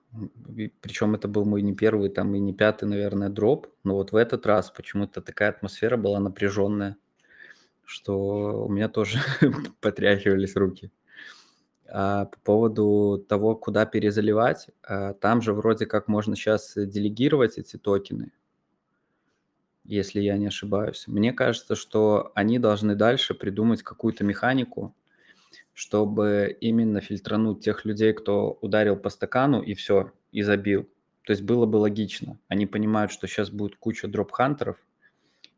Причем 0.82 1.16
это 1.16 1.28
был 1.28 1.46
мой 1.46 1.62
не 1.62 1.74
первый, 1.74 2.10
там 2.10 2.36
и 2.36 2.40
не 2.40 2.54
пятый, 2.54 2.86
наверное, 2.86 3.30
дроп. 3.30 3.68
Но 3.84 3.96
вот 3.96 4.12
в 4.12 4.16
этот 4.16 4.46
раз 4.46 4.70
почему-то 4.70 5.22
такая 5.22 5.50
атмосфера 5.50 5.96
была 5.98 6.20
напряженная, 6.20 6.98
что 7.86 8.66
у 8.66 8.70
меня 8.70 8.90
тоже 8.90 9.20
потряхивались 9.82 10.56
руки. 10.56 10.92
А 11.94 12.26
по 12.26 12.40
поводу 12.40 13.26
того, 13.28 13.56
куда 13.56 13.86
перезаливать, 13.86 14.68
а, 14.84 15.14
там 15.14 15.42
же 15.42 15.54
вроде 15.54 15.86
как 15.86 16.08
можно 16.08 16.36
сейчас 16.36 16.74
делегировать 16.76 17.58
эти 17.58 17.78
токены, 17.78 18.32
если 19.84 20.22
я 20.22 20.38
не 20.38 20.48
ошибаюсь. 20.48 21.06
Мне 21.08 21.34
кажется, 21.34 21.76
что 21.76 22.32
они 22.34 22.60
должны 22.60 22.96
дальше 22.96 23.34
придумать 23.34 23.84
какую-то 23.84 24.24
механику, 24.24 24.96
чтобы 25.82 26.56
именно 26.62 27.02
фильтрануть 27.02 27.64
тех 27.64 27.86
людей, 27.86 28.14
кто 28.14 28.60
ударил 28.62 28.96
по 28.96 29.10
стакану 29.10 29.64
и 29.64 29.74
все, 29.74 30.12
и 30.32 30.44
забил. 30.44 30.88
То 31.24 31.32
есть 31.34 31.42
было 31.42 31.66
бы 31.66 31.78
логично. 31.78 32.38
Они 32.48 32.68
понимают, 32.68 33.12
что 33.12 33.26
сейчас 33.26 33.50
будет 33.50 33.78
куча 33.78 34.08
дроп-хантеров, 34.08 34.78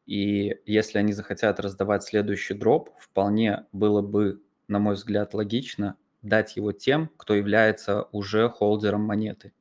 и 0.06 0.56
если 0.66 0.98
они 0.98 1.12
захотят 1.12 1.60
раздавать 1.60 2.04
следующий 2.04 2.54
дроп, 2.54 2.92
вполне 2.98 3.66
было 3.74 4.02
бы, 4.02 4.42
на 4.70 4.80
мой 4.80 4.96
взгляд, 4.96 5.34
логично 5.34 5.98
дать 6.22 6.56
его 6.56 6.72
тем, 6.72 7.10
кто 7.18 7.34
является 7.34 8.04
уже 8.14 8.48
холдером 8.48 9.02
монеты. 9.02 9.52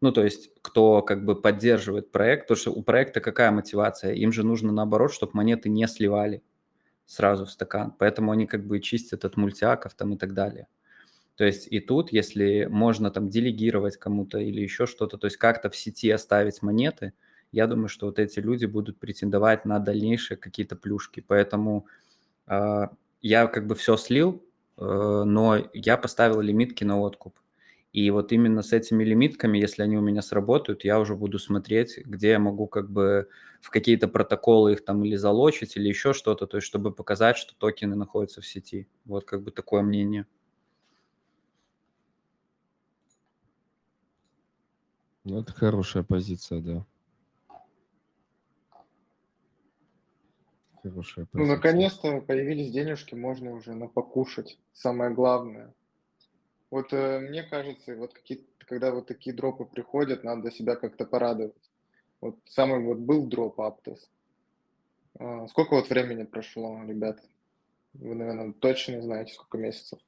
Ну, 0.00 0.12
то 0.12 0.22
есть, 0.22 0.52
кто 0.62 1.02
как 1.02 1.24
бы 1.24 1.34
поддерживает 1.34 2.12
проект, 2.12 2.44
потому 2.44 2.60
что 2.60 2.70
у 2.70 2.84
проекта 2.84 3.20
какая 3.20 3.50
мотивация? 3.50 4.12
Им 4.12 4.30
же 4.30 4.44
нужно 4.44 4.70
наоборот, 4.70 5.12
чтобы 5.12 5.32
монеты 5.34 5.68
не 5.68 5.88
сливали 5.88 6.44
сразу 7.10 7.44
в 7.44 7.50
стакан. 7.50 7.92
Поэтому 7.98 8.30
они 8.30 8.46
как 8.46 8.64
бы 8.64 8.78
чистят 8.78 9.24
от 9.24 9.36
мультиаков 9.36 9.94
там 9.94 10.14
и 10.14 10.16
так 10.16 10.32
далее. 10.32 10.68
То 11.34 11.44
есть 11.44 11.66
и 11.68 11.80
тут, 11.80 12.12
если 12.12 12.66
можно 12.70 13.10
там 13.10 13.28
делегировать 13.28 13.96
кому-то 13.96 14.38
или 14.38 14.60
еще 14.60 14.86
что-то, 14.86 15.18
то 15.18 15.26
есть 15.26 15.36
как-то 15.36 15.70
в 15.70 15.76
сети 15.76 16.08
оставить 16.10 16.62
монеты, 16.62 17.12
я 17.50 17.66
думаю, 17.66 17.88
что 17.88 18.06
вот 18.06 18.20
эти 18.20 18.38
люди 18.38 18.66
будут 18.66 19.00
претендовать 19.00 19.64
на 19.64 19.80
дальнейшие 19.80 20.36
какие-то 20.36 20.76
плюшки. 20.76 21.24
Поэтому 21.26 21.86
э, 22.46 22.86
я 23.22 23.46
как 23.48 23.66
бы 23.66 23.74
все 23.74 23.96
слил, 23.96 24.44
э, 24.76 25.22
но 25.26 25.58
я 25.72 25.96
поставил 25.96 26.40
лимитки 26.40 26.84
на 26.84 27.00
откуп. 27.00 27.34
И 27.92 28.08
вот 28.10 28.30
именно 28.32 28.62
с 28.62 28.72
этими 28.72 29.02
лимитками, 29.02 29.58
если 29.58 29.82
они 29.82 29.96
у 29.96 30.00
меня 30.00 30.22
сработают, 30.22 30.84
я 30.84 31.00
уже 31.00 31.16
буду 31.16 31.38
смотреть, 31.40 31.98
где 32.04 32.30
я 32.30 32.38
могу 32.38 32.68
как 32.68 32.88
бы 32.90 33.28
в 33.60 33.70
какие-то 33.70 34.06
протоколы 34.06 34.72
их 34.72 34.84
там 34.84 35.04
или 35.04 35.16
залочить, 35.16 35.76
или 35.76 35.88
еще 35.88 36.12
что-то, 36.12 36.46
то 36.46 36.56
есть 36.58 36.66
чтобы 36.66 36.92
показать, 36.92 37.36
что 37.36 37.54
токены 37.56 37.96
находятся 37.96 38.40
в 38.40 38.46
сети. 38.46 38.86
Вот 39.04 39.24
как 39.24 39.42
бы 39.42 39.50
такое 39.50 39.82
мнение. 39.82 40.26
Ну, 45.24 45.40
это 45.40 45.52
хорошая 45.52 46.02
позиция, 46.02 46.60
да. 46.60 46.86
Хорошая 50.82 51.26
Ну, 51.32 51.40
позиция. 51.40 51.56
наконец-то 51.56 52.20
появились 52.20 52.72
денежки, 52.72 53.14
можно 53.14 53.52
уже 53.52 53.74
на 53.74 53.86
покушать. 53.86 54.58
Самое 54.72 55.10
главное. 55.12 55.74
Вот 56.70 56.92
э, 56.92 57.18
мне 57.20 57.42
кажется, 57.42 57.96
вот 57.96 58.14
какие, 58.14 58.46
когда 58.58 58.92
вот 58.92 59.06
такие 59.06 59.34
дропы 59.34 59.64
приходят, 59.64 60.22
надо 60.22 60.50
себя 60.50 60.76
как-то 60.76 61.04
порадовать. 61.04 61.54
Вот 62.20 62.36
самый 62.46 62.84
вот 62.84 62.98
был 62.98 63.26
дроп 63.26 63.60
Аптос. 63.60 64.08
А, 65.18 65.46
сколько 65.48 65.74
вот 65.74 65.90
времени 65.90 66.24
прошло, 66.24 66.82
ребят? 66.84 67.20
Вы, 67.94 68.14
наверное, 68.14 68.52
точно 68.52 69.02
знаете, 69.02 69.34
сколько 69.34 69.58
месяцев. 69.58 69.98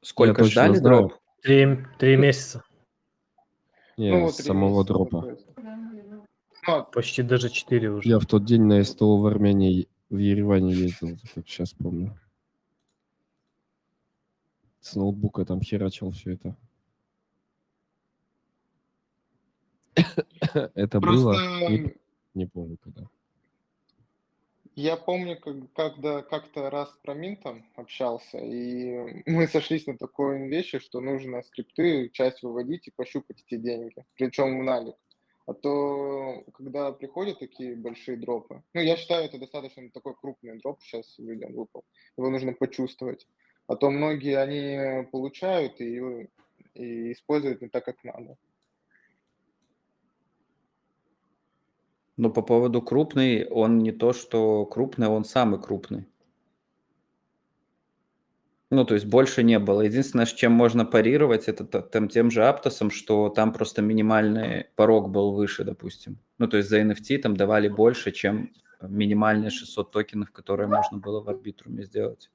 Сколько 0.00 0.42
точно 0.42 0.50
ждали 0.50 0.78
дроп? 0.78 1.14
Три, 1.42 1.78
три 1.98 2.16
месяца. 2.16 2.62
Не, 3.96 4.12
ну, 4.12 4.22
вот 4.22 4.34
самого 4.36 4.82
месяца 4.82 4.92
дропа. 4.92 5.36
Ну, 5.56 6.24
а 6.66 6.82
Почти 6.82 7.22
даже 7.22 7.50
четыре 7.50 7.90
уже. 7.90 8.08
Я 8.08 8.18
в 8.18 8.26
тот 8.26 8.44
день 8.44 8.62
на 8.62 8.82
СТО 8.84 9.18
в 9.18 9.26
Армении, 9.26 9.88
в 10.08 10.18
Ереване 10.18 10.72
ездил, 10.72 11.16
как 11.34 11.48
сейчас 11.48 11.72
помню. 11.72 12.18
С 14.84 14.96
ноутбука 14.96 15.46
там 15.46 15.62
херачил 15.62 16.10
все 16.10 16.32
это. 16.32 16.56
Это 20.74 21.00
было... 21.00 21.32
не- 21.70 21.78
Просто 21.78 21.98
Не 22.34 22.46
помню 22.46 22.76
когда. 22.76 23.08
Я 24.76 24.98
помню, 24.98 25.40
как, 25.40 25.72
когда 25.72 26.20
как-то 26.20 26.68
раз 26.68 26.92
с 26.92 26.98
Проминтом 26.98 27.64
общался, 27.76 28.36
и 28.36 29.22
мы 29.24 29.48
сошлись 29.48 29.86
на 29.86 29.96
такой 29.96 30.48
вещи, 30.48 30.80
что 30.80 31.00
нужно 31.00 31.40
скрипты 31.40 32.10
часть 32.10 32.42
выводить 32.42 32.86
и 32.86 32.90
пощупать 32.94 33.42
эти 33.46 33.56
деньги, 33.58 34.04
причем 34.16 34.60
в 34.60 34.64
налик. 34.64 34.96
А 35.46 35.54
то, 35.54 36.44
когда 36.52 36.92
приходят 36.92 37.38
такие 37.38 37.74
большие 37.74 38.18
дропы, 38.18 38.62
ну, 38.74 38.82
я 38.82 38.96
считаю, 38.98 39.24
это 39.24 39.38
достаточно 39.38 39.88
такой 39.90 40.14
крупный 40.14 40.58
дроп 40.58 40.82
сейчас 40.82 41.18
людям 41.18 41.54
выпал, 41.54 41.84
его 42.18 42.28
нужно 42.28 42.52
почувствовать. 42.52 43.26
А 43.66 43.76
то 43.76 43.90
многие, 43.90 44.38
они 44.38 45.06
получают 45.10 45.80
и, 45.80 46.28
и 46.74 47.12
используют 47.12 47.62
не 47.62 47.68
так, 47.68 47.84
как 47.84 48.02
надо. 48.04 48.36
Но 52.16 52.30
по 52.30 52.42
поводу 52.42 52.80
крупный, 52.82 53.46
он 53.48 53.78
не 53.78 53.90
то, 53.90 54.12
что 54.12 54.66
крупный, 54.66 55.08
он 55.08 55.24
самый 55.24 55.60
крупный. 55.60 56.06
Ну, 58.70 58.84
то 58.84 58.94
есть 58.94 59.06
больше 59.06 59.42
не 59.42 59.58
было. 59.58 59.82
Единственное, 59.82 60.26
с 60.26 60.32
чем 60.32 60.52
можно 60.52 60.84
парировать, 60.84 61.48
это 61.48 61.64
там, 61.64 62.08
тем 62.08 62.30
же 62.30 62.44
Аптосом, 62.44 62.90
что 62.90 63.28
там 63.28 63.52
просто 63.52 63.82
минимальный 63.82 64.66
порог 64.74 65.10
был 65.10 65.32
выше, 65.32 65.64
допустим. 65.64 66.18
Ну, 66.38 66.48
то 66.48 66.56
есть 66.56 66.68
за 66.68 66.80
NFT 66.80 67.18
там 67.18 67.36
давали 67.36 67.68
больше, 67.68 68.10
чем 68.10 68.52
минимальные 68.80 69.50
600 69.50 69.90
токенов, 69.92 70.32
которые 70.32 70.68
можно 70.68 70.98
было 70.98 71.20
в 71.20 71.28
арбитруме 71.28 71.84
сделать. 71.84 72.30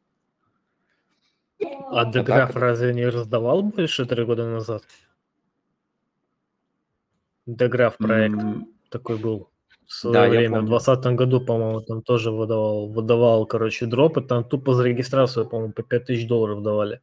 А 1.91 2.05
Деграф 2.05 2.55
а 2.55 2.60
разве 2.60 2.93
не 2.93 3.05
раздавал 3.05 3.64
больше 3.64 4.05
три 4.05 4.24
года 4.24 4.45
назад? 4.45 4.84
Деграф 7.45 7.97
проект 7.97 8.36
mm. 8.36 8.66
такой 8.89 9.18
был 9.18 9.49
в 9.86 9.93
свое 9.93 10.14
да, 10.14 10.30
время. 10.30 10.62
В 10.62 10.66
2020 10.68 11.05
году, 11.16 11.41
по-моему, 11.41 11.82
там 11.82 12.01
тоже 12.01 12.32
выдавал, 12.32 12.88
выдавал, 12.88 13.45
короче, 13.45 13.88
дропы. 13.88 14.22
Там 14.22 14.43
тупо 14.43 14.74
за 14.74 14.84
регистрацию, 14.84 15.47
по-моему, 15.49 15.74
по 15.74 15.84
5000 15.84 16.28
долларов 16.28 16.64
давали. 16.64 17.01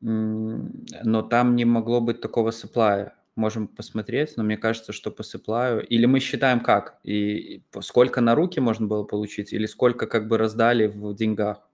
Но 0.00 1.22
там 1.22 1.54
не 1.54 1.66
могло 1.66 2.00
быть 2.00 2.20
такого 2.20 2.50
сапплая. 2.50 3.14
Можем 3.36 3.68
посмотреть, 3.68 4.36
но 4.36 4.42
мне 4.42 4.56
кажется, 4.56 4.92
что 4.92 5.10
по 5.10 5.22
сапплаю... 5.22 5.86
Или 5.86 6.06
мы 6.06 6.18
считаем 6.20 6.60
как? 6.60 6.98
И 7.04 7.62
сколько 7.80 8.20
на 8.20 8.34
руки 8.34 8.58
можно 8.60 8.86
было 8.86 9.04
получить, 9.04 9.52
или 9.52 9.66
сколько 9.66 10.06
как 10.06 10.28
бы 10.28 10.38
раздали 10.38 10.86
в 10.86 11.14
деньгах? 11.14 11.69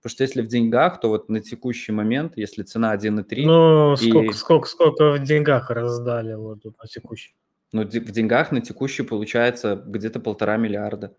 Потому 0.00 0.14
что 0.14 0.24
если 0.24 0.42
в 0.42 0.46
деньгах, 0.46 1.00
то 1.00 1.08
вот 1.08 1.28
на 1.28 1.40
текущий 1.40 1.92
момент, 1.92 2.34
если 2.36 2.62
цена 2.62 2.94
1,3... 2.94 3.44
Ну, 3.44 3.94
и... 3.94 3.96
сколько, 3.96 4.32
сколько, 4.34 4.68
сколько 4.68 5.12
в 5.12 5.22
деньгах 5.22 5.70
раздали 5.70 6.34
вот 6.34 6.64
на 6.64 6.88
текущий? 6.88 7.34
Ну, 7.72 7.82
в 7.82 7.88
деньгах 7.88 8.52
на 8.52 8.60
текущий 8.60 9.02
получается 9.02 9.82
где-то 9.84 10.20
полтора 10.20 10.56
миллиарда. 10.56 11.16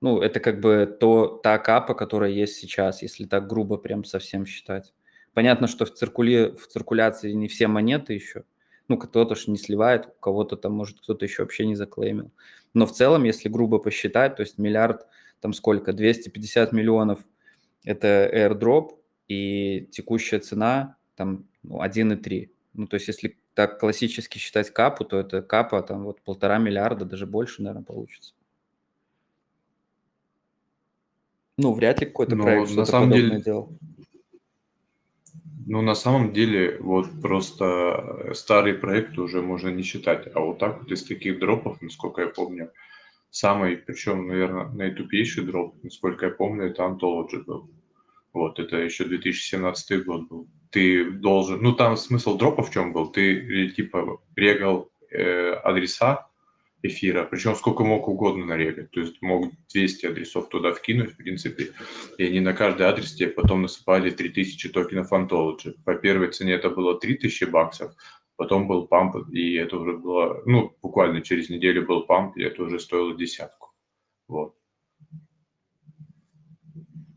Ну, 0.00 0.20
это 0.20 0.40
как 0.40 0.60
бы 0.60 0.96
то, 1.00 1.40
та 1.42 1.58
капа, 1.58 1.94
которая 1.94 2.30
есть 2.30 2.56
сейчас, 2.56 3.02
если 3.02 3.24
так 3.24 3.48
грубо 3.48 3.76
прям 3.76 4.04
совсем 4.04 4.46
считать. 4.46 4.92
Понятно, 5.32 5.66
что 5.66 5.84
в, 5.84 5.92
циркули, 5.92 6.54
в 6.56 6.66
циркуляции 6.66 7.32
не 7.32 7.48
все 7.48 7.66
монеты 7.66 8.12
еще. 8.12 8.44
Ну, 8.88 8.98
кто-то 8.98 9.34
же 9.34 9.50
не 9.50 9.56
сливает, 9.56 10.06
у 10.06 10.20
кого-то 10.20 10.56
там, 10.56 10.72
может, 10.72 11.00
кто-то 11.00 11.24
еще 11.24 11.42
вообще 11.42 11.66
не 11.66 11.74
заклеймил. 11.74 12.30
Но 12.74 12.86
в 12.86 12.92
целом, 12.92 13.24
если 13.24 13.48
грубо 13.48 13.78
посчитать, 13.78 14.36
то 14.36 14.42
есть 14.42 14.58
миллиард, 14.58 15.06
там 15.40 15.52
сколько, 15.52 15.92
250 15.92 16.72
миллионов– 16.72 17.18
это 17.84 18.30
airdrop, 18.32 18.98
и 19.28 19.88
текущая 19.90 20.40
цена 20.40 20.96
там 21.16 21.46
ну, 21.62 21.82
1,3. 21.82 22.50
Ну, 22.74 22.86
то 22.86 22.94
есть 22.94 23.08
если 23.08 23.36
так 23.54 23.78
классически 23.78 24.38
считать 24.38 24.70
капу, 24.70 25.04
то 25.04 25.18
это 25.18 25.42
капа 25.42 25.82
там 25.82 26.04
вот 26.04 26.20
полтора 26.22 26.58
миллиарда, 26.58 27.04
даже 27.04 27.26
больше, 27.26 27.62
наверное, 27.62 27.84
получится. 27.84 28.34
Ну, 31.58 31.74
вряд 31.74 32.00
ли 32.00 32.06
какой-то 32.06 32.34
Но 32.34 32.44
проект 32.44 32.74
на 32.74 32.84
самом 32.86 33.12
деле, 33.12 33.40
делал. 33.40 33.68
Ну, 35.66 35.82
на 35.82 35.94
самом 35.94 36.32
деле, 36.32 36.78
вот 36.80 37.08
просто 37.20 38.32
старый 38.34 38.74
проект 38.74 39.18
уже 39.18 39.42
можно 39.42 39.68
не 39.68 39.82
считать. 39.82 40.28
А 40.34 40.40
вот 40.40 40.58
так 40.58 40.80
вот 40.80 40.90
из 40.90 41.04
таких 41.04 41.38
дропов, 41.38 41.80
насколько 41.82 42.22
я 42.22 42.28
помню, 42.28 42.72
самый, 43.32 43.76
причем, 43.76 44.28
наверное, 44.28 44.68
наитупейший 44.68 45.44
дроп, 45.44 45.74
насколько 45.82 46.26
я 46.26 46.32
помню, 46.32 46.66
это 46.66 46.84
Anthology 46.84 47.42
был. 47.44 47.68
Вот, 48.32 48.60
это 48.60 48.76
еще 48.76 49.04
2017 49.04 50.04
год 50.04 50.28
был 50.28 50.48
ты 50.72 51.10
должен, 51.10 51.62
ну 51.62 51.74
там 51.74 51.96
смысл 51.96 52.36
дропа 52.36 52.62
в 52.62 52.70
чем 52.70 52.92
был, 52.92 53.12
ты 53.12 53.68
типа 53.76 54.20
регал 54.34 54.90
э, 55.10 55.52
адреса 55.52 56.26
эфира, 56.82 57.24
причем 57.24 57.54
сколько 57.54 57.84
мог 57.84 58.08
угодно 58.08 58.46
нарегать, 58.46 58.90
то 58.90 59.00
есть 59.00 59.20
мог 59.20 59.52
200 59.72 60.06
адресов 60.06 60.48
туда 60.48 60.72
вкинуть, 60.72 61.12
в 61.12 61.16
принципе, 61.16 61.68
и 62.16 62.24
они 62.24 62.40
на 62.40 62.54
каждый 62.54 62.86
адрес 62.86 63.12
тебе 63.12 63.28
потом 63.28 63.62
насыпали 63.62 64.10
3000 64.10 64.70
токенов 64.70 65.12
Ontology. 65.12 65.74
По 65.84 65.94
первой 65.94 66.28
цене 66.32 66.54
это 66.54 66.70
было 66.70 66.98
3000 66.98 67.44
баксов, 67.44 67.92
потом 68.36 68.68
был 68.68 68.86
памп, 68.86 69.16
и 69.32 69.54
это 69.54 69.76
уже 69.76 69.96
было, 69.96 70.42
ну, 70.46 70.76
буквально 70.82 71.20
через 71.22 71.48
неделю 71.50 71.86
был 71.86 72.04
памп, 72.04 72.36
и 72.36 72.42
это 72.42 72.62
уже 72.62 72.78
стоило 72.78 73.14
десятку. 73.14 73.72
Вот. 74.28 74.54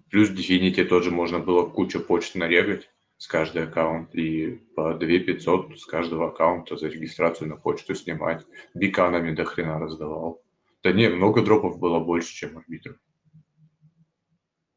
Плюс 0.10 0.30
в 0.30 0.34
Definity 0.34 0.86
тоже 0.86 1.12
можно 1.12 1.40
было 1.40 1.66
кучу 1.66 2.00
почт 2.00 2.36
нарегать, 2.36 2.90
с 3.18 3.28
каждый 3.28 3.64
аккаунт 3.64 4.14
и 4.14 4.62
по 4.76 4.94
2 4.94 5.20
500 5.20 5.80
с 5.80 5.86
каждого 5.86 6.30
аккаунта 6.30 6.78
за 6.78 6.88
регистрацию 6.88 7.50
на 7.50 7.56
почту 7.56 7.96
снимать. 7.96 8.46
Биканами 8.74 9.34
до 9.34 9.46
хрена 9.46 9.80
раздавал. 9.80 10.42
Да 10.84 10.92
не, 10.92 11.10
много 11.10 11.42
дропов 11.42 11.80
было 11.80 12.00
больше, 12.00 12.34
чем 12.34 12.58
арбитр. 12.58 13.00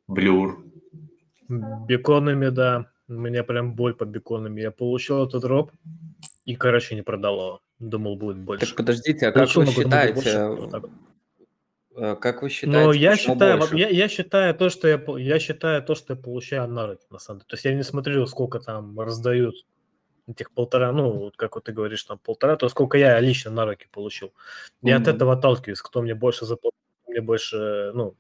Блюр. 0.07 0.65
Беконами, 1.49 2.49
да. 2.49 2.91
У 3.09 3.15
меня 3.15 3.43
прям 3.43 3.75
боль 3.75 3.95
по 3.95 4.05
беконами. 4.05 4.61
Я 4.61 4.71
получил 4.71 5.25
этот 5.25 5.43
дроп 5.43 5.73
и, 6.49 6.57
короче, 6.57 6.95
не 6.95 7.03
продал 7.03 7.35
его. 7.35 7.61
Думал, 7.79 8.17
будет 8.17 8.39
больше. 8.39 8.67
Так 8.67 8.77
подождите, 8.77 9.29
а 9.29 9.33
Получил, 9.33 9.65
как 9.65 9.77
вы 9.77 9.83
считаете, 9.83 10.15
больше, 10.15 10.91
Э, 11.99 12.17
как 12.17 12.43
вы 12.43 12.49
считаете? 12.49 12.87
Ну, 12.87 12.93
я 12.93 13.17
считаю, 13.17 13.77
я, 13.77 13.89
я 13.89 14.09
считаю 14.09 14.55
то, 14.55 14.71
что 14.71 14.89
я, 14.89 15.03
я 15.19 15.39
считаю 15.39 15.83
то, 15.83 15.95
что 15.95 16.15
я 16.15 16.17
получаю 16.17 16.69
на 16.69 16.87
руки, 16.87 17.05
на 17.11 17.19
самом 17.19 17.41
деле. 17.41 17.49
То 17.49 17.55
есть 17.55 17.65
я 17.65 17.75
не 17.75 17.83
смотрю, 17.83 18.27
сколько 18.27 18.61
там 18.61 18.99
раздают 19.01 19.55
этих 20.29 20.51
полтора, 20.53 20.93
ну, 20.93 21.33
как 21.37 21.55
вот 21.57 21.65
ты 21.65 21.73
говоришь, 21.73 22.05
там 22.05 22.19
полтора, 22.19 22.57
то 22.57 22.69
сколько 22.69 22.99
я 22.99 23.19
лично 23.19 23.51
на 23.51 23.65
руки 23.65 23.87
получил. 23.91 24.33
Я 24.83 24.97
mm-hmm. 24.97 25.03
от 25.03 25.09
этого 25.09 25.33
отталкиваюсь, 25.33 25.81
кто 25.81 26.03
мне 26.03 26.15
больше 26.15 26.45
заплатил, 26.45 26.79
мне 27.07 27.21
больше, 27.21 27.91
ну, 27.95 28.15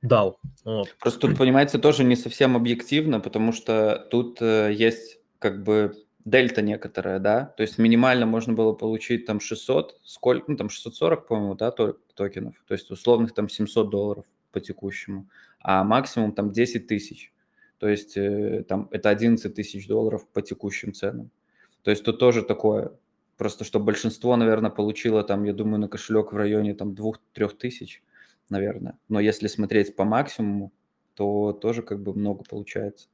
дал. 0.00 0.38
Вот. 0.64 0.94
Просто 1.00 1.20
тут, 1.20 1.36
понимаете, 1.36 1.78
тоже 1.78 2.04
не 2.04 2.16
совсем 2.16 2.56
объективно, 2.56 3.20
потому 3.20 3.52
что 3.52 4.06
тут 4.10 4.40
э, 4.40 4.72
есть 4.72 5.18
как 5.38 5.62
бы 5.62 5.92
дельта 6.26 6.60
некоторая, 6.60 7.20
да, 7.20 7.54
то 7.56 7.62
есть 7.62 7.78
минимально 7.78 8.26
можно 8.26 8.52
было 8.52 8.72
получить 8.72 9.24
там 9.26 9.40
600, 9.40 10.00
сколько, 10.04 10.50
ну 10.50 10.56
там 10.56 10.68
640, 10.68 11.28
по-моему, 11.28 11.54
да, 11.54 11.70
токенов, 11.70 12.54
то 12.66 12.74
есть 12.74 12.90
условных 12.90 13.32
там 13.32 13.48
700 13.48 13.88
долларов 13.88 14.24
по 14.50 14.60
текущему, 14.60 15.28
а 15.60 15.84
максимум 15.84 16.32
там 16.32 16.50
10 16.50 16.88
тысяч, 16.88 17.32
то 17.78 17.88
есть 17.88 18.16
э, 18.16 18.64
там 18.68 18.88
это 18.90 19.08
11 19.08 19.54
тысяч 19.54 19.86
долларов 19.86 20.26
по 20.28 20.42
текущим 20.42 20.92
ценам. 20.92 21.30
То 21.82 21.92
есть 21.92 22.04
тут 22.04 22.18
тоже 22.18 22.42
такое, 22.42 22.92
просто 23.36 23.64
что 23.64 23.78
большинство, 23.78 24.34
наверное, 24.36 24.70
получило 24.70 25.22
там, 25.22 25.44
я 25.44 25.52
думаю, 25.52 25.78
на 25.78 25.88
кошелек 25.88 26.32
в 26.32 26.36
районе 26.36 26.74
там 26.74 26.94
2-3 26.94 27.56
тысяч, 27.56 28.02
наверное. 28.50 28.98
Но 29.08 29.20
если 29.20 29.46
смотреть 29.46 29.94
по 29.94 30.04
максимуму, 30.04 30.72
то 31.14 31.52
тоже 31.52 31.82
как 31.82 32.02
бы 32.02 32.12
много 32.14 32.42
получается. 32.42 33.08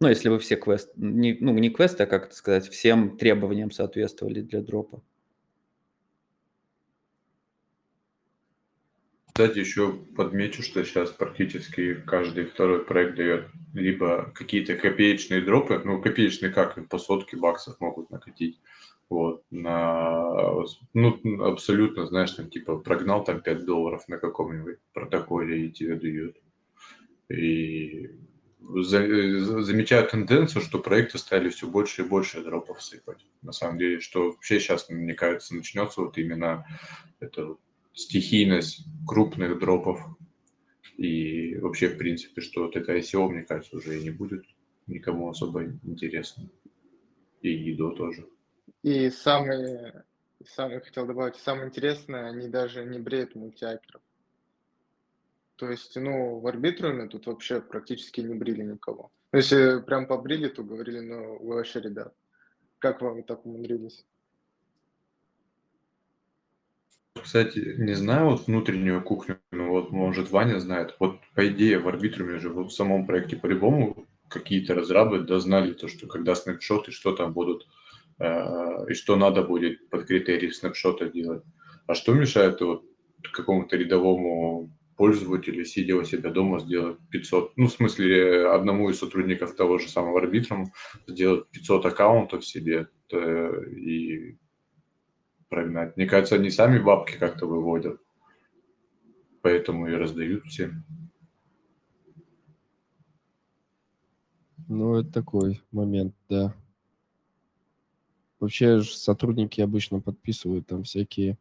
Ну, 0.00 0.08
если 0.08 0.28
вы 0.28 0.38
все 0.38 0.54
квесты, 0.56 0.92
не, 0.96 1.36
ну, 1.40 1.52
не 1.58 1.70
квесты, 1.70 2.04
а 2.04 2.06
как 2.06 2.26
это 2.26 2.34
сказать, 2.36 2.68
всем 2.68 3.16
требованиям 3.16 3.72
соответствовали 3.72 4.40
для 4.42 4.60
дропа. 4.62 5.02
Кстати, 9.26 9.58
еще 9.60 9.92
подмечу, 10.16 10.62
что 10.62 10.84
сейчас 10.84 11.10
практически 11.10 11.94
каждый 11.94 12.46
второй 12.46 12.84
проект 12.84 13.16
дает 13.16 13.46
либо 13.72 14.32
какие-то 14.34 14.74
копеечные 14.76 15.40
дропы, 15.42 15.80
ну, 15.84 16.02
копеечные 16.02 16.50
как, 16.50 16.88
по 16.88 16.98
сотке 16.98 17.36
баксов 17.36 17.78
могут 17.78 18.10
накатить, 18.10 18.60
вот, 19.08 19.44
на, 19.50 20.52
ну, 20.92 21.44
абсолютно, 21.44 22.06
знаешь, 22.06 22.32
там, 22.32 22.50
типа, 22.50 22.78
прогнал 22.78 23.22
там 23.22 23.40
5 23.40 23.64
долларов 23.64 24.08
на 24.08 24.18
каком-нибудь 24.18 24.78
протоколе 24.92 25.66
и 25.66 25.70
тебе 25.72 25.94
дают. 25.94 26.36
И 27.30 28.10
замечаю 28.60 30.08
тенденцию, 30.08 30.62
что 30.62 30.78
проекты 30.78 31.18
стали 31.18 31.48
все 31.48 31.66
больше 31.66 32.02
и 32.02 32.04
больше 32.04 32.42
дропов 32.42 32.82
сыпать. 32.82 33.24
На 33.42 33.52
самом 33.52 33.78
деле, 33.78 34.00
что 34.00 34.30
вообще 34.30 34.60
сейчас, 34.60 34.88
мне 34.88 35.14
кажется, 35.14 35.54
начнется 35.54 36.00
вот 36.00 36.18
именно 36.18 36.66
эта 37.20 37.56
стихийность 37.94 38.84
крупных 39.06 39.58
дропов. 39.58 40.00
И 40.96 41.56
вообще, 41.56 41.88
в 41.88 41.98
принципе, 41.98 42.40
что 42.40 42.64
вот 42.64 42.76
это 42.76 42.96
ICO, 42.96 43.28
мне 43.28 43.44
кажется, 43.44 43.76
уже 43.76 43.98
и 43.98 44.02
не 44.02 44.10
будет 44.10 44.44
никому 44.86 45.30
особо 45.30 45.64
интересно. 45.64 46.48
И 47.40 47.72
ИДО 47.72 47.90
тоже. 47.92 48.26
И 48.82 49.10
самый, 49.10 49.92
самый 50.44 50.80
хотел 50.80 51.06
добавить, 51.06 51.36
самое 51.36 51.68
интересное, 51.68 52.26
они 52.28 52.48
даже 52.48 52.84
не 52.84 52.98
бреют 52.98 53.34
мультиаперов. 53.36 54.02
То 55.58 55.68
есть, 55.68 55.96
ну, 55.96 56.38
в 56.38 56.46
арбитруме 56.46 57.08
тут 57.08 57.26
вообще 57.26 57.60
практически 57.60 58.20
не 58.20 58.34
брили 58.34 58.62
никого. 58.62 59.10
Ну, 59.32 59.38
если 59.38 59.80
прям 59.80 60.06
побрили, 60.06 60.46
то 60.46 60.62
говорили, 60.62 61.00
ну, 61.00 61.36
вы 61.40 61.56
вообще, 61.56 61.80
ребят, 61.80 62.14
как 62.78 63.02
вам 63.02 63.24
так 63.24 63.44
умудрились? 63.44 64.06
Кстати, 67.20 67.74
не 67.76 67.94
знаю 67.94 68.30
вот 68.30 68.46
внутреннюю 68.46 69.02
кухню, 69.02 69.40
но 69.50 69.70
вот, 69.70 69.90
может, 69.90 70.30
Ваня 70.30 70.60
знает. 70.60 70.94
Вот, 71.00 71.18
по 71.34 71.48
идее, 71.48 71.80
в 71.80 71.88
арбитруме 71.88 72.38
же 72.38 72.50
в 72.50 72.70
самом 72.70 73.04
проекте 73.04 73.36
по-любому 73.36 74.06
какие-то 74.28 74.76
разрабы 74.76 75.22
дознали 75.22 75.72
то, 75.72 75.88
что 75.88 76.06
когда 76.06 76.36
снапшоты, 76.36 76.92
что 76.92 77.16
там 77.16 77.32
будут, 77.32 77.66
э, 78.20 78.90
и 78.90 78.94
что 78.94 79.16
надо 79.16 79.42
будет 79.42 79.90
под 79.90 80.06
критерии 80.06 80.50
снапшота 80.50 81.08
делать. 81.08 81.42
А 81.88 81.94
что 81.94 82.14
мешает 82.14 82.60
вот 82.60 82.84
какому-то 83.32 83.76
рядовому 83.76 84.70
пользователю, 84.98 85.64
сидя 85.64 85.94
у 85.94 86.02
себя 86.02 86.30
дома, 86.30 86.58
сделать 86.58 86.98
500, 87.10 87.56
ну, 87.56 87.68
в 87.68 87.72
смысле, 87.72 88.48
одному 88.48 88.90
из 88.90 88.98
сотрудников 88.98 89.54
того 89.54 89.78
же 89.78 89.88
самого 89.88 90.18
арбитрума 90.18 90.72
сделать 91.06 91.48
500 91.50 91.86
аккаунтов 91.86 92.44
себе 92.44 92.88
э, 93.12 93.64
и 93.70 94.36
прогнать. 95.48 95.96
Мне 95.96 96.06
кажется, 96.06 96.34
они 96.34 96.50
сами 96.50 96.80
бабки 96.80 97.16
как-то 97.16 97.46
выводят, 97.46 98.00
поэтому 99.40 99.86
и 99.86 99.92
раздают 99.92 100.44
всем. 100.46 100.84
Ну, 104.66 104.96
это 104.96 105.12
такой 105.12 105.62
момент, 105.70 106.14
да. 106.28 106.52
Вообще 108.40 108.82
сотрудники 108.82 109.60
обычно 109.60 110.00
подписывают 110.00 110.66
там 110.66 110.82
всякие 110.82 111.38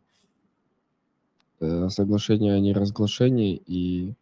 э, 1.59 1.89
соглашения 1.89 2.53
о 2.53 2.59
неразглашении 2.59 3.61
и 3.65 4.13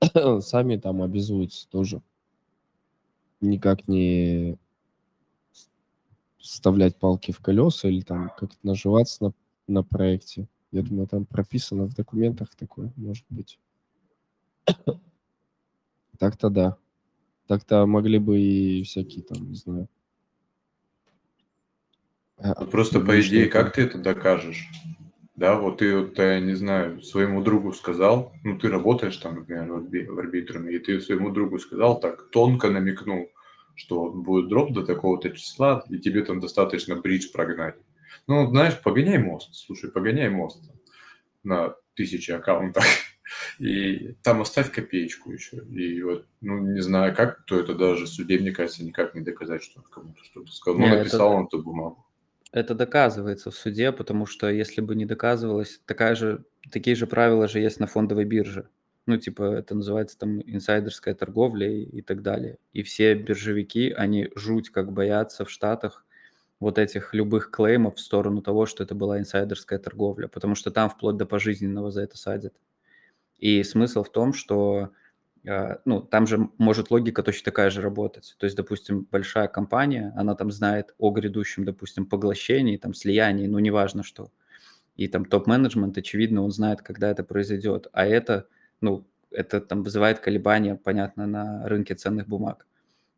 сами 0.40 0.76
там 0.76 1.02
обязуются 1.02 1.68
тоже 1.68 2.02
никак 3.40 3.88
не 3.88 4.58
вставлять 6.38 6.96
палки 6.96 7.32
в 7.32 7.40
колеса 7.40 7.88
или 7.88 8.00
там 8.00 8.30
как-то 8.36 8.56
наживаться 8.62 9.24
на, 9.24 9.32
на 9.66 9.82
проекте. 9.82 10.48
Я 10.72 10.82
думаю, 10.82 11.06
там 11.06 11.24
прописано 11.24 11.84
в 11.84 11.94
документах 11.94 12.54
такое, 12.54 12.92
может 12.96 13.24
быть. 13.28 13.58
Так-то 16.18 16.50
да. 16.50 16.76
Так-то 17.46 17.86
могли 17.86 18.18
бы 18.18 18.38
и 18.38 18.82
всякие 18.82 19.24
там, 19.24 19.48
не 19.48 19.54
знаю. 19.54 19.88
а, 22.36 22.66
просто 22.66 23.00
по 23.00 23.06
публичные 23.06 23.44
идее, 23.44 23.50
как 23.50 23.72
ты 23.72 23.82
это 23.82 23.96
докажешь? 23.98 24.68
Да, 25.36 25.56
вот 25.58 25.78
ты, 25.78 25.96
вот, 25.96 26.18
я 26.18 26.40
не 26.40 26.54
знаю, 26.54 27.02
своему 27.02 27.42
другу 27.42 27.72
сказал, 27.72 28.32
ну, 28.44 28.58
ты 28.58 28.68
работаешь 28.68 29.16
там, 29.16 29.36
например, 29.36 29.72
в 29.72 29.76
арби- 29.78 30.06
в 30.06 30.18
арбитруме, 30.18 30.74
и 30.74 30.78
ты 30.78 31.00
своему 31.00 31.30
другу 31.30 31.58
сказал, 31.58 31.98
так 32.00 32.30
тонко 32.30 32.68
намекнул, 32.68 33.30
что 33.74 34.10
будет 34.10 34.48
дроп 34.48 34.72
до 34.72 34.84
такого-то 34.84 35.30
числа, 35.30 35.84
и 35.88 35.98
тебе 35.98 36.22
там 36.24 36.40
достаточно 36.40 36.96
бридж 36.96 37.30
прогнать. 37.32 37.76
Ну, 38.26 38.48
знаешь, 38.50 38.80
погоняй 38.82 39.18
мост, 39.18 39.54
слушай, 39.54 39.90
погоняй 39.90 40.28
мост 40.28 40.62
на 41.42 41.74
тысячи 41.94 42.32
аккаунтов, 42.32 42.84
и 43.58 44.14
там 44.22 44.42
оставь 44.42 44.70
копеечку 44.70 45.32
еще. 45.32 45.58
И 45.64 46.02
вот, 46.02 46.26
ну, 46.42 46.58
не 46.58 46.80
знаю 46.80 47.14
как, 47.14 47.44
то 47.46 47.58
это 47.58 47.74
даже 47.74 48.06
суде, 48.06 48.38
мне 48.38 48.52
кажется, 48.52 48.84
никак 48.84 49.14
не 49.14 49.22
доказать, 49.22 49.62
что 49.62 49.80
он 49.80 49.86
кому-то 49.90 50.22
что-то 50.24 50.52
сказал. 50.52 50.80
Ну, 50.80 50.86
это- 50.88 50.98
написал 50.98 51.32
он 51.32 51.46
эту 51.46 51.62
бумагу. 51.62 52.04
Это 52.52 52.74
доказывается 52.74 53.50
в 53.50 53.54
суде, 53.54 53.92
потому 53.92 54.26
что 54.26 54.48
если 54.50 54.80
бы 54.80 54.94
не 54.96 55.06
доказывалось, 55.06 55.80
такая 55.86 56.14
же, 56.16 56.44
такие 56.70 56.96
же 56.96 57.06
правила 57.06 57.46
же 57.46 57.60
есть 57.60 57.78
на 57.78 57.86
фондовой 57.86 58.24
бирже. 58.24 58.68
Ну, 59.06 59.16
типа, 59.16 59.42
это 59.54 59.74
называется 59.74 60.18
там 60.18 60.40
инсайдерская 60.40 61.14
торговля 61.14 61.68
и, 61.70 61.82
и 61.84 62.02
так 62.02 62.22
далее. 62.22 62.58
И 62.72 62.82
все 62.82 63.14
биржевики, 63.14 63.90
они 63.90 64.30
жуть 64.34 64.70
как 64.70 64.92
боятся 64.92 65.44
в 65.44 65.50
Штатах 65.50 66.04
вот 66.60 66.78
этих 66.78 67.14
любых 67.14 67.50
клеймов 67.50 67.96
в 67.96 68.00
сторону 68.00 68.42
того, 68.42 68.66
что 68.66 68.84
это 68.84 68.94
была 68.94 69.18
инсайдерская 69.18 69.78
торговля, 69.78 70.28
потому 70.28 70.54
что 70.54 70.70
там 70.70 70.90
вплоть 70.90 71.16
до 71.16 71.26
пожизненного 71.26 71.90
за 71.90 72.02
это 72.02 72.16
садят. 72.18 72.54
И 73.38 73.62
смысл 73.64 74.04
в 74.04 74.10
том, 74.12 74.32
что 74.32 74.90
ну, 75.44 76.00
там 76.02 76.26
же 76.26 76.50
может 76.58 76.90
логика 76.90 77.22
точно 77.22 77.44
такая 77.46 77.70
же 77.70 77.80
работать. 77.80 78.36
То 78.38 78.44
есть, 78.44 78.56
допустим, 78.56 79.06
большая 79.10 79.48
компания, 79.48 80.12
она 80.16 80.34
там 80.34 80.50
знает 80.50 80.94
о 80.98 81.10
грядущем, 81.10 81.64
допустим, 81.64 82.06
поглощении, 82.06 82.76
там, 82.76 82.94
слиянии, 82.94 83.46
ну, 83.46 83.58
неважно 83.58 84.02
что. 84.02 84.30
И 84.96 85.08
там 85.08 85.24
топ-менеджмент, 85.24 85.96
очевидно, 85.96 86.42
он 86.42 86.50
знает, 86.50 86.82
когда 86.82 87.10
это 87.10 87.24
произойдет. 87.24 87.88
А 87.92 88.06
это, 88.06 88.48
ну, 88.80 89.06
это 89.30 89.60
там 89.60 89.82
вызывает 89.82 90.18
колебания, 90.20 90.74
понятно, 90.76 91.26
на 91.26 91.66
рынке 91.68 91.94
ценных 91.94 92.28
бумаг. 92.28 92.66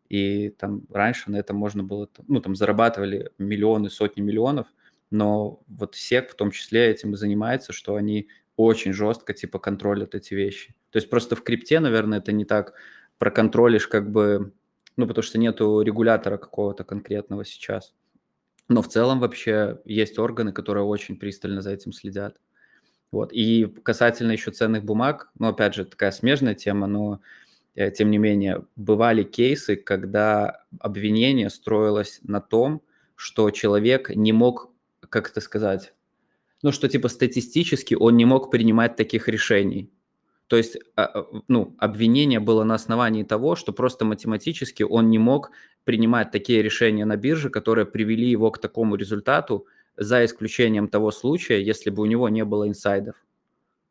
И 0.09 0.51
там 0.51 0.83
раньше 0.91 1.31
на 1.31 1.37
этом 1.37 1.57
можно 1.57 1.83
было, 1.83 2.09
ну, 2.29 2.41
там 2.41 2.55
зарабатывали 2.55 3.33
миллионы, 3.39 3.91
сотни 3.91 4.21
миллионов, 4.21 4.67
но 5.11 5.63
вот 5.69 5.95
СЕК 5.97 6.31
в 6.31 6.35
том 6.37 6.51
числе 6.51 6.87
этим 6.89 7.15
и 7.15 7.17
занимается, 7.17 7.73
что 7.73 7.97
они 7.97 8.29
очень 8.57 8.93
жестко 8.93 9.35
типа 9.35 9.59
контролят 9.59 10.15
эти 10.15 10.35
вещи. 10.35 10.75
То 10.93 10.99
есть 10.99 11.11
просто 11.11 11.35
в 11.37 11.43
крипте, 11.43 11.81
наверное, 11.81 12.19
это 12.19 12.33
не 12.33 12.45
так 12.45 12.75
проконтролишь 13.19 13.89
как 13.89 14.11
бы, 14.11 14.53
ну, 14.97 15.07
потому 15.07 15.23
что 15.23 15.39
нету 15.39 15.81
регулятора 15.81 16.37
какого-то 16.37 16.85
конкретного 16.85 17.45
сейчас. 17.45 17.95
Но 18.69 18.83
в 18.83 18.89
целом 18.89 19.19
вообще 19.19 19.81
есть 19.85 20.19
органы, 20.19 20.53
которые 20.53 20.85
очень 20.85 21.17
пристально 21.19 21.63
за 21.63 21.71
этим 21.71 21.93
следят. 21.93 22.37
Вот. 23.11 23.33
И 23.33 23.67
касательно 23.83 24.33
еще 24.33 24.51
ценных 24.51 24.85
бумаг, 24.85 25.31
ну, 25.39 25.49
опять 25.49 25.75
же, 25.75 25.85
такая 25.85 26.11
смежная 26.11 26.55
тема, 26.55 26.87
но 26.87 27.21
э, 27.75 27.91
тем 27.91 28.11
не 28.11 28.19
менее, 28.19 28.65
бывали 28.77 29.23
кейсы, 29.23 29.77
когда 29.77 30.65
обвинение 30.79 31.49
строилось 31.49 32.21
на 32.23 32.41
том, 32.41 32.83
что 33.15 33.51
человек 33.51 34.11
не 34.11 34.33
мог, 34.33 34.71
как 35.09 35.31
это 35.31 35.41
сказать, 35.41 35.95
ну, 36.63 36.71
что 36.71 36.89
типа 36.89 37.09
статистически 37.09 37.95
он 37.95 38.17
не 38.17 38.25
мог 38.25 38.51
принимать 38.51 38.97
таких 38.97 39.29
решений. 39.29 39.91
То 40.53 40.59
есть, 40.59 40.77
а, 40.97 41.05
а, 41.05 41.27
ну, 41.49 41.75
обвинение 41.79 42.39
было 42.39 42.63
на 42.63 42.75
основании 42.75 43.23
того, 43.23 43.57
что 43.57 43.73
просто 43.73 44.05
математически 44.05 44.83
он 44.83 45.09
не 45.09 45.19
мог 45.19 45.51
принимать 45.85 46.31
такие 46.31 46.61
решения 46.61 47.07
на 47.07 47.17
бирже, 47.17 47.49
которые 47.49 47.87
привели 47.87 48.29
его 48.29 48.51
к 48.51 48.59
такому 48.59 48.97
результату, 48.97 49.67
за 49.97 50.23
исключением 50.27 50.89
того 50.89 51.11
случая, 51.11 51.63
если 51.63 51.89
бы 51.89 52.03
у 52.03 52.05
него 52.05 52.29
не 52.29 52.45
было 52.45 52.69
инсайдов. 52.69 53.17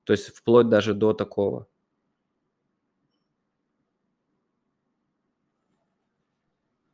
То 0.03 0.14
есть 0.14 0.28
вплоть 0.28 0.70
даже 0.70 0.93
до 0.93 1.14
такого. 1.14 1.66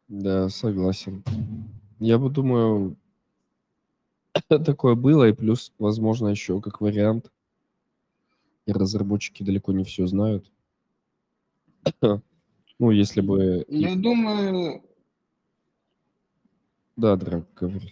Да, 0.08 0.48
согласен. 0.48 1.26
Я 2.00 2.18
бы 2.18 2.30
думаю, 2.30 2.96
такое 4.66 4.96
было, 4.96 5.28
и 5.28 5.34
плюс, 5.34 5.74
возможно, 5.78 6.28
еще 6.30 6.62
как 6.62 6.82
вариант, 6.82 7.32
и 8.68 8.72
разработчики 8.74 9.44
далеко 9.44 9.72
не 9.72 9.84
все 9.84 10.06
знают. 10.06 10.52
Ну, 12.80 12.92
если 12.92 13.22
бы... 13.22 13.66
Я 13.70 13.96
думаю, 13.96 14.84
Да, 16.96 17.16
Драк, 17.16 17.52
говори. 17.56 17.92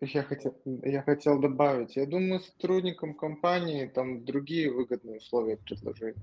я 0.00 0.24
хотел, 0.24 0.60
я 0.64 1.02
хотел 1.02 1.38
добавить, 1.40 1.94
я 1.94 2.06
думаю, 2.06 2.40
сотрудникам 2.40 3.14
компании 3.14 3.86
там 3.86 4.24
другие 4.24 4.72
выгодные 4.72 5.18
условия 5.18 5.58
предложили. 5.58 6.16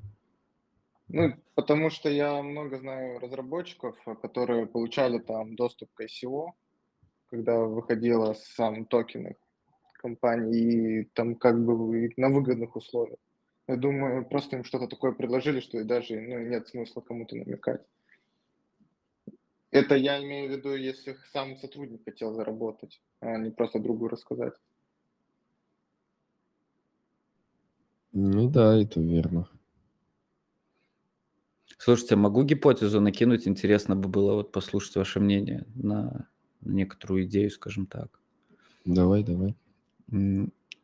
Ну, 1.08 1.34
потому 1.56 1.89
что 1.91 2.10
я 2.10 2.41
много 2.41 2.78
знаю 2.78 3.20
разработчиков, 3.20 3.96
которые 4.22 4.66
получали 4.66 5.20
там 5.20 5.56
доступ 5.56 5.89
к 5.94 6.02
ICO, 6.02 6.48
когда 7.30 7.58
выходила 7.60 8.34
сам 8.34 8.84
токен 8.86 9.28
их 9.28 9.38
компании, 9.94 11.00
и 11.00 11.04
там 11.14 11.36
как 11.36 11.64
бы 11.64 12.12
на 12.18 12.30
выгодных 12.30 12.76
условиях. 12.76 13.20
Я 13.68 13.78
думаю, 13.78 14.26
просто 14.26 14.57
им 14.57 14.64
что-то 14.64 14.88
такое 14.88 15.14
предложили, 15.14 15.61
что 15.61 15.80
и 15.80 15.84
даже 15.84 16.20
ну, 16.20 16.39
нет 16.39 16.68
смысла 16.68 17.01
кому-то 17.01 17.36
намекать. 17.36 17.82
Это 19.72 19.95
я 19.95 20.22
имею 20.22 20.49
в 20.49 20.51
виду, 20.51 20.76
если 20.76 21.16
сам 21.32 21.57
сотрудник 21.57 22.03
хотел 22.03 22.34
заработать, 22.34 23.01
а 23.22 23.38
не 23.38 23.49
просто 23.49 23.80
другу 23.80 24.07
рассказать. 24.07 24.53
Ну 28.11 28.49
да, 28.49 28.80
это 28.80 28.99
верно. 28.99 29.49
Слушайте, 31.80 32.16
могу 32.16 32.43
гипотезу 32.43 33.01
накинуть? 33.01 33.47
Интересно 33.47 33.95
бы 33.95 34.07
было 34.09 34.36
вот 34.36 34.51
послушать 34.51 34.95
ваше 34.95 35.20
мнение 35.20 35.66
на 35.74 36.30
некоторую 36.61 37.26
идею, 37.26 37.49
скажем 37.49 37.88
так. 37.88 38.22
Давай, 38.86 39.24
давай. 39.24 39.55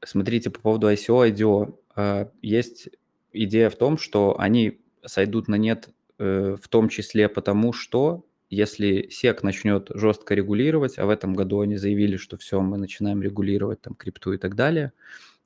Смотрите, 0.04 0.50
по 0.50 0.60
поводу 0.60 0.89
ICO, 0.89 1.30
IDO, 1.30 1.78
а, 1.95 2.32
есть 2.41 2.89
идея 3.34 3.70
в 3.70 3.76
том, 3.76 3.97
что 3.97 4.39
они 4.39 4.82
сойдут 5.06 5.47
на 5.47 5.56
нет 5.56 5.89
э, 6.18 6.56
в 6.62 6.68
том 6.68 6.89
числе 6.89 7.30
потому, 7.30 7.74
что 7.74 8.26
если 8.50 9.08
SEC 9.10 9.39
начнет 9.43 9.89
жестко 9.93 10.34
регулировать, 10.34 10.97
а 10.97 11.06
в 11.06 11.10
этом 11.10 11.34
году 11.34 11.60
они 11.60 11.78
заявили, 11.78 12.18
что 12.18 12.38
все, 12.38 12.62
мы 12.62 12.78
начинаем 12.78 13.22
регулировать 13.22 13.82
там 13.82 13.93
крипту 13.93 14.34
и 14.34 14.38
так 14.38 14.56
далее, 14.56 14.91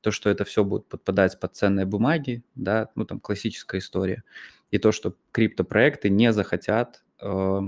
то, 0.01 0.11
что 0.11 0.29
это 0.29 0.45
все 0.45 0.63
будет 0.63 0.87
подпадать 0.87 1.39
под 1.39 1.55
ценные 1.55 1.85
бумаги, 1.85 2.43
да, 2.55 2.89
ну 2.95 3.05
там 3.05 3.19
классическая 3.19 3.79
история, 3.79 4.23
и 4.71 4.77
то, 4.77 4.91
что 4.91 5.15
криптопроекты 5.31 6.09
не 6.09 6.31
захотят 6.33 7.03
э, 7.21 7.61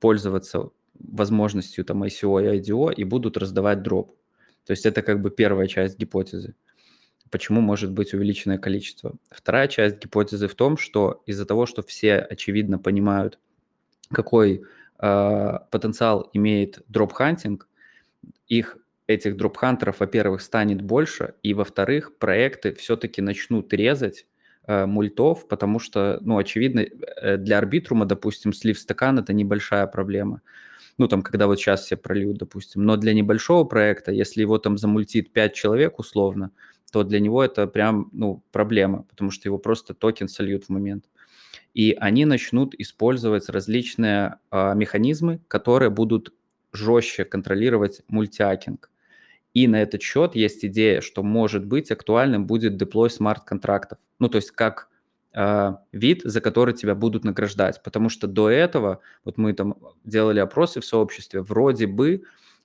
пользоваться 0.00 0.70
возможностью 0.94 1.84
там 1.84 2.02
ICO 2.04 2.42
и 2.42 2.60
IDO 2.60 2.94
и 2.94 3.04
будут 3.04 3.36
раздавать 3.36 3.82
дроп. 3.82 4.16
То 4.64 4.72
есть 4.72 4.86
это 4.86 5.02
как 5.02 5.20
бы 5.20 5.30
первая 5.30 5.66
часть 5.66 5.98
гипотезы 5.98 6.54
почему 7.34 7.60
может 7.60 7.90
быть 7.90 8.14
увеличенное 8.14 8.58
количество. 8.58 9.16
Вторая 9.28 9.66
часть 9.66 10.00
гипотезы 10.00 10.46
в 10.46 10.54
том, 10.54 10.76
что 10.76 11.24
из-за 11.26 11.44
того, 11.44 11.66
что 11.66 11.82
все 11.82 12.18
очевидно 12.18 12.78
понимают, 12.78 13.40
какой 14.12 14.62
э, 15.00 15.52
потенциал 15.72 16.30
имеет 16.32 16.82
drop 16.86 17.13
hunting, 17.13 17.68
их 18.46 18.78
этих 19.08 19.36
дроп-хантеров, 19.36 19.98
во-первых, 19.98 20.42
станет 20.42 20.80
больше, 20.80 21.34
и, 21.42 21.54
во-вторых, 21.54 22.16
проекты 22.18 22.72
все-таки 22.72 23.20
начнут 23.20 23.72
резать 23.74 24.26
э, 24.68 24.86
мультов, 24.86 25.48
потому 25.48 25.80
что, 25.80 26.18
ну, 26.20 26.38
очевидно, 26.38 26.82
э, 26.82 27.36
для 27.36 27.58
арбитрума, 27.58 28.06
допустим, 28.06 28.52
слив 28.52 28.73
в 28.73 28.78
стакан– 28.78 29.18
это 29.20 29.32
небольшая 29.32 29.88
проблема. 29.88 30.40
Ну, 30.98 31.08
там, 31.08 31.22
когда 31.22 31.46
вот 31.46 31.58
сейчас 31.58 31.84
все 31.84 31.96
прольют, 31.96 32.38
допустим. 32.38 32.84
Но 32.84 32.96
для 32.96 33.14
небольшого 33.14 33.64
проекта, 33.64 34.12
если 34.12 34.42
его 34.42 34.58
там 34.58 34.78
замультит 34.78 35.32
5 35.32 35.54
человек 35.54 35.98
условно, 35.98 36.52
то 36.92 37.02
для 37.02 37.18
него 37.18 37.42
это 37.42 37.66
прям, 37.66 38.08
ну, 38.12 38.44
проблема, 38.52 39.02
потому 39.02 39.32
что 39.32 39.48
его 39.48 39.58
просто 39.58 39.94
токен 39.94 40.28
сольют 40.28 40.64
в 40.64 40.68
момент. 40.68 41.06
И 41.74 41.96
они 41.98 42.24
начнут 42.24 42.74
использовать 42.78 43.48
различные 43.48 44.38
э, 44.52 44.74
механизмы, 44.76 45.40
которые 45.48 45.90
будут 45.90 46.32
жестче 46.72 47.24
контролировать 47.24 48.02
мультиакинг. 48.06 48.90
И 49.54 49.66
на 49.68 49.82
этот 49.82 50.02
счет 50.02 50.36
есть 50.36 50.64
идея, 50.64 51.00
что 51.00 51.22
может 51.22 51.64
быть 51.64 51.90
актуальным 51.90 52.46
будет 52.46 52.76
деплой 52.76 53.10
смарт-контрактов. 53.10 53.98
Ну, 54.20 54.28
то 54.28 54.36
есть 54.36 54.52
как 54.52 54.88
вид, 55.92 56.20
за 56.22 56.40
который 56.40 56.74
тебя 56.74 56.94
будут 56.94 57.24
награждать. 57.24 57.82
Потому 57.82 58.08
что 58.08 58.28
до 58.28 58.48
этого, 58.48 59.00
вот 59.24 59.36
мы 59.36 59.52
там 59.52 59.76
делали 60.04 60.38
опросы 60.38 60.80
в 60.80 60.84
сообществе, 60.84 61.42
вроде 61.42 61.88
бы 61.88 62.22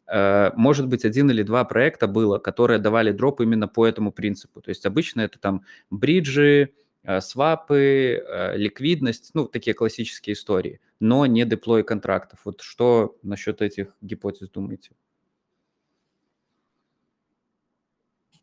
Э, 0.10 0.52
может 0.56 0.88
быть, 0.88 1.06
один 1.06 1.30
или 1.30 1.44
два 1.44 1.64
проекта 1.66 2.08
было, 2.08 2.40
которые 2.40 2.80
давали 2.80 3.12
дроп 3.12 3.42
именно 3.42 3.68
по 3.68 3.86
этому 3.86 4.12
принципу. 4.12 4.62
То 4.62 4.70
есть 4.70 4.86
обычно 4.86 5.22
это 5.22 5.40
там 5.40 5.64
бриджи, 5.92 6.74
э, 7.04 7.22
свапы, 7.22 8.24
э, 8.28 8.58
ликвидность, 8.58 9.32
ну, 9.36 9.46
такие 9.48 9.76
классические 9.76 10.34
истории, 10.34 10.82
но 11.00 11.26
не 11.28 11.46
деплой 11.46 11.84
контрактов. 11.84 12.40
Вот 12.44 12.62
что 12.62 13.18
насчет 13.22 13.62
этих 13.62 13.94
гипотез 14.02 14.50
думаете? 14.50 14.92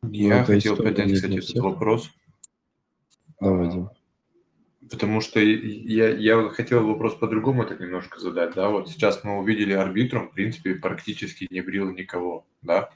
Я 0.03 0.41
ну, 0.41 0.45
хотел 0.45 0.77
поднять, 0.77 1.15
кстати, 1.15 1.39
этот 1.39 1.57
вопрос. 1.57 2.11
Давай, 3.41 3.71
Дим. 3.71 3.91
Потому 4.91 5.21
что 5.21 5.41
я, 5.41 6.09
я 6.11 6.49
хотел 6.51 6.87
вопрос 6.87 7.15
по-другому 7.15 7.65
так 7.65 7.81
немножко 7.81 8.21
задать, 8.21 8.55
да, 8.55 8.69
вот 8.69 8.89
сейчас 8.89 9.25
мы 9.25 9.39
увидели 9.39 9.73
арбитром, 9.73 10.29
в 10.29 10.33
принципе, 10.35 10.75
практически 10.75 11.47
не 11.51 11.61
брил 11.61 11.91
никого, 11.91 12.47
да, 12.63 12.91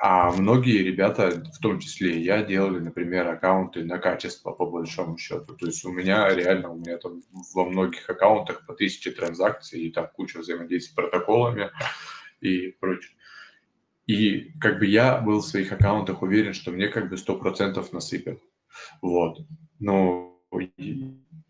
а 0.00 0.32
многие 0.32 0.82
ребята, 0.82 1.42
в 1.52 1.58
том 1.60 1.78
числе 1.78 2.16
и 2.18 2.22
я, 2.22 2.42
делали, 2.42 2.80
например, 2.80 3.28
аккаунты 3.28 3.84
на 3.84 3.98
качество 3.98 4.50
по 4.50 4.66
большому 4.66 5.16
счету. 5.16 5.54
То 5.56 5.66
есть 5.66 5.84
у 5.84 5.92
меня 5.92 6.28
реально, 6.34 6.70
у 6.70 6.76
меня 6.76 6.98
там 6.98 7.22
во 7.54 7.64
многих 7.64 8.10
аккаунтах 8.10 8.66
по 8.66 8.74
тысяче 8.74 9.12
транзакций 9.12 9.80
и 9.80 9.92
там 9.92 10.08
куча 10.12 10.40
взаимодействий 10.40 10.92
с 10.92 10.94
протоколами 10.94 11.70
и 12.40 12.72
прочее. 12.80 13.16
И 14.06 14.52
как 14.60 14.80
бы 14.80 14.86
я 14.86 15.18
был 15.18 15.40
в 15.40 15.46
своих 15.46 15.72
аккаунтах 15.72 16.22
уверен, 16.22 16.54
что 16.54 16.72
мне 16.72 16.88
как 16.88 17.08
бы 17.08 17.16
сто 17.16 17.38
процентов 17.38 17.92
насыпят. 17.92 18.40
Вот. 19.00 19.38
Но 19.78 20.33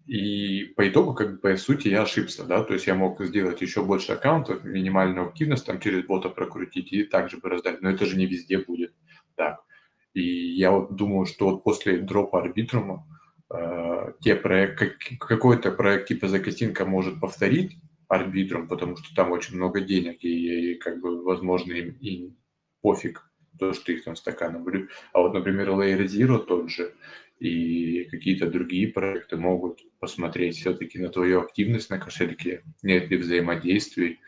и, 0.07 0.65
по 0.77 0.89
итогу, 0.89 1.15
как 1.15 1.33
бы, 1.33 1.39
по 1.39 1.57
сути, 1.57 1.89
я 1.89 2.03
ошибся, 2.03 2.45
да, 2.45 2.63
то 2.63 2.75
есть 2.75 2.87
я 2.87 2.95
мог 2.95 3.23
сделать 3.25 3.63
еще 3.63 3.83
больше 3.83 4.13
аккаунтов, 4.13 4.65
минимальную 4.65 5.29
активность 5.29 5.67
там 5.67 5.81
через 5.81 6.05
бота 6.05 6.29
прокрутить 6.29 6.93
и 6.93 7.05
также 7.05 7.39
бы 7.39 7.49
раздать, 7.49 7.81
но 7.81 7.91
это 7.91 8.05
же 8.05 8.17
не 8.17 8.27
везде 8.27 8.59
будет 8.59 8.93
так. 9.35 9.65
И 10.13 10.23
я 10.55 10.71
вот 10.71 10.95
думаю, 10.95 11.27
что 11.27 11.51
вот 11.51 11.65
после 11.65 11.99
дропа 11.99 12.41
арбитрума 12.41 13.07
э, 13.53 14.13
те 14.21 14.37
проект, 14.37 14.79
как, 14.79 15.19
какой-то 15.19 15.73
проект 15.73 16.09
типа 16.09 16.29
Закатинка 16.29 16.85
может 16.85 17.19
повторить 17.19 17.79
арбитрум, 18.09 18.69
потому 18.69 18.97
что 18.97 19.15
там 19.15 19.33
очень 19.33 19.57
много 19.57 19.81
денег, 19.81 20.23
и, 20.23 20.73
и 20.73 20.75
как 20.77 21.01
бы, 21.01 21.23
возможно, 21.25 21.73
им, 21.73 21.97
им 22.01 22.37
пофиг 22.83 23.29
то, 23.59 23.73
что 23.73 23.93
их 23.93 24.05
там 24.05 24.17
стаканом. 24.17 24.67
А 25.13 25.21
вот, 25.21 25.35
например, 25.35 25.71
Layer 25.71 26.05
Zero 26.05 26.39
тот 26.39 26.71
же, 26.71 26.93
и 27.39 28.05
какие-то 28.05 28.49
другие 28.49 28.89
проекты 28.89 29.37
могут 29.37 29.81
посмотреть 29.99 30.57
все-таки 30.57 30.99
на 30.99 31.09
твою 31.09 31.41
активность 31.41 31.91
на 31.91 31.99
кошельке, 31.99 32.63
нет 32.83 33.11
ли 33.11 33.17
взаимодействий, 33.17 34.21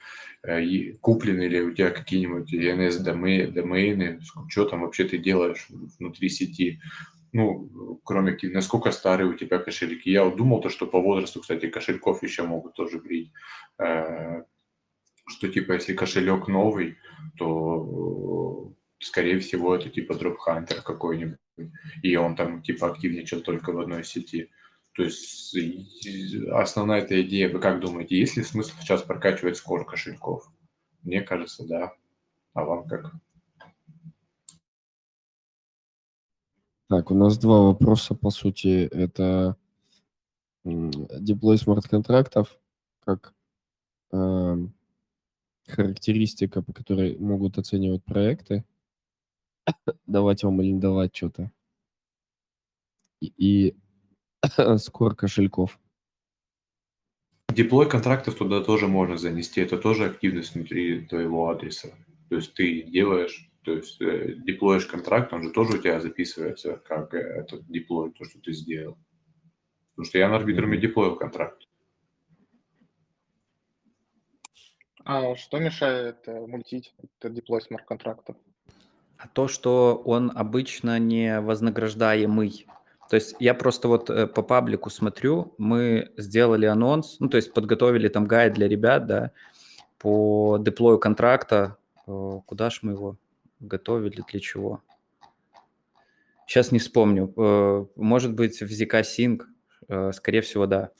э, 0.42 0.62
и 0.62 0.92
куплены 0.94 1.42
ли 1.42 1.62
у 1.62 1.72
тебя 1.72 1.90
какие-нибудь 1.90 2.52
DNS 2.52 3.52
домены, 3.52 4.20
что 4.48 4.64
там 4.64 4.82
вообще 4.82 5.04
ты 5.04 5.18
делаешь 5.18 5.66
внутри 5.98 6.28
сети, 6.28 6.80
ну, 7.32 8.00
кроме 8.04 8.36
насколько 8.42 8.90
старые 8.92 9.28
у 9.28 9.34
тебя 9.34 9.58
кошельки. 9.58 10.10
Я 10.10 10.28
думал 10.30 10.60
то, 10.60 10.70
что 10.70 10.86
по 10.86 11.00
возрасту, 11.00 11.40
кстати, 11.40 11.68
кошельков 11.68 12.22
еще 12.22 12.44
могут 12.44 12.74
тоже 12.74 12.98
брить, 12.98 13.30
э, 13.78 14.42
что 15.28 15.48
типа 15.48 15.72
если 15.72 15.94
кошелек 15.94 16.48
новый, 16.48 16.96
то 17.36 18.72
скорее 18.98 19.40
всего 19.40 19.76
это 19.76 19.88
типа 19.90 20.14
дропхантер 20.14 20.82
какой-нибудь 20.82 21.38
и 22.02 22.16
он 22.16 22.36
там 22.36 22.62
типа 22.62 22.90
активничал 22.90 23.40
только 23.40 23.72
в 23.72 23.80
одной 23.80 24.04
сети. 24.04 24.50
То 24.92 25.04
есть 25.04 25.54
основная 26.52 27.02
эта 27.02 27.20
идея, 27.22 27.52
вы 27.52 27.60
как 27.60 27.80
думаете, 27.80 28.18
есть 28.18 28.36
ли 28.36 28.42
смысл 28.42 28.74
сейчас 28.80 29.02
прокачивать 29.02 29.56
скор 29.56 29.84
кошельков? 29.84 30.50
Мне 31.02 31.20
кажется, 31.20 31.66
да. 31.66 31.92
А 32.54 32.64
вам 32.64 32.88
как? 32.88 33.12
Так, 36.88 37.10
у 37.10 37.14
нас 37.14 37.36
два 37.38 37.62
вопроса, 37.62 38.14
по 38.14 38.30
сути. 38.30 38.86
Это 38.86 39.56
деплой 40.64 41.58
смарт-контрактов, 41.58 42.58
как 43.00 43.34
э, 44.12 44.56
характеристика, 45.66 46.62
по 46.62 46.72
которой 46.72 47.18
могут 47.18 47.58
оценивать 47.58 48.04
проекты 48.04 48.64
давать 50.06 50.44
вам 50.44 50.60
или 50.62 50.72
не 50.72 50.80
давать 50.80 51.14
что-то. 51.14 51.50
И, 53.20 53.32
и 53.36 53.76
скор 54.78 55.14
кошельков. 55.14 55.78
Деплой 57.48 57.88
контрактов 57.88 58.34
туда 58.34 58.62
тоже 58.62 58.86
можно 58.86 59.16
занести. 59.16 59.60
Это 59.60 59.78
тоже 59.78 60.06
активность 60.06 60.54
внутри 60.54 61.06
твоего 61.06 61.48
адреса. 61.48 61.88
То 62.28 62.36
есть 62.36 62.54
ты 62.54 62.82
делаешь, 62.82 63.50
то 63.62 63.72
есть 63.72 64.00
э, 64.00 64.34
деплоишь 64.34 64.86
контракт, 64.86 65.32
он 65.32 65.42
же 65.42 65.50
тоже 65.50 65.78
у 65.78 65.78
тебя 65.78 66.00
записывается 66.00 66.76
как 66.76 67.14
э, 67.14 67.18
этот 67.18 67.66
деплой, 67.66 68.12
то, 68.12 68.24
что 68.24 68.40
ты 68.40 68.52
сделал. 68.52 68.98
Потому 69.90 70.06
что 70.06 70.18
я 70.18 70.28
на 70.28 70.36
арбитруме 70.36 70.76
деплоил 70.76 71.16
контракт. 71.16 71.66
А 75.04 75.36
что 75.36 75.58
мешает 75.58 76.26
э, 76.26 76.46
мультить 76.46 76.92
этот 77.20 77.32
деплой 77.32 77.62
смарт-контрактов? 77.62 78.36
А 79.18 79.28
то, 79.28 79.48
что 79.48 80.02
он 80.04 80.32
обычно 80.34 80.98
не 80.98 81.40
вознаграждаемый. 81.40 82.66
То 83.08 83.16
есть 83.16 83.36
я 83.38 83.54
просто 83.54 83.88
вот 83.88 84.10
э, 84.10 84.26
по 84.26 84.42
паблику 84.42 84.90
смотрю, 84.90 85.54
мы 85.58 86.10
сделали 86.16 86.66
анонс, 86.66 87.16
ну, 87.20 87.28
то 87.28 87.36
есть 87.36 87.52
подготовили 87.52 88.08
там 88.08 88.26
гайд 88.26 88.54
для 88.54 88.68
ребят, 88.68 89.06
да, 89.06 89.30
по 89.98 90.58
деплою 90.60 90.98
контракта. 90.98 91.76
Куда 92.04 92.70
ж 92.70 92.80
мы 92.82 92.92
его 92.92 93.16
готовили, 93.60 94.22
для 94.30 94.40
чего? 94.40 94.82
Сейчас 96.46 96.70
не 96.70 96.78
вспомню. 96.78 97.32
Э, 97.36 97.86
может 97.96 98.34
быть, 98.34 98.60
в 98.60 98.70
ZK 98.70 99.02
Sync, 99.02 99.42
э, 99.88 100.12
скорее 100.12 100.40
всего, 100.40 100.66
да. 100.66 100.90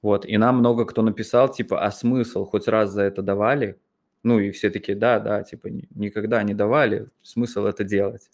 Вот, 0.00 0.26
и 0.26 0.36
нам 0.36 0.58
много 0.58 0.84
кто 0.84 1.02
написал, 1.02 1.50
типа, 1.50 1.84
а 1.84 1.90
смысл, 1.90 2.44
хоть 2.44 2.68
раз 2.68 2.90
за 2.90 3.02
это 3.02 3.22
давали? 3.22 3.78
Ну 4.24 4.40
и 4.40 4.50
все 4.50 4.70
таки 4.70 4.94
да, 4.94 5.20
да, 5.20 5.44
типа 5.44 5.68
никогда 5.94 6.42
не 6.42 6.54
давали, 6.54 7.06
смысл 7.22 7.66
это 7.66 7.84
делать. 7.84 8.30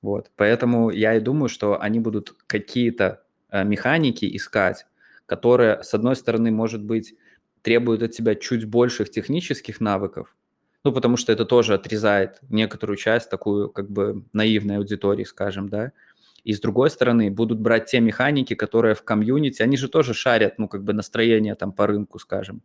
Вот, 0.00 0.30
поэтому 0.36 0.90
я 0.90 1.14
и 1.16 1.20
думаю, 1.20 1.48
что 1.48 1.80
они 1.80 2.00
будут 2.00 2.36
какие-то 2.46 3.24
э, 3.50 3.64
механики 3.64 4.24
искать, 4.36 4.86
которые, 5.26 5.82
с 5.82 5.92
одной 5.92 6.16
стороны, 6.16 6.52
может 6.52 6.82
быть, 6.84 7.14
требуют 7.62 8.02
от 8.02 8.12
тебя 8.12 8.36
чуть 8.36 8.64
больших 8.64 9.10
технических 9.10 9.80
навыков, 9.80 10.36
ну, 10.84 10.92
потому 10.92 11.16
что 11.16 11.32
это 11.32 11.44
тоже 11.44 11.74
отрезает 11.74 12.38
некоторую 12.48 12.96
часть, 12.96 13.28
такую 13.28 13.70
как 13.70 13.90
бы 13.90 14.24
наивной 14.32 14.76
аудитории, 14.78 15.24
скажем, 15.24 15.68
да, 15.68 15.92
И 16.44 16.52
с 16.52 16.60
другой 16.60 16.90
стороны, 16.90 17.30
будут 17.30 17.60
брать 17.60 17.86
те 17.86 18.00
механики, 18.00 18.54
которые 18.54 18.94
в 18.94 19.02
комьюнити, 19.02 19.62
они 19.62 19.76
же 19.76 19.88
тоже 19.88 20.14
шарят, 20.14 20.58
ну, 20.58 20.68
как 20.68 20.84
бы 20.84 20.92
настроение 20.92 21.54
там 21.54 21.72
по 21.72 21.86
рынку, 21.86 22.18
скажем, 22.18 22.62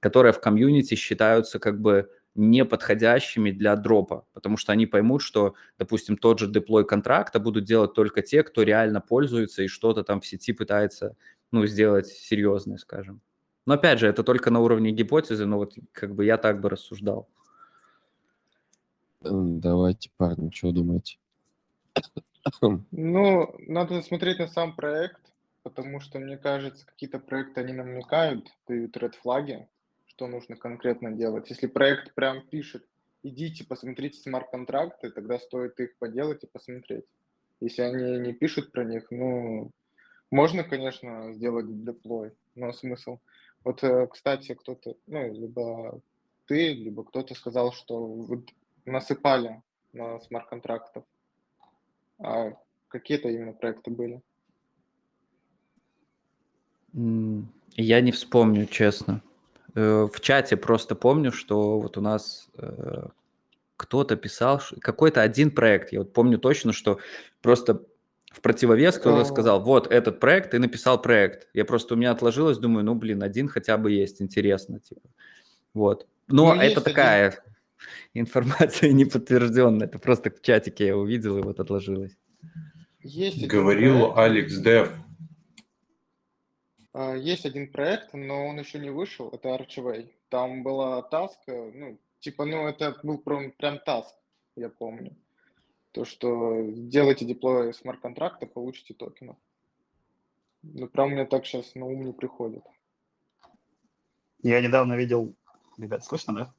которые 0.00 0.32
в 0.32 0.40
комьюнити 0.40 0.94
считаются 0.94 1.58
как 1.58 1.80
бы 1.80 2.10
неподходящими 2.36 3.50
для 3.50 3.74
дропа, 3.76 4.26
потому 4.32 4.56
что 4.56 4.72
они 4.72 4.86
поймут, 4.86 5.22
что, 5.22 5.54
допустим, 5.78 6.16
тот 6.16 6.38
же 6.38 6.46
деплой 6.46 6.86
контракта 6.86 7.40
будут 7.40 7.64
делать 7.64 7.94
только 7.94 8.22
те, 8.22 8.42
кто 8.42 8.62
реально 8.62 9.00
пользуется 9.00 9.62
и 9.62 9.68
что-то 9.68 10.04
там 10.04 10.20
в 10.20 10.26
сети 10.26 10.52
пытается, 10.52 11.16
ну, 11.50 11.66
сделать 11.66 12.06
серьезное, 12.06 12.76
скажем. 12.76 13.20
Но 13.64 13.74
опять 13.74 13.98
же, 13.98 14.06
это 14.06 14.22
только 14.22 14.50
на 14.50 14.60
уровне 14.60 14.92
гипотезы, 14.92 15.46
но 15.46 15.56
вот 15.56 15.74
как 15.92 16.14
бы 16.14 16.24
я 16.24 16.36
так 16.36 16.60
бы 16.60 16.68
рассуждал. 16.68 17.28
Давайте, 19.22 20.10
парни, 20.16 20.50
что 20.54 20.72
думаете? 20.72 21.18
Ну, 22.90 23.54
надо 23.58 24.02
смотреть 24.02 24.38
на 24.38 24.48
сам 24.48 24.74
проект, 24.74 25.20
потому 25.62 26.00
что, 26.00 26.18
мне 26.18 26.36
кажется, 26.36 26.86
какие-то 26.86 27.18
проекты, 27.18 27.60
они 27.60 27.72
намекают, 27.72 28.48
дают 28.68 28.96
ред 28.96 29.14
флаги, 29.16 29.68
что 30.06 30.26
нужно 30.26 30.56
конкретно 30.56 31.12
делать. 31.12 31.50
Если 31.50 31.66
проект 31.66 32.14
прям 32.14 32.46
пишет, 32.46 32.86
идите, 33.22 33.64
посмотрите 33.64 34.20
смарт-контракты, 34.20 35.10
тогда 35.10 35.38
стоит 35.38 35.78
их 35.80 35.96
поделать 35.98 36.44
и 36.44 36.48
посмотреть. 36.48 37.04
Если 37.60 37.82
они 37.82 38.18
не 38.18 38.32
пишут 38.32 38.72
про 38.72 38.84
них, 38.84 39.10
ну, 39.10 39.70
можно, 40.30 40.64
конечно, 40.64 41.32
сделать 41.32 41.84
деплой, 41.84 42.32
но 42.54 42.72
смысл. 42.72 43.18
Вот, 43.64 43.82
э, 43.82 44.06
кстати, 44.06 44.54
кто-то, 44.54 44.96
ну, 45.06 45.32
либо 45.32 46.00
ты, 46.46 46.74
либо 46.74 47.04
кто-то 47.04 47.34
сказал, 47.34 47.72
что 47.72 48.24
насыпали 48.84 49.62
на 49.92 50.20
смарт-контрактов. 50.20 51.04
А 52.18 52.52
какие 52.88 53.18
это 53.18 53.28
именно 53.28 53.52
проекты 53.52 53.90
были? 53.90 54.22
Я 57.76 58.00
не 58.00 58.12
вспомню, 58.12 58.66
честно. 58.66 59.22
Э, 59.74 60.08
в 60.10 60.20
чате 60.20 60.56
просто 60.56 60.94
помню, 60.94 61.30
что 61.30 61.78
вот 61.78 61.98
у 61.98 62.00
нас 62.00 62.48
э, 62.56 63.08
кто-то 63.76 64.16
писал, 64.16 64.62
какой-то 64.80 65.20
один 65.20 65.50
проект. 65.50 65.92
Я 65.92 66.00
вот 66.00 66.12
помню 66.14 66.38
точно, 66.38 66.72
что 66.72 66.98
просто 67.42 67.82
в 68.32 68.40
противовес 68.40 68.98
кто-то 68.98 69.24
сказал, 69.24 69.62
вот 69.62 69.86
этот 69.90 70.20
проект, 70.20 70.54
и 70.54 70.58
написал 70.58 71.00
проект. 71.00 71.48
Я 71.54 71.64
просто 71.64 71.94
у 71.94 71.96
меня 71.96 72.10
отложилось, 72.10 72.58
думаю, 72.58 72.84
ну, 72.84 72.94
блин, 72.94 73.22
один 73.22 73.48
хотя 73.48 73.78
бы 73.78 73.92
есть, 73.92 74.20
интересно, 74.20 74.80
типа. 74.80 75.08
Вот. 75.74 76.06
Но 76.28 76.54
ну, 76.54 76.60
это 76.60 76.80
такая 76.80 77.28
один... 77.28 77.40
информация 78.14 78.92
неподтвержденная. 78.92 79.86
Это 79.86 79.98
просто 79.98 80.30
в 80.30 80.40
чатике 80.40 80.86
я 80.86 80.96
увидел, 80.96 81.38
и 81.38 81.42
вот 81.42 81.60
отложилось. 81.60 82.16
Есть 83.00 83.46
Говорил 83.46 84.12
проект. 84.12 84.18
Алекс 84.18 84.58
Дев. 84.58 84.92
А, 86.92 87.14
есть 87.14 87.44
один 87.44 87.70
проект, 87.70 88.14
но 88.14 88.46
он 88.46 88.58
еще 88.58 88.78
не 88.78 88.90
вышел, 88.90 89.28
это 89.28 89.50
Archway. 89.50 90.10
Там 90.28 90.62
была 90.62 91.02
таска, 91.02 91.70
ну, 91.74 91.98
типа, 92.20 92.46
ну, 92.46 92.66
это 92.66 92.98
был 93.02 93.18
прям, 93.18 93.52
прям 93.52 93.78
таск, 93.78 94.14
я 94.56 94.70
помню. 94.70 95.14
То, 95.92 96.04
что 96.04 96.62
делайте 96.72 97.24
деплой 97.24 97.74
смарт-контракта, 97.74 98.46
получите 98.46 98.94
токенов. 98.94 99.36
Ну, 100.62 100.88
прям 100.88 101.10
мне 101.10 101.26
так 101.26 101.46
сейчас 101.46 101.74
на 101.74 101.84
ум 101.84 102.04
не 102.04 102.12
приходит. 102.12 102.64
Я 104.42 104.60
недавно 104.60 104.94
видел... 104.94 105.34
Ребят, 105.78 106.04
слышно, 106.04 106.34
да? 106.34 106.54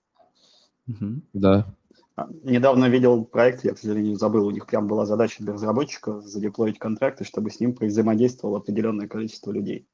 Угу. 0.88 1.22
Да. 1.34 1.68
А, 2.16 2.28
недавно 2.44 2.90
видел 2.90 3.26
проект, 3.26 3.64
я, 3.64 3.74
к 3.74 3.80
сожалению, 3.80 4.16
забыл, 4.16 4.48
у 4.48 4.52
них 4.52 4.66
прям 4.66 4.88
была 4.88 5.06
задача 5.06 5.44
для 5.44 5.54
разработчика 5.54 6.20
задеплоить 6.22 6.80
контракты, 6.80 7.24
чтобы 7.24 7.52
с 7.52 7.60
ним 7.60 7.76
взаимодействовало 7.80 8.58
определенное 8.58 9.08
количество 9.08 9.52
людей. 9.52 9.88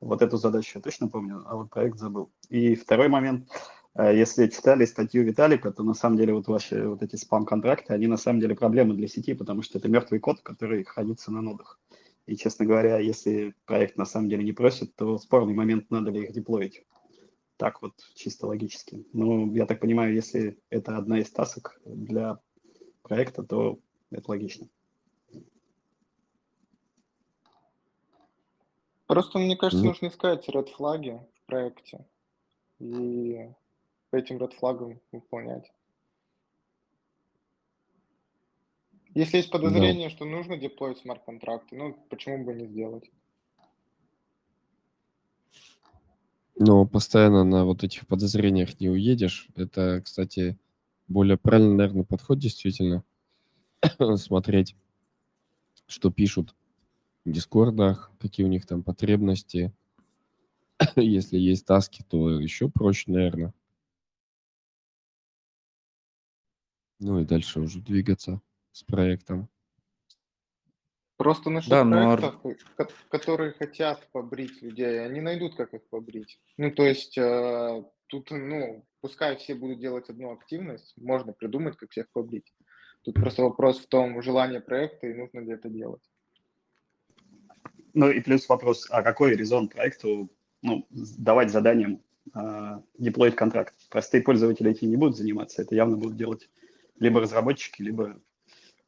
Вот 0.00 0.22
эту 0.22 0.36
задачу 0.36 0.72
я 0.78 0.82
точно 0.82 1.08
помню, 1.08 1.42
а 1.46 1.56
вот 1.56 1.70
проект 1.70 1.98
забыл. 1.98 2.30
И 2.50 2.74
второй 2.74 3.08
момент, 3.08 3.48
э, 3.94 4.16
если 4.16 4.46
читали 4.46 4.84
статью 4.84 5.24
Виталика, 5.24 5.72
то 5.72 5.82
на 5.82 5.94
самом 5.94 6.18
деле 6.18 6.34
вот 6.34 6.46
ваши 6.48 6.86
вот 6.86 7.02
эти 7.02 7.16
спам-контракты, 7.16 7.94
они 7.94 8.06
на 8.06 8.16
самом 8.16 8.40
деле 8.40 8.54
проблемы 8.54 8.94
для 8.94 9.08
сети, 9.08 9.34
потому 9.34 9.62
что 9.62 9.78
это 9.78 9.88
мертвый 9.88 10.20
код, 10.20 10.40
который 10.42 10.84
хранится 10.84 11.32
на 11.32 11.40
нодах. 11.40 11.80
И, 12.26 12.36
честно 12.36 12.66
говоря, 12.66 12.98
если 12.98 13.54
проект 13.64 13.96
на 13.96 14.04
самом 14.04 14.28
деле 14.28 14.44
не 14.44 14.52
просит, 14.52 14.94
то 14.94 15.16
спорный 15.18 15.54
момент, 15.54 15.90
надо 15.90 16.10
ли 16.10 16.24
их 16.24 16.32
деплоить. 16.32 16.84
Так 17.58 17.82
вот, 17.82 17.92
чисто 18.14 18.46
логически. 18.46 19.04
Но 19.12 19.52
я 19.52 19.66
так 19.66 19.80
понимаю, 19.80 20.14
если 20.14 20.56
это 20.70 20.96
одна 20.96 21.18
из 21.18 21.30
тасок 21.30 21.80
для 21.84 22.38
проекта, 23.02 23.42
то 23.42 23.80
это 24.12 24.30
логично. 24.30 24.68
Просто, 29.06 29.40
мне 29.40 29.56
кажется, 29.56 29.82
ну. 29.84 29.90
нужно 29.90 30.06
искать 30.06 30.48
red 30.48 30.70
флаги 30.70 31.20
в 31.34 31.46
проекте 31.46 32.06
и 32.78 33.50
по 34.10 34.16
этим 34.16 34.36
red 34.36 34.54
флагам 34.54 35.00
выполнять. 35.10 35.72
Если 39.14 39.38
есть 39.38 39.50
подозрение, 39.50 40.10
да. 40.10 40.14
что 40.14 40.26
нужно 40.26 40.56
деплоить 40.56 40.98
смарт-контракты, 40.98 41.74
ну, 41.74 41.94
почему 42.08 42.44
бы 42.44 42.54
не 42.54 42.66
сделать? 42.66 43.10
Но 46.58 46.86
постоянно 46.86 47.44
на 47.44 47.64
вот 47.64 47.84
этих 47.84 48.06
подозрениях 48.06 48.80
не 48.80 48.88
уедешь. 48.88 49.48
Это, 49.54 50.00
кстати, 50.04 50.58
более 51.06 51.36
правильный, 51.36 51.74
наверное, 51.76 52.04
подход 52.04 52.38
действительно. 52.38 53.04
Смотреть, 54.16 54.76
что 55.88 56.10
пишут 56.12 56.54
в 57.24 57.32
дискордах, 57.32 58.12
какие 58.20 58.46
у 58.46 58.50
них 58.50 58.66
там 58.66 58.82
потребности. 58.82 59.72
Если 60.96 61.38
есть 61.38 61.66
таски, 61.66 62.04
то 62.08 62.30
еще 62.40 62.68
проще, 62.68 63.10
наверное. 63.10 63.52
Ну 67.00 67.20
и 67.20 67.24
дальше 67.24 67.60
уже 67.60 67.80
двигаться 67.80 68.40
с 68.72 68.82
проектом. 68.82 69.48
Просто 71.18 71.50
насчет 71.50 71.70
да, 71.70 71.84
проектов, 71.84 72.40
но... 72.44 72.86
Которые 73.08 73.52
хотят 73.52 74.08
побрить 74.12 74.62
людей, 74.62 75.04
они 75.04 75.20
найдут, 75.20 75.56
как 75.56 75.74
их 75.74 75.82
побрить. 75.90 76.40
Ну, 76.56 76.70
то 76.70 76.84
есть 76.84 77.18
э, 77.18 77.84
тут, 78.06 78.30
ну, 78.30 78.86
пускай 79.00 79.36
все 79.36 79.56
будут 79.56 79.80
делать 79.80 80.08
одну 80.08 80.32
активность, 80.32 80.94
можно 80.96 81.32
придумать, 81.32 81.76
как 81.76 81.90
всех 81.90 82.06
побрить. 82.12 82.54
Тут 83.02 83.16
просто 83.16 83.42
вопрос 83.42 83.80
в 83.80 83.88
том, 83.88 84.22
желание 84.22 84.60
проекта 84.60 85.08
и 85.08 85.14
нужно 85.14 85.40
ли 85.40 85.50
это 85.50 85.68
делать. 85.68 86.02
Ну 87.94 88.08
и 88.10 88.20
плюс 88.20 88.48
вопрос, 88.48 88.86
а 88.88 89.02
какой 89.02 89.34
резон 89.34 89.68
проекту 89.68 90.30
ну, 90.62 90.86
давать 90.90 91.50
заданием 91.50 92.00
э, 92.32 92.80
деплоить 92.96 93.34
контракт? 93.34 93.74
Простые 93.90 94.22
пользователи 94.22 94.70
этим 94.70 94.88
не 94.88 94.96
будут 94.96 95.16
заниматься, 95.16 95.62
это 95.62 95.74
явно 95.74 95.96
будут 95.96 96.16
делать 96.16 96.48
либо 97.00 97.20
разработчики, 97.20 97.82
либо 97.82 98.20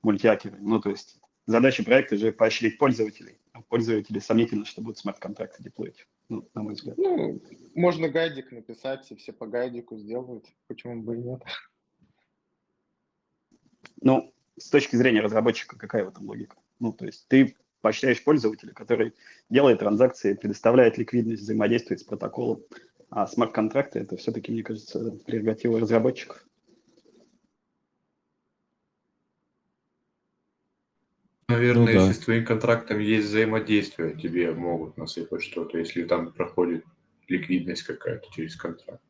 мультиакеры. 0.03 0.59
Ну, 0.61 0.81
то 0.81 0.91
есть 0.91 1.20
задача 1.51 1.85
проекта 1.85 2.17
же 2.17 2.33
поощрить 2.33 2.79
пользователей. 2.79 3.39
А 3.53 3.63
пользователи 3.63 4.21
сомнительно, 4.21 4.65
что 4.65 4.81
будут 4.81 4.99
смарт-контракты 4.99 5.63
деплоить, 5.63 6.07
ну, 6.29 6.49
на 6.55 6.63
мой 6.63 6.75
взгляд. 6.75 6.97
Ну, 6.97 7.43
можно 7.75 8.09
гайдик 8.09 8.53
написать, 8.53 9.11
и 9.11 9.17
все 9.17 9.33
по 9.33 9.47
гайдику 9.47 9.97
сделают. 9.99 10.47
Почему 10.69 11.03
бы 11.03 11.17
и 11.17 11.19
нет? 11.19 11.43
Ну, 14.01 14.33
с 14.57 14.71
точки 14.71 14.97
зрения 14.97 15.21
разработчика, 15.21 15.77
какая 15.77 16.05
в 16.05 16.09
этом 16.09 16.27
логика? 16.27 16.57
Ну, 16.79 16.93
то 16.93 17.05
есть 17.07 17.27
ты 17.29 17.57
поощряешь 17.81 18.23
пользователя, 18.23 18.73
который 18.73 19.15
делает 19.49 19.81
транзакции, 19.81 20.35
предоставляет 20.35 20.97
ликвидность, 20.97 21.43
взаимодействует 21.43 22.01
с 22.01 22.05
протоколом. 22.05 22.63
А 23.11 23.27
смарт-контракты– 23.27 23.99
это 24.01 24.17
все-таки, 24.17 24.53
мне 24.53 24.63
кажется, 24.63 25.11
прерогатива 25.27 25.81
разработчиков. 25.81 26.47
Наверное, 31.51 31.81
ну, 31.81 31.87
да. 31.87 32.07
если 32.07 32.13
с 32.13 32.25
твоим 32.25 32.45
контрактом 32.45 32.99
есть 32.99 33.29
взаимодействие, 33.29 34.17
тебе 34.17 34.53
могут 34.53 34.97
насыпать 34.97 35.43
что-то, 35.43 35.79
если 35.79 36.05
там 36.05 36.33
проходит 36.33 36.85
ликвидность 37.29 37.83
какая-то 37.85 38.27
через 38.33 38.57
контракт. 38.57 39.03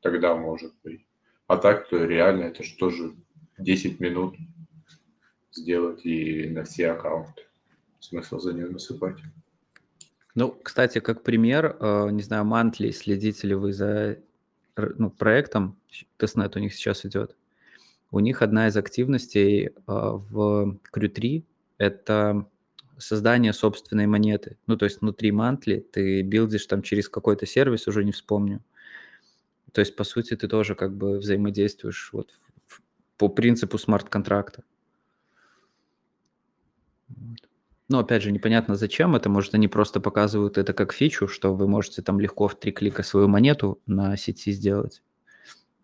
Тогда 0.00 0.34
может 0.34 0.72
быть. 0.84 1.04
А 1.46 1.56
так, 1.56 1.88
то 1.88 2.04
реально 2.04 2.44
это 2.44 2.62
же 2.62 2.76
тоже 2.76 3.14
10 3.58 4.00
минут 4.00 4.36
сделать 5.52 6.04
и 6.04 6.48
на 6.48 6.64
все 6.64 6.90
аккаунты. 6.90 7.42
Смысл 8.00 8.38
за 8.38 8.52
нее 8.52 8.68
насыпать. 8.68 9.18
Ну, 10.34 10.50
кстати, 10.62 11.00
как 11.00 11.22
пример, 11.22 11.76
э, 11.80 12.10
не 12.10 12.22
знаю, 12.22 12.44
Mantle, 12.44 12.90
следите 12.90 13.48
ли 13.48 13.54
вы 13.54 13.72
за 13.72 14.18
ну, 14.76 15.10
проектом, 15.10 15.76
тестнет 16.16 16.54
у 16.54 16.60
них 16.60 16.74
сейчас 16.74 17.04
идет. 17.04 17.36
У 18.10 18.20
них 18.20 18.42
одна 18.42 18.68
из 18.68 18.76
активностей 18.76 19.66
э, 19.66 19.70
в 19.86 20.78
Crew3 20.94 21.42
это 21.78 22.46
создание 22.98 23.52
собственной 23.52 24.06
монеты. 24.06 24.58
Ну, 24.66 24.76
то 24.76 24.84
есть 24.86 25.00
внутри 25.00 25.32
Mantle 25.32 25.86
ты 25.92 26.22
билдишь 26.22 26.66
там 26.66 26.82
через 26.82 27.08
какой-то 27.08 27.46
сервис, 27.46 27.86
уже 27.88 28.04
не 28.04 28.12
вспомню. 28.12 28.62
То 29.72 29.80
есть, 29.80 29.96
по 29.96 30.04
сути, 30.04 30.36
ты 30.36 30.48
тоже 30.48 30.74
как 30.74 30.94
бы 30.96 31.18
взаимодействуешь 31.18 32.10
вот 32.12 32.32
в, 32.66 32.74
в, 32.76 32.82
по 33.16 33.28
принципу 33.28 33.78
смарт-контракта. 33.78 34.62
Вот. 37.08 37.38
Но 37.88 38.00
опять 38.00 38.22
же, 38.22 38.32
непонятно 38.32 38.76
зачем 38.76 39.16
это. 39.16 39.28
Может, 39.30 39.54
они 39.54 39.68
просто 39.68 40.00
показывают 40.00 40.58
это 40.58 40.72
как 40.74 40.92
фичу, 40.92 41.26
что 41.28 41.54
вы 41.54 41.66
можете 41.68 42.02
там 42.02 42.20
легко 42.20 42.48
в 42.48 42.58
три 42.58 42.72
клика 42.72 43.02
свою 43.02 43.28
монету 43.28 43.80
на 43.86 44.16
сети 44.16 44.52
сделать. 44.52 45.02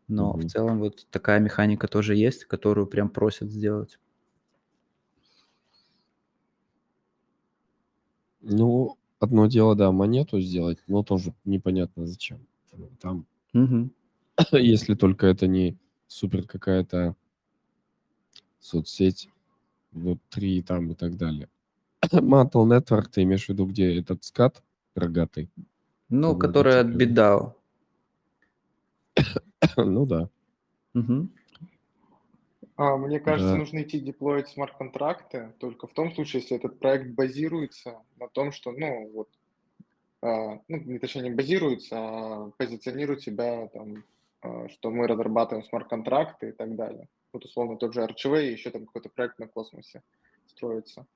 Но 0.09 0.35
в 0.35 0.39
Мгм. 0.39 0.49
целом 0.49 0.81
вот 0.81 1.07
такая 1.11 1.41
механика 1.41 1.89
тоже 1.89 2.17
есть, 2.17 2.47
которую 2.47 2.87
прям 2.87 3.11
просят 3.11 3.51
сделать. 3.51 3.99
Ну, 8.47 8.97
одно 9.21 9.47
дело, 9.47 9.75
да, 9.75 9.91
монету 9.91 10.39
сделать, 10.41 10.79
но 10.87 11.03
тоже 11.03 11.33
непонятно 11.45 12.07
зачем. 12.07 12.47
Там, 13.01 13.27
Мгм. 13.55 13.91
если 14.53 14.95
только 14.95 15.27
это 15.27 15.47
не 15.47 15.77
супер 16.07 16.47
какая-то 16.47 17.17
соцсеть, 18.61 19.29
Web3 19.95 20.63
там 20.63 20.91
и 20.93 20.95
так 20.95 21.17
далее. 21.17 21.49
Mantle 22.13 22.67
Network, 22.67 23.09
ты 23.11 23.23
имеешь 23.23 23.47
в 23.47 23.49
виду, 23.49 23.67
где 23.67 23.99
этот 23.99 24.25
скат 24.25 24.63
рогатый? 24.95 25.49
Ну, 26.11 26.35
По 26.35 26.41
которая 26.41 26.81
от 26.81 26.89
логотипу. 26.89 27.13
BitDAO. 27.15 27.53
Ну 29.77 30.07
да. 30.07 30.29
Мгм. 30.95 31.31
А, 32.77 32.97
мне 32.97 33.21
кажется, 33.21 33.53
Да. 33.53 33.59
нужно 33.59 33.83
идти 33.83 34.01
деплоить 34.01 34.49
смарт-контракты 34.49 35.55
только 35.59 35.87
в 35.87 35.93
том 35.93 36.13
случае, 36.13 36.43
если 36.43 36.57
этот 36.57 36.81
проект 36.81 37.11
базируется 37.11 38.03
на 38.17 38.29
том, 38.29 38.51
что, 38.51 38.73
ну, 38.73 39.11
вот, 39.11 39.29
а, 40.23 40.61
ну, 40.67 40.79
не 40.79 40.99
точнее, 40.99 41.23
не 41.23 41.31
базируется, 41.31 41.97
а 41.97 42.51
позиционирует 42.59 43.23
себя 43.23 43.69
там, 43.69 44.05
а, 44.41 44.69
что 44.69 44.91
мы 44.91 45.07
разрабатываем 45.07 45.65
смарт-контракты 45.65 46.49
и 46.49 46.53
так 46.53 46.75
далее. 46.75 47.09
Вот, 47.33 47.45
условно, 47.45 47.77
тот 47.77 47.95
же 47.95 48.01
Archway, 48.03 48.51
еще 48.51 48.71
там 48.71 48.87
какой-то 48.87 49.09
проект 49.09 49.39
на 49.39 49.47
космосе 49.47 50.03
строится. 50.47 51.07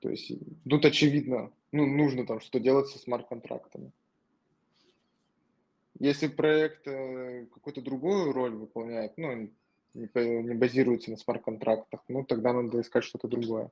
То 0.00 0.10
есть, 0.10 0.30
и 0.30 0.40
тут 0.68 0.84
очевидно, 0.84 1.52
ну, 1.72 1.86
нужно 1.86 2.26
там 2.26 2.40
что 2.40 2.60
делать 2.60 2.88
со 2.88 2.98
смарт-контрактами. 2.98 3.92
Если 5.98 6.28
проект 6.28 6.86
э, 6.86 7.46
какую-то 7.52 7.82
другую 7.82 8.32
роль 8.32 8.54
выполняет, 8.54 9.18
ну, 9.18 9.50
не, 9.94 10.54
базируется 10.54 11.10
на 11.10 11.16
смарт-контрактах, 11.16 12.00
ну, 12.08 12.24
тогда 12.24 12.52
надо 12.52 12.80
искать 12.80 13.04
что-то 13.04 13.28
другое. 13.28 13.70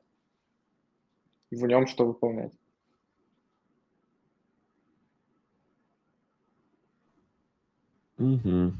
В 1.50 1.66
нем 1.66 1.86
что 1.86 2.06
выполнять. 2.06 2.52
Мгм. 8.18 8.76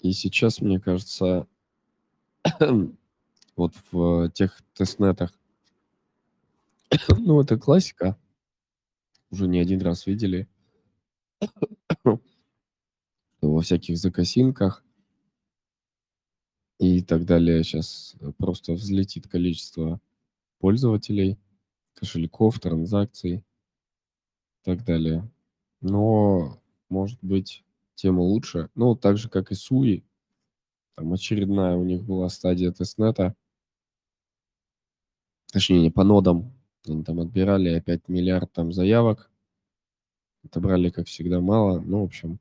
И 0.00 0.12
сейчас, 0.12 0.60
мне 0.60 0.78
кажется, 0.78 1.46
вот 3.56 3.74
в 3.92 4.30
тех 4.30 4.60
тестнетах, 4.74 5.32
ну, 7.18 7.40
это 7.40 7.58
классика, 7.58 8.16
уже 9.30 9.46
не 9.48 9.60
один 9.60 9.80
раз 9.82 10.06
видели, 10.06 10.48
во 13.40 13.60
всяких 13.60 13.96
закосинках 13.96 14.84
и 16.78 17.02
так 17.02 17.24
далее 17.24 17.62
сейчас 17.64 18.16
просто 18.36 18.72
взлетит 18.72 19.28
количество 19.28 20.00
пользователей, 20.58 21.38
кошельков, 21.94 22.60
транзакций 22.60 23.36
и 23.36 23.42
так 24.64 24.84
далее. 24.84 25.28
Но, 25.80 26.60
может 26.88 27.18
быть, 27.22 27.64
тема 27.94 28.20
лучше. 28.20 28.70
Ну, 28.74 28.94
так 28.94 29.16
же, 29.16 29.28
как 29.28 29.50
и 29.50 29.54
Суи. 29.54 30.04
Там 30.96 31.12
очередная 31.12 31.76
у 31.76 31.84
них 31.84 32.02
была 32.04 32.28
стадия 32.28 32.72
тестнета. 32.72 33.34
Точнее, 35.52 35.80
не 35.80 35.90
по 35.90 36.04
нодам. 36.04 36.52
Они 36.86 37.04
там 37.04 37.20
отбирали 37.20 37.70
опять 37.70 38.08
миллиард 38.08 38.52
там 38.52 38.72
заявок. 38.72 39.30
Отобрали, 40.44 40.90
как 40.90 41.06
всегда, 41.06 41.40
мало. 41.40 41.80
Ну, 41.80 42.02
в 42.02 42.04
общем, 42.04 42.40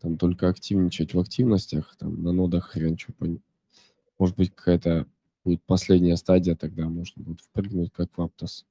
там 0.00 0.16
только 0.16 0.48
активничать 0.48 1.14
в 1.14 1.20
активностях. 1.20 1.96
Там 1.96 2.22
на 2.22 2.32
нодах 2.32 2.70
хрен 2.70 2.98
что 2.98 3.12
пон- 3.12 3.40
Может 4.18 4.36
быть, 4.36 4.54
какая-то 4.54 5.06
будет 5.44 5.62
последняя 5.62 6.16
стадия, 6.16 6.56
тогда 6.56 6.88
можно 6.88 7.22
будет 7.22 7.40
впрыгнуть, 7.40 7.92
как 7.92 8.16
в 8.16 8.22
Aptos. 8.22 8.66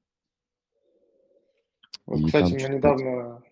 Вот, 2.05 2.19
И 2.19 2.25
кстати, 2.25 2.53
мы 2.53 2.75
недавно 2.75 3.43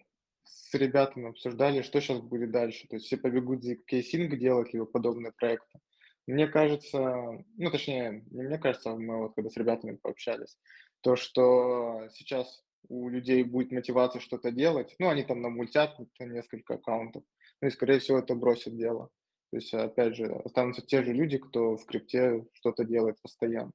с 0.43 0.73
ребятами 0.73 1.29
обсуждали, 1.29 1.81
что 1.81 2.01
сейчас 2.01 2.19
будет 2.19 2.51
дальше. 2.51 2.87
То 2.87 2.95
есть 2.95 3.05
все 3.05 3.17
побегут 3.17 3.63
zkSync 3.63 4.37
делать, 4.37 4.73
либо 4.73 4.85
подобные 4.85 5.31
проекты. 5.31 5.79
Мне 6.25 6.47
кажется, 6.47 7.45
ну, 7.55 7.71
точнее, 7.71 8.25
не 8.31 8.43
мне 8.43 8.57
кажется, 8.57 8.91
а 8.91 8.95
мы 8.97 9.17
вот 9.19 9.35
когда 9.35 9.49
с 9.49 9.55
ребятами 9.55 9.95
пообщались, 9.95 10.57
то, 11.01 11.15
что 11.15 12.09
сейчас 12.13 12.63
у 12.89 13.07
людей 13.09 13.43
будет 13.43 13.71
мотивация 13.71 14.19
что-то 14.19 14.51
делать, 14.51 14.95
ну, 14.99 15.09
они 15.09 15.23
там 15.23 15.41
намультят 15.41 15.97
на 16.19 16.23
несколько 16.25 16.75
аккаунтов, 16.75 17.23
ну, 17.61 17.67
и, 17.67 17.71
скорее 17.71 17.99
всего, 17.99 18.19
это 18.19 18.35
бросит 18.35 18.75
дело. 18.75 19.09
То 19.51 19.57
есть, 19.57 19.73
опять 19.73 20.15
же, 20.15 20.25
останутся 20.25 20.81
те 20.81 21.03
же 21.03 21.13
люди, 21.13 21.37
кто 21.37 21.77
в 21.77 21.85
крипте 21.85 22.45
что-то 22.53 22.83
делает 22.83 23.21
постоянно. 23.21 23.71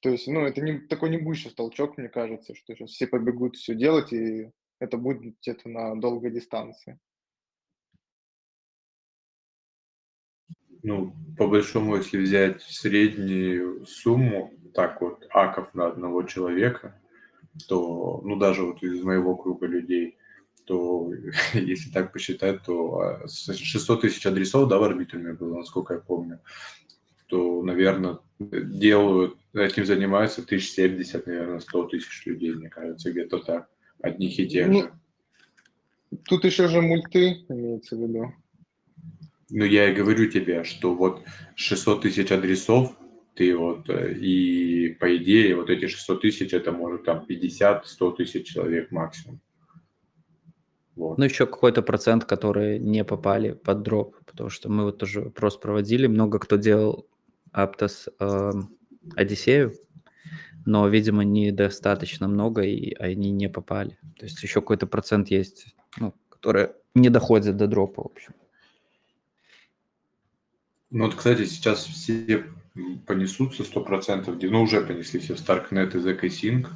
То 0.00 0.08
есть, 0.10 0.26
ну, 0.26 0.40
это 0.40 0.60
не, 0.60 0.80
такой 0.80 1.10
не 1.10 1.18
будет 1.18 1.38
сейчас 1.38 1.54
толчок, 1.54 1.96
мне 1.96 2.08
кажется, 2.08 2.54
что 2.54 2.74
сейчас 2.74 2.90
все 2.90 3.06
побегут 3.06 3.56
все 3.56 3.74
делать, 3.74 4.12
и 4.12 4.50
это 4.80 4.96
будет 4.96 5.36
где-то 5.40 5.68
на 5.68 5.94
долгой 5.94 6.32
дистанции. 6.32 6.98
Ну, 10.82 11.14
по 11.38 11.46
большому, 11.46 11.96
если 11.96 12.18
взять 12.18 12.62
среднюю 12.62 13.86
сумму, 13.86 14.52
так 14.74 15.00
вот, 15.00 15.24
аков 15.30 15.72
на 15.72 15.86
одного 15.86 16.24
человека, 16.24 17.00
то, 17.68 18.20
ну, 18.24 18.34
даже 18.34 18.64
вот 18.64 18.82
из 18.82 19.04
моего 19.04 19.36
круга 19.36 19.66
людей, 19.66 20.18
то 20.64 21.12
если 21.54 21.90
так 21.90 22.12
посчитать, 22.12 22.62
то 22.64 22.98
а, 23.00 23.28
с- 23.28 23.54
600 23.54 24.02
тысяч 24.02 24.26
адресов, 24.26 24.68
да, 24.68 24.78
в 24.78 24.82
арбитруме 24.84 25.32
было, 25.32 25.58
насколько 25.58 25.94
я 25.94 26.00
помню, 26.00 26.40
то, 27.26 27.62
наверное, 27.62 28.18
делают, 28.38 29.36
этим 29.54 29.86
занимаются 29.86 30.42
1070, 30.42 31.26
наверное, 31.26 31.60
100 31.60 31.84
тысяч 31.84 32.26
людей, 32.26 32.52
мне 32.54 32.68
кажется, 32.68 33.10
где-то 33.10 33.38
так, 33.38 33.68
одних 34.02 34.38
и 34.38 34.46
тех 34.46 34.68
Ну, 34.68 34.82
же. 34.82 34.92
Тут 36.24 36.44
еще 36.44 36.68
же 36.68 36.82
мульты 36.82 37.44
имеется 37.48 37.96
в 37.96 38.00
виду. 38.00 38.32
Ну, 39.50 39.64
я 39.64 39.90
и 39.90 39.94
говорю 39.94 40.30
тебе, 40.30 40.64
что 40.64 40.94
вот 40.94 41.22
600 41.56 42.02
тысяч 42.02 42.30
адресов, 42.30 42.96
ты 43.34 43.56
вот, 43.56 43.88
э, 43.88 44.12
и 44.14 44.90
по 45.00 45.16
идее, 45.16 45.56
вот 45.56 45.70
эти 45.70 45.86
600 45.86 46.20
тысяч, 46.22 46.52
это 46.52 46.70
может 46.72 47.04
там 47.04 47.24
50-100 47.26 48.16
тысяч 48.16 48.46
человек 48.52 48.90
максимум. 48.90 49.40
Вот. 50.96 51.18
Ну, 51.18 51.24
еще 51.24 51.46
какой-то 51.46 51.82
процент, 51.82 52.24
которые 52.24 52.78
не 52.78 53.04
попали 53.04 53.52
под 53.52 53.82
дроп, 53.82 54.16
потому 54.26 54.50
что 54.50 54.70
мы 54.70 54.84
вот 54.84 54.98
тоже 54.98 55.22
опрос 55.22 55.56
проводили, 55.56 56.06
много 56.06 56.38
кто 56.38 56.56
делал 56.56 57.06
Aptos 57.52 58.08
эм, 58.18 58.76
Одиссею, 59.16 59.74
но, 60.66 60.86
видимо, 60.88 61.24
недостаточно 61.24 62.28
много, 62.28 62.62
и 62.62 62.94
они 62.94 63.30
не 63.30 63.48
попали. 63.48 63.98
То 64.18 64.26
есть 64.26 64.42
еще 64.42 64.60
какой-то 64.60 64.86
процент 64.86 65.30
есть, 65.30 65.74
ну, 65.98 66.14
которые 66.28 66.74
не 66.94 67.08
доходят 67.08 67.56
до 67.56 67.66
дропа, 67.66 68.02
в 68.02 68.06
общем. 68.06 68.34
Ну, 70.90 71.06
вот, 71.06 71.14
кстати, 71.14 71.46
сейчас 71.46 71.84
все 71.84 72.44
понесутся 73.06 73.64
100%, 73.64 74.36
где- 74.36 74.50
ну, 74.50 74.62
уже 74.62 74.82
понесли 74.82 75.20
все 75.20 75.34
в 75.34 75.38
Starknet 75.38 75.96
и 75.96 76.00
ZK 76.00 76.26
Sync, 76.28 76.66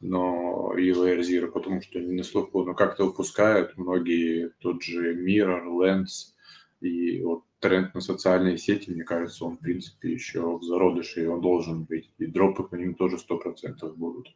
но 0.00 0.72
Air 0.76 1.20
Zero, 1.20 1.48
потому 1.48 1.80
что 1.82 2.00
не 2.00 2.22
слуху, 2.22 2.64
но 2.64 2.74
как-то 2.74 3.06
выпускают 3.06 3.76
многие, 3.76 4.50
тот 4.60 4.82
же 4.82 5.14
Mirror, 5.14 5.64
Lens, 5.66 6.34
и 6.80 7.22
вот 7.22 7.44
тренд 7.60 7.94
на 7.94 8.00
социальные 8.00 8.58
сети, 8.58 8.90
мне 8.90 9.04
кажется, 9.04 9.44
он, 9.44 9.56
в 9.56 9.60
принципе, 9.60 10.12
еще 10.12 10.58
в 10.58 10.62
зародыше, 10.62 11.24
и 11.24 11.26
он 11.26 11.40
должен 11.40 11.84
быть. 11.84 12.10
И 12.18 12.26
дропы 12.26 12.64
по 12.64 12.74
ним 12.74 12.94
тоже 12.94 13.16
100% 13.16 13.94
будут. 13.94 14.28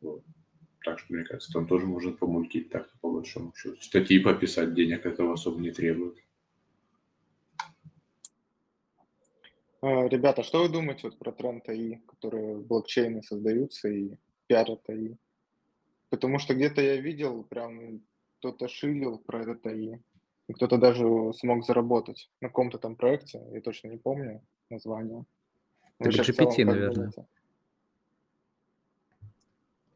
Вот. 0.00 0.24
Так 0.84 0.98
что, 0.98 1.14
мне 1.14 1.24
кажется, 1.24 1.52
там 1.52 1.66
тоже 1.66 1.86
можно 1.86 2.12
помультить 2.12 2.70
так 2.70 2.90
по 3.00 3.10
большому 3.10 3.54
счету. 3.54 3.80
Статьи 3.80 4.18
пописать, 4.18 4.74
денег 4.74 5.06
этого 5.06 5.34
особо 5.34 5.60
не 5.60 5.70
требует. 5.70 6.18
А, 9.80 10.08
Ребята, 10.08 10.42
что 10.42 10.62
вы 10.62 10.68
думаете 10.68 11.02
вот 11.04 11.18
про 11.18 11.30
тренд 11.30 11.68
АИ, 11.68 11.98
которые 12.06 12.56
блокчейны 12.58 13.22
создаются 13.22 13.88
и 13.88 14.16
пиарят 14.46 14.88
АИ? 14.88 15.16
Потому 16.10 16.38
что 16.38 16.54
где-то 16.54 16.80
я 16.82 16.96
видел, 16.96 17.44
прям 17.44 18.02
кто-то 18.38 18.68
шилил 18.68 19.18
про 19.18 19.42
этот 19.42 19.66
АИ, 19.66 19.98
и 20.48 20.52
кто-то 20.52 20.76
даже 20.76 21.32
смог 21.34 21.64
заработать 21.64 22.30
на 22.40 22.48
каком-то 22.48 22.78
там 22.78 22.96
проекте, 22.96 23.42
я 23.52 23.60
точно 23.60 23.88
не 23.88 23.98
помню 23.98 24.42
название. 24.68 25.24
Целом 26.02 26.10
GPT, 26.10 26.64
наверное. 26.64 26.94
думаете? 26.94 27.26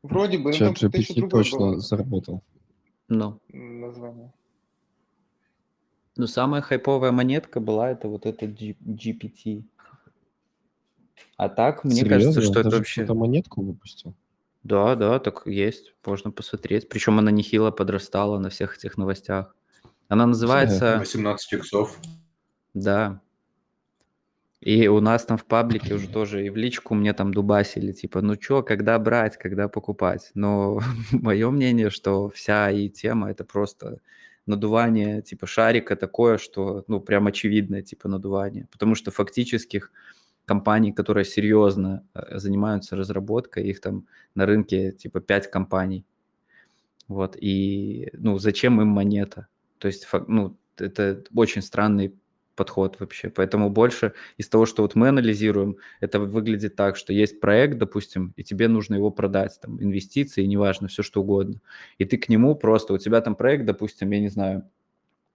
Вроде 0.02 0.38
бы, 0.38 0.50
ну 0.50 0.52
Чат 0.52 0.78
еще 0.78 0.86
GPT 0.88 1.28
точно 1.28 1.58
было 1.58 1.80
заработал. 1.80 2.42
Ну, 3.08 3.40
название. 3.48 4.32
Ну, 6.16 6.26
самая 6.26 6.62
хайповая 6.62 7.12
монетка 7.12 7.60
была 7.60 7.90
это 7.90 8.08
вот 8.08 8.24
эта 8.24 8.46
G- 8.46 8.76
GPT. 8.80 9.64
А 11.36 11.48
так, 11.48 11.84
мне 11.84 12.04
кажется, 12.04 12.40
Серьезно? 12.40 12.42
что 12.42 12.60
это 12.60 12.70
Даже 12.70 12.76
вообще... 12.78 13.02
кто-то 13.04 13.18
монетку 13.18 13.62
выпустил? 13.62 14.14
Да, 14.66 14.96
да, 14.96 15.20
так 15.20 15.42
есть, 15.46 15.94
можно 16.04 16.32
посмотреть. 16.32 16.88
Причем 16.88 17.20
она 17.20 17.30
нехило 17.30 17.70
подрастала 17.70 18.40
на 18.40 18.50
всех 18.50 18.76
этих 18.76 18.96
новостях. 18.98 19.54
Она 20.08 20.26
называется... 20.26 20.96
18 20.98 21.52
иксов. 21.52 21.96
Да. 22.74 23.20
И 24.60 24.88
у 24.88 25.00
нас 25.00 25.24
там 25.24 25.38
в 25.38 25.44
паблике 25.44 25.94
уже 25.94 26.08
тоже 26.08 26.44
и 26.44 26.50
в 26.50 26.56
личку 26.56 26.94
мне 26.96 27.12
там 27.12 27.32
дубасили, 27.32 27.92
типа, 27.92 28.22
ну 28.22 28.34
чё, 28.34 28.64
когда 28.64 28.98
брать, 28.98 29.36
когда 29.36 29.68
покупать. 29.68 30.32
Но 30.34 30.80
мое 31.12 31.48
мнение, 31.50 31.88
что 31.88 32.28
вся 32.28 32.68
и 32.72 32.88
тема 32.88 33.30
это 33.30 33.44
просто 33.44 34.00
надувание 34.46 35.22
типа 35.22 35.46
шарика 35.46 35.94
такое, 35.94 36.38
что 36.38 36.84
ну 36.88 37.00
прям 37.00 37.28
очевидное 37.28 37.82
типа 37.82 38.08
надувание. 38.08 38.66
Потому 38.72 38.96
что 38.96 39.12
фактических 39.12 39.92
компаний, 40.46 40.92
которые 40.92 41.24
серьезно 41.24 42.06
э, 42.14 42.38
занимаются 42.38 42.96
разработкой, 42.96 43.64
их 43.68 43.80
там 43.80 44.06
на 44.34 44.46
рынке 44.46 44.92
типа 44.92 45.20
5 45.20 45.50
компаний. 45.50 46.06
Вот, 47.08 47.36
и 47.40 48.10
ну 48.14 48.38
зачем 48.38 48.80
им 48.80 48.88
монета? 48.88 49.48
То 49.78 49.88
есть, 49.88 50.08
ну, 50.28 50.56
это 50.78 51.22
очень 51.34 51.62
странный 51.62 52.14
подход 52.56 52.98
вообще. 52.98 53.28
Поэтому 53.30 53.70
больше 53.70 54.14
из 54.38 54.48
того, 54.48 54.66
что 54.66 54.82
вот 54.82 54.94
мы 54.94 55.08
анализируем, 55.08 55.76
это 56.00 56.18
выглядит 56.18 56.74
так, 56.74 56.96
что 56.96 57.12
есть 57.12 57.38
проект, 57.40 57.78
допустим, 57.78 58.32
и 58.36 58.42
тебе 58.42 58.68
нужно 58.68 58.96
его 58.96 59.10
продать, 59.10 59.58
там, 59.60 59.80
инвестиции, 59.82 60.44
неважно, 60.44 60.88
все 60.88 61.02
что 61.02 61.20
угодно. 61.20 61.60
И 61.98 62.04
ты 62.06 62.16
к 62.16 62.28
нему 62.28 62.56
просто, 62.56 62.94
у 62.94 62.98
тебя 62.98 63.20
там 63.20 63.36
проект, 63.36 63.66
допустим, 63.66 64.10
я 64.10 64.20
не 64.20 64.28
знаю, 64.28 64.64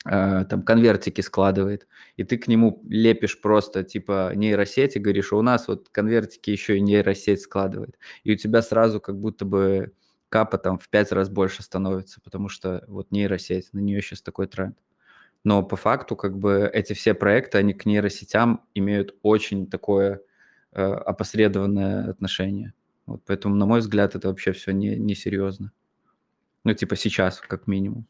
там 0.03 0.63
конвертики 0.63 1.21
складывает, 1.21 1.87
и 2.17 2.23
ты 2.23 2.37
к 2.37 2.47
нему 2.47 2.81
лепишь 2.87 3.39
просто 3.39 3.83
типа 3.83 4.31
нейросеть 4.35 4.95
и 4.95 4.99
говоришь, 4.99 5.31
у 5.31 5.41
нас 5.41 5.67
вот 5.67 5.89
конвертики 5.89 6.49
еще 6.49 6.77
и 6.77 6.81
нейросеть 6.81 7.41
складывает. 7.41 7.97
И 8.23 8.33
у 8.33 8.35
тебя 8.35 8.61
сразу 8.61 8.99
как 8.99 9.19
будто 9.19 9.45
бы 9.45 9.93
капа 10.29 10.57
там 10.57 10.79
в 10.79 10.89
пять 10.89 11.11
раз 11.11 11.29
больше 11.29 11.61
становится, 11.61 12.19
потому 12.21 12.49
что 12.49 12.83
вот 12.87 13.11
нейросеть, 13.11 13.73
на 13.73 13.79
нее 13.79 14.01
сейчас 14.01 14.21
такой 14.21 14.47
тренд. 14.47 14.77
Но 15.43 15.63
по 15.63 15.75
факту 15.75 16.15
как 16.15 16.37
бы 16.37 16.69
эти 16.71 16.93
все 16.93 17.13
проекты, 17.13 17.57
они 17.57 17.73
к 17.73 17.85
нейросетям 17.85 18.63
имеют 18.73 19.15
очень 19.23 19.67
такое 19.67 20.21
э, 20.71 20.81
опосредованное 20.81 22.09
отношение. 22.09 22.73
Вот 23.05 23.23
поэтому, 23.25 23.55
на 23.55 23.65
мой 23.65 23.79
взгляд, 23.79 24.15
это 24.15 24.29
вообще 24.29 24.51
все 24.51 24.71
не, 24.71 24.95
не 24.95 25.15
серьезно. 25.15 25.71
Ну, 26.63 26.73
типа 26.73 26.95
сейчас, 26.95 27.41
как 27.41 27.67
минимум. 27.67 28.07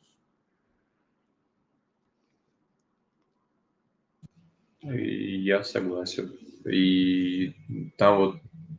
Я 4.83 5.63
согласен. 5.63 6.31
И 6.65 7.53
там 7.97 8.17
вот, 8.17 8.35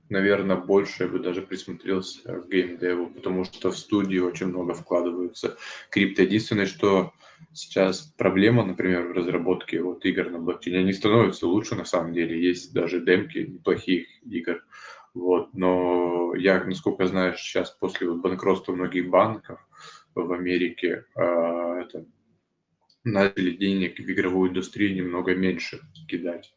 наверное, 0.08 0.56
больше 0.56 1.04
я 1.04 1.08
бы 1.08 1.18
даже 1.18 1.42
присмотрелся 1.42 2.40
к 2.40 2.48
геймдеву, 2.48 3.06
потому 3.08 3.44
что 3.44 3.70
в 3.70 3.78
студии 3.78 4.18
очень 4.18 4.46
много 4.46 4.74
вкладываются. 4.74 5.56
Крипто 5.90 6.22
единственное, 6.22 6.66
что 6.66 7.12
сейчас 7.52 8.12
проблема, 8.16 8.64
например, 8.64 9.08
в 9.08 9.12
разработке 9.12 9.80
вот 9.80 10.04
игр 10.04 10.30
на 10.30 10.38
блокчейне, 10.38 10.80
они 10.80 10.92
становятся 10.92 11.46
лучше 11.46 11.74
на 11.74 11.84
самом 11.84 12.12
деле. 12.12 12.40
Есть 12.40 12.72
даже 12.72 13.00
демки 13.00 13.38
неплохих 13.38 14.06
игр. 14.24 14.64
Вот, 15.14 15.52
но 15.52 16.34
я, 16.36 16.64
насколько 16.64 17.06
знаю, 17.06 17.36
сейчас 17.36 17.70
после 17.70 18.08
вот 18.08 18.20
банкротства 18.22 18.72
многих 18.72 19.10
банков 19.10 19.60
в 20.14 20.32
Америке 20.32 21.04
э, 21.14 21.22
это, 21.82 22.06
начали 23.04 23.50
денег 23.52 23.98
в 23.98 24.10
игровую 24.10 24.50
индустрию 24.50 24.94
немного 24.94 25.34
меньше 25.34 25.80
кидать. 26.08 26.54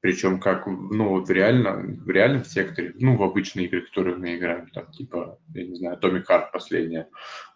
Причем 0.00 0.38
как, 0.38 0.66
ну, 0.66 1.08
вот 1.08 1.30
реально, 1.30 1.78
в 1.78 2.08
реальном 2.10 2.44
секторе, 2.44 2.92
ну, 2.96 3.16
в 3.16 3.22
обычные 3.22 3.66
игры, 3.66 3.82
которые 3.82 4.16
мы 4.16 4.36
играем, 4.36 4.68
там, 4.68 4.90
типа, 4.92 5.40
я 5.54 5.66
не 5.66 5.74
знаю, 5.74 5.98
Atomic 5.98 6.24
Heart 6.28 6.52
последняя, 6.52 7.08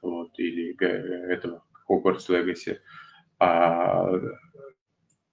вот, 0.03 0.31
или 0.39 0.75
этого, 1.33 1.63
Hogwarts 1.89 2.29
Legacy. 2.29 2.79
А, 3.39 4.11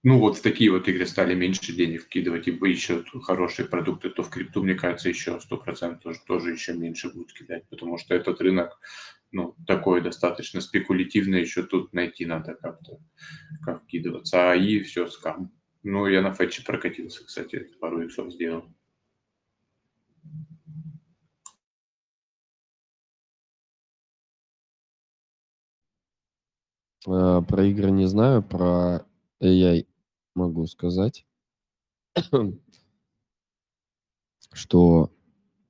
ну, 0.03 0.19
вот 0.19 0.37
в 0.37 0.41
такие 0.41 0.71
вот 0.71 0.87
игры 0.87 1.05
стали 1.05 1.33
меньше 1.35 1.73
денег 1.73 2.03
вкидывать, 2.03 2.47
и 2.47 2.51
еще 2.51 3.03
хорошие 3.21 3.67
продукты, 3.67 4.09
то 4.09 4.23
в 4.23 4.29
крипту, 4.29 4.63
мне 4.63 4.75
кажется, 4.75 5.09
еще 5.09 5.39
100% 5.39 6.01
тоже, 6.01 6.19
тоже 6.25 6.51
еще 6.51 6.73
меньше 6.73 7.09
будут 7.09 7.33
кидать, 7.33 7.67
потому 7.69 7.97
что 7.97 8.15
этот 8.15 8.39
рынок, 8.39 8.79
ну, 9.31 9.55
такой 9.65 10.01
достаточно 10.01 10.61
спекулятивный, 10.61 11.41
еще 11.41 11.63
тут 11.63 11.93
найти 11.93 12.25
надо 12.25 12.53
как-то, 12.55 12.99
как 13.63 13.83
вкидываться. 13.83 14.51
А 14.51 14.55
и 14.55 14.79
все, 14.81 15.07
скам. 15.07 15.51
Ну, 15.83 16.07
я 16.07 16.21
на 16.21 16.33
фетче 16.33 16.63
прокатился, 16.63 17.25
кстати, 17.25 17.67
пару 17.79 18.01
иксов 18.01 18.31
сделал. 18.31 18.65
Э, 27.07 27.41
про 27.47 27.63
игры 27.65 27.91
не 27.91 28.05
знаю, 28.05 28.43
про 28.43 29.05
AI 29.41 29.87
могу 30.35 30.67
сказать, 30.67 31.25
что 34.51 35.11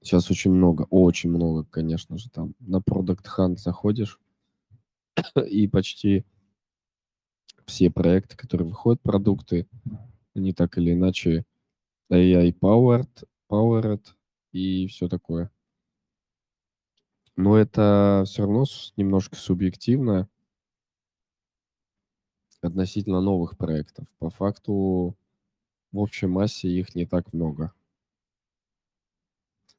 сейчас 0.02 0.32
очень 0.32 0.52
много, 0.52 0.88
очень 0.90 1.30
много, 1.30 1.64
конечно 1.66 2.18
же, 2.18 2.30
там 2.30 2.54
на 2.60 2.78
Product 2.78 3.26
Hunt 3.38 3.58
заходишь, 3.58 4.20
и 5.48 5.68
почти 5.68 6.26
все 7.66 7.90
проекты, 7.92 8.38
которые 8.38 8.68
выходят, 8.70 9.02
продукты, 9.02 9.68
они 10.34 10.54
так 10.54 10.78
или 10.78 10.94
иначе 10.94 11.46
AI-powered, 12.12 13.28
powered 13.50 14.06
и 14.52 14.88
все 14.88 15.10
такое. 15.10 15.52
Но 17.36 17.58
это 17.58 18.24
все 18.26 18.44
равно 18.44 18.66
немножко 18.96 19.36
субъективно, 19.36 20.30
относительно 22.62 23.22
новых 23.22 23.58
проектов. 23.58 24.08
По 24.20 24.30
факту, 24.30 25.16
в 25.92 26.00
общей 26.00 26.28
массе 26.28 26.70
их 26.70 26.96
не 26.96 27.06
так 27.06 27.34
много. 27.34 27.74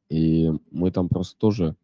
И 0.09 0.51
мы 0.70 0.91
там 0.91 1.09
просто 1.09 1.39
тоже 1.39 1.76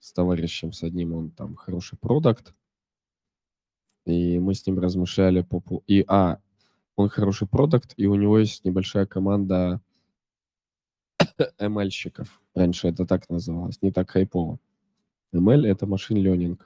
с 0.00 0.12
товарищем, 0.12 0.72
с 0.72 0.82
одним, 0.82 1.14
он 1.14 1.30
там 1.30 1.54
хороший 1.54 1.98
продукт, 1.98 2.54
и 4.04 4.38
мы 4.38 4.54
с 4.54 4.66
ним 4.66 4.78
размышляли 4.78 5.42
по... 5.42 5.62
И, 5.86 6.04
а, 6.08 6.40
он 6.96 7.08
хороший 7.08 7.46
продукт, 7.46 7.94
и 7.96 8.06
у 8.06 8.14
него 8.14 8.38
есть 8.38 8.64
небольшая 8.64 9.06
команда 9.06 9.80
ML-щиков. 11.60 12.40
Раньше 12.54 12.88
это 12.88 13.06
так 13.06 13.28
называлось, 13.28 13.80
не 13.82 13.92
так 13.92 14.10
хайпово. 14.10 14.58
ML— 15.32 15.66
это 15.66 15.86
машин 15.86 16.16
learning. 16.18 16.58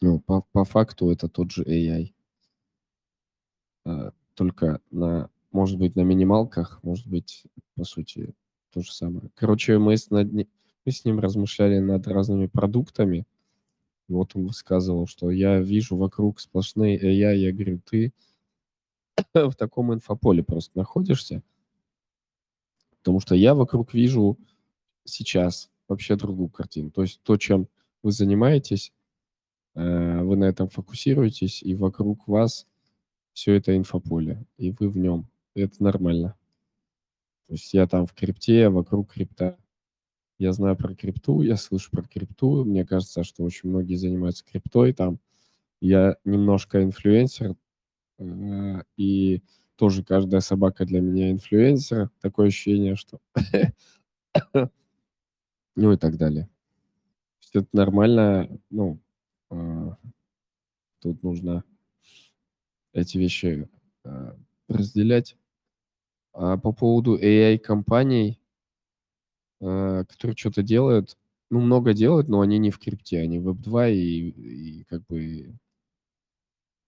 Ну, 0.00 0.20
по, 0.20 0.42
по 0.52 0.64
факту 0.64 1.10
это 1.10 1.28
тот 1.28 1.50
же 1.50 1.64
AI. 1.64 2.12
А, 3.84 4.12
только 4.34 4.80
на, 4.90 5.30
может 5.52 5.78
быть, 5.78 5.96
на 5.96 6.02
минималках, 6.02 6.80
может 6.82 7.06
быть, 7.06 7.46
по 7.74 7.84
сути, 7.84 8.34
то 8.70 8.82
же 8.82 8.92
самое. 8.92 9.30
Короче, 9.34 9.78
мы 9.78 9.96
с, 9.96 10.10
над, 10.10 10.30
мы 10.32 10.46
с 10.86 11.04
ним 11.04 11.18
размышляли 11.18 11.78
над 11.78 12.06
разными 12.06 12.46
продуктами. 12.46 13.26
Вот 14.08 14.36
он 14.36 14.46
высказывал, 14.46 15.06
что 15.06 15.30
я 15.30 15.60
вижу 15.60 15.96
вокруг 15.96 16.40
сплошные 16.40 16.98
AI. 16.98 17.36
Я 17.36 17.52
говорю, 17.52 17.80
ты 17.80 18.12
в 19.34 19.54
таком 19.54 19.94
инфополе 19.94 20.44
просто 20.44 20.76
находишься. 20.76 21.42
Потому 22.98 23.20
что 23.20 23.34
я 23.34 23.54
вокруг 23.54 23.94
вижу 23.94 24.36
сейчас 25.04 25.70
вообще 25.88 26.16
другую 26.16 26.50
картину. 26.50 26.90
То 26.90 27.02
есть 27.02 27.22
то, 27.22 27.36
чем 27.38 27.68
вы 28.02 28.12
занимаетесь, 28.12 28.92
Э, 28.92 28.95
вы 29.76 30.36
на 30.36 30.44
этом 30.44 30.68
фокусируетесь, 30.68 31.62
и 31.62 31.74
вокруг 31.74 32.26
вас 32.28 32.66
все 33.34 33.54
это 33.54 33.76
инфополе, 33.76 34.46
и 34.56 34.70
вы 34.70 34.88
в 34.88 34.96
нем. 34.96 35.28
Это 35.54 35.82
нормально. 35.84 36.34
То 37.46 37.52
есть 37.52 37.72
я 37.74 37.86
там 37.86 38.06
в 38.06 38.14
крипте, 38.14 38.68
вокруг 38.70 39.12
крипта. 39.12 39.58
Я 40.38 40.52
знаю 40.52 40.76
про 40.76 40.94
крипту, 40.94 41.42
я 41.42 41.56
слышу 41.56 41.90
про 41.90 42.02
крипту. 42.02 42.64
Мне 42.64 42.84
кажется, 42.84 43.24
что 43.24 43.44
очень 43.44 43.70
многие 43.70 43.94
занимаются 43.96 44.44
криптой 44.44 44.92
там. 44.92 45.18
Я 45.80 46.16
немножко 46.24 46.82
инфлюенсер, 46.82 47.56
э, 48.18 48.82
и 48.96 49.42
тоже 49.76 50.02
каждая 50.02 50.40
собака 50.40 50.84
для 50.86 51.00
меня 51.00 51.30
инфлюенсер. 51.30 52.10
Такое 52.20 52.48
ощущение, 52.48 52.96
что... 52.96 53.20
Ну 55.78 55.92
и 55.92 55.98
так 55.98 56.16
далее. 56.16 56.48
Это 57.52 57.66
нормально, 57.72 58.48
ну, 58.70 58.98
а, 58.98 59.05
тут 61.00 61.22
нужно 61.22 61.64
эти 62.92 63.18
вещи 63.18 63.68
а, 64.04 64.36
разделять. 64.68 65.36
А 66.32 66.56
по 66.56 66.72
поводу 66.72 67.16
AI-компаний, 67.16 68.40
а, 69.60 70.04
которые 70.04 70.36
что-то 70.36 70.62
делают, 70.62 71.16
ну, 71.50 71.60
много 71.60 71.94
делают, 71.94 72.28
но 72.28 72.40
они 72.40 72.58
не 72.58 72.70
в 72.70 72.78
крипте, 72.78 73.20
они 73.20 73.38
в 73.38 73.48
Web2 73.48 73.92
и, 73.92 74.28
и 74.80 74.84
как 74.84 75.06
бы 75.06 75.54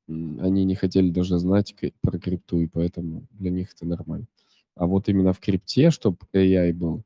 они 0.08 0.64
не 0.64 0.74
хотели 0.74 1.10
даже 1.10 1.38
знать 1.38 1.74
про 2.00 2.18
крипту, 2.18 2.60
и 2.60 2.66
поэтому 2.66 3.26
для 3.30 3.50
них 3.50 3.72
это 3.74 3.86
нормально. 3.86 4.26
А 4.74 4.86
вот 4.86 5.08
именно 5.08 5.32
в 5.32 5.38
крипте, 5.40 5.90
чтобы 5.90 6.16
AI 6.32 6.72
был, 6.72 7.04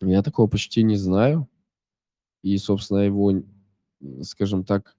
я 0.00 0.22
такого 0.22 0.48
почти 0.48 0.82
не 0.82 0.96
знаю. 0.96 1.48
И, 2.42 2.58
собственно, 2.58 2.98
его, 2.98 3.32
скажем 4.22 4.64
так, 4.64 4.96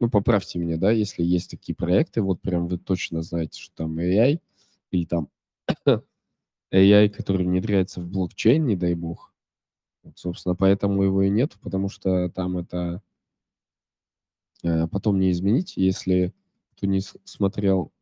ну, 0.00 0.10
поправьте 0.10 0.58
меня, 0.58 0.78
да, 0.78 0.90
если 0.90 1.22
есть 1.22 1.50
такие 1.50 1.74
проекты, 1.74 2.22
вот 2.22 2.40
прям 2.40 2.68
вы 2.68 2.78
точно 2.78 3.22
знаете, 3.22 3.60
что 3.60 3.74
там 3.76 3.98
AI, 3.98 4.40
или 4.90 5.04
там 5.04 5.28
AI, 6.72 7.08
который 7.10 7.46
внедряется 7.46 8.00
в 8.00 8.08
блокчейн, 8.08 8.64
не 8.66 8.76
дай 8.76 8.94
бог. 8.94 9.34
Вот, 10.02 10.18
собственно, 10.18 10.54
поэтому 10.54 11.02
его 11.02 11.22
и 11.22 11.30
нет, 11.30 11.56
потому 11.60 11.88
что 11.88 12.30
там 12.30 12.56
это 12.56 13.02
э, 14.62 14.88
потом 14.88 15.20
не 15.20 15.30
изменить. 15.30 15.76
Если 15.76 16.32
кто 16.76 16.86
не 16.86 17.00
смотрел 17.24 17.92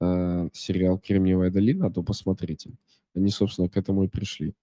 э, 0.00 0.48
сериал 0.54 0.98
«Кремниевая 0.98 1.50
долина», 1.50 1.92
то 1.92 2.02
посмотрите. 2.02 2.70
Они, 3.14 3.28
собственно, 3.28 3.68
к 3.68 3.76
этому 3.76 4.04
и 4.04 4.08
пришли. 4.08 4.54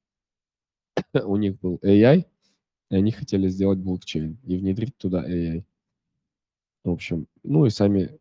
У 1.13 1.37
них 1.37 1.59
был 1.59 1.79
AI, 1.83 2.25
и 2.91 2.95
они 2.95 3.11
хотели 3.11 3.47
сделать 3.47 3.79
блокчейн 3.79 4.37
и 4.43 4.57
внедрить 4.57 4.97
туда 4.97 5.23
AI. 5.25 5.63
В 6.83 6.91
общем, 6.91 7.27
ну 7.41 7.65
и 7.65 7.69
сами... 7.69 8.19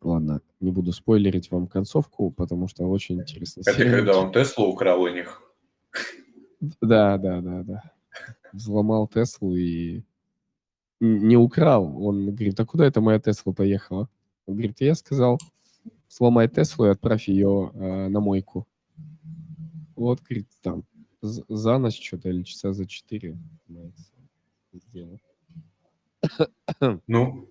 Ладно, 0.00 0.42
не 0.58 0.72
буду 0.72 0.92
спойлерить 0.92 1.52
вам 1.52 1.68
концовку, 1.68 2.32
потому 2.32 2.66
что 2.66 2.84
очень 2.84 3.20
интересно. 3.20 3.62
Это 3.64 3.84
когда 3.84 4.18
он 4.18 4.32
Теслу 4.32 4.66
украл 4.66 5.02
у 5.02 5.08
них. 5.08 5.40
Да, 6.80 7.16
да, 7.18 7.40
да, 7.40 7.62
да. 7.62 7.82
Взломал 8.52 9.06
Теслу 9.06 9.54
и 9.54 10.02
не 10.98 11.36
украл. 11.36 12.04
Он 12.04 12.26
говорит, 12.26 12.58
а 12.58 12.66
куда 12.66 12.86
это 12.86 13.00
моя 13.00 13.20
Тесла 13.20 13.52
поехала? 13.52 14.08
Он 14.46 14.54
говорит, 14.54 14.80
я 14.80 14.96
сказал, 14.96 15.38
сломай 16.08 16.48
Теслу 16.48 16.86
и 16.86 16.90
отправь 16.90 17.28
ее 17.28 17.70
э, 17.72 18.08
на 18.08 18.18
мойку. 18.18 18.66
Вот, 19.94 20.20
говорит, 20.22 20.48
там 20.60 20.82
за 21.22 21.78
ночь 21.78 22.04
что-то 22.04 22.28
или 22.28 22.42
часа 22.42 22.72
за 22.72 22.86
четыре. 22.86 23.38
Ну, 27.06 27.48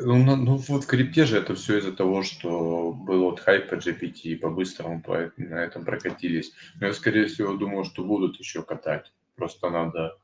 ну, 0.00 0.24
ну, 0.24 0.36
ну, 0.36 0.56
вот 0.56 0.84
в 0.84 0.86
крипте 0.86 1.24
же 1.26 1.38
это 1.38 1.54
все 1.54 1.78
из-за 1.78 1.92
того, 1.92 2.22
что 2.22 2.92
был 2.92 3.22
вот 3.22 3.40
хайп 3.40 3.68
по 3.68 3.74
GPT, 3.74 4.20
и 4.24 4.36
по-быстрому 4.36 5.02
по, 5.02 5.32
на 5.36 5.64
этом 5.64 5.84
прокатились. 5.84 6.52
Но 6.80 6.86
я, 6.86 6.92
скорее 6.92 7.26
всего, 7.26 7.54
думаю, 7.54 7.84
что 7.84 8.04
будут 8.04 8.38
еще 8.38 8.62
катать. 8.62 9.12
Просто 9.36 9.70
надо... 9.70 10.18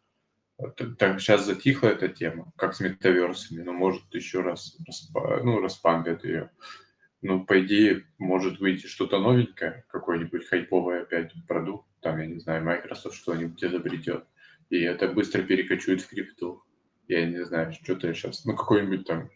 Так 0.98 1.20
сейчас 1.20 1.46
затихла 1.46 1.88
эта 1.88 2.08
тема, 2.08 2.52
как 2.56 2.74
с 2.74 2.80
метаверсами, 2.80 3.62
но 3.62 3.72
может 3.72 4.02
еще 4.12 4.40
раз 4.40 4.76
распа- 4.88 5.42
ну, 5.42 5.60
распампят 5.60 6.24
ее. 6.24 6.50
Ну, 7.22 7.44
по 7.44 7.60
идее, 7.64 8.06
может 8.18 8.58
выйти 8.58 8.86
что-то 8.86 9.20
новенькое, 9.20 9.84
какой-нибудь 9.88 10.46
хайповый 10.46 11.02
опять 11.02 11.32
продукт, 11.46 11.87
там, 12.00 12.18
я 12.20 12.26
не 12.26 12.38
знаю, 12.38 12.64
Microsoft 12.64 13.16
что-нибудь 13.16 13.62
изобретет, 13.62 14.24
и 14.70 14.80
это 14.80 15.08
быстро 15.08 15.42
перекочует 15.42 16.02
в 16.02 16.08
крипту. 16.08 16.62
Я 17.06 17.26
не 17.26 17.44
знаю, 17.44 17.72
что-то 17.72 18.12
сейчас, 18.12 18.44
ну, 18.44 18.54
какой-нибудь 18.54 19.06
там, 19.06 19.30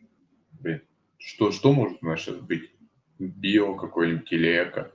блин, 0.61 0.83
что, 1.19 1.53
что 1.53 1.73
может 1.73 2.03
у 2.03 2.07
нас 2.07 2.21
сейчас 2.21 2.37
быть? 2.37 2.71
Био 3.19 3.75
какой-нибудь 3.75 4.33
или 4.33 4.65
эко 4.65 4.93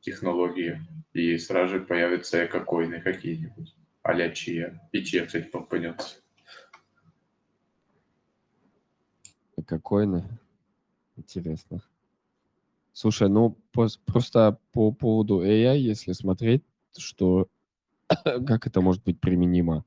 технологии, 0.00 0.80
и 1.12 1.38
сразу 1.38 1.74
же 1.74 1.80
появятся 1.80 2.44
эко-коины 2.44 3.00
какие-нибудь, 3.00 3.74
а-ля 4.02 4.30
чья. 4.30 4.88
И 4.92 5.04
чья, 5.04 5.26
кстати, 5.26 5.46
попадется. 5.46 6.16
Какой-то. 9.66 10.28
Интересно. 11.16 11.82
Слушай, 13.00 13.30
ну 13.30 13.56
просто 14.04 14.60
по 14.72 14.92
поводу 14.92 15.42
AI, 15.42 15.78
если 15.78 16.12
смотреть, 16.12 16.62
что 16.98 17.48
как 18.46 18.66
это 18.66 18.82
может 18.82 19.02
быть 19.04 19.18
применимо 19.18 19.86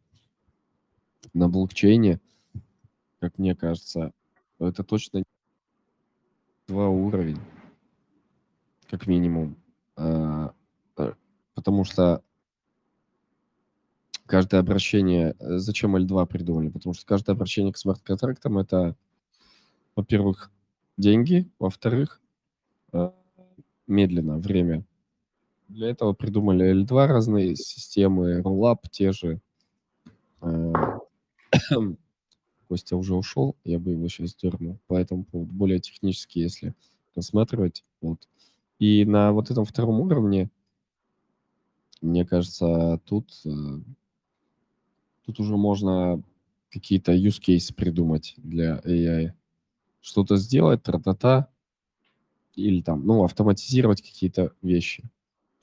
на 1.32 1.48
блокчейне, 1.48 2.20
как 3.20 3.38
мне 3.38 3.56
кажется, 3.56 4.14
это 4.58 4.84
точно 4.84 5.22
два 6.68 6.90
уровень, 6.90 7.38
как 8.90 9.06
минимум. 9.06 9.58
А, 9.96 10.56
э, 10.98 11.14
Потому 11.54 11.84
что 11.84 12.24
каждое 14.26 14.60
обращение... 14.60 15.36
э, 15.38 15.60
Зачем 15.60 15.96
L2 15.96 16.26
придумали? 16.26 16.70
Потому 16.70 16.96
что 16.96 17.06
каждое 17.06 17.34
обращение 17.34 17.74
к 17.74 17.78
смарт-контрактам 17.78 18.58
это, 18.58 18.96
во-первых, 19.96 20.50
деньги, 20.98 21.48
во-вторых, 21.60 22.23
медленно, 23.88 24.38
время. 24.38 24.86
Для 25.68 25.90
этого 25.90 26.14
придумали 26.14 26.72
L2 26.74 27.08
разные 27.08 27.56
системы, 27.56 28.42
Rollup 28.42 28.80
те 28.92 29.12
же. 29.12 29.42
Э, 30.42 30.74
Костя 32.68 32.98
уже 32.98 33.16
ушел, 33.16 33.56
я 33.64 33.80
бы 33.80 33.92
его 33.92 34.08
сейчас 34.08 34.36
дернул. 34.36 34.80
По 34.88 34.96
этому 34.96 35.26
поводу 35.26 35.54
более 35.54 35.80
технически, 35.80 36.40
если 36.40 36.74
рассматривать. 37.16 37.84
Вот. 38.02 38.28
И 38.80 39.06
на 39.06 39.32
вот 39.32 39.52
этом 39.52 39.66
втором 39.66 40.00
уровне, 40.02 40.50
мне 42.02 42.26
кажется, 42.26 43.00
тут, 43.06 43.32
э, 43.46 43.50
тут 45.26 45.40
уже 45.40 45.56
можно 45.56 46.22
какие-то 46.70 47.14
use 47.14 47.40
case 47.42 47.74
придумать 47.74 48.34
для 48.38 48.80
AI. 48.80 49.34
Что-то 50.02 50.36
сделать, 50.36 50.84
тра-та-та, 50.84 51.48
или 52.56 52.82
там, 52.82 53.06
ну, 53.06 53.24
автоматизировать 53.24 54.02
какие-то 54.02 54.54
вещи. 54.62 55.04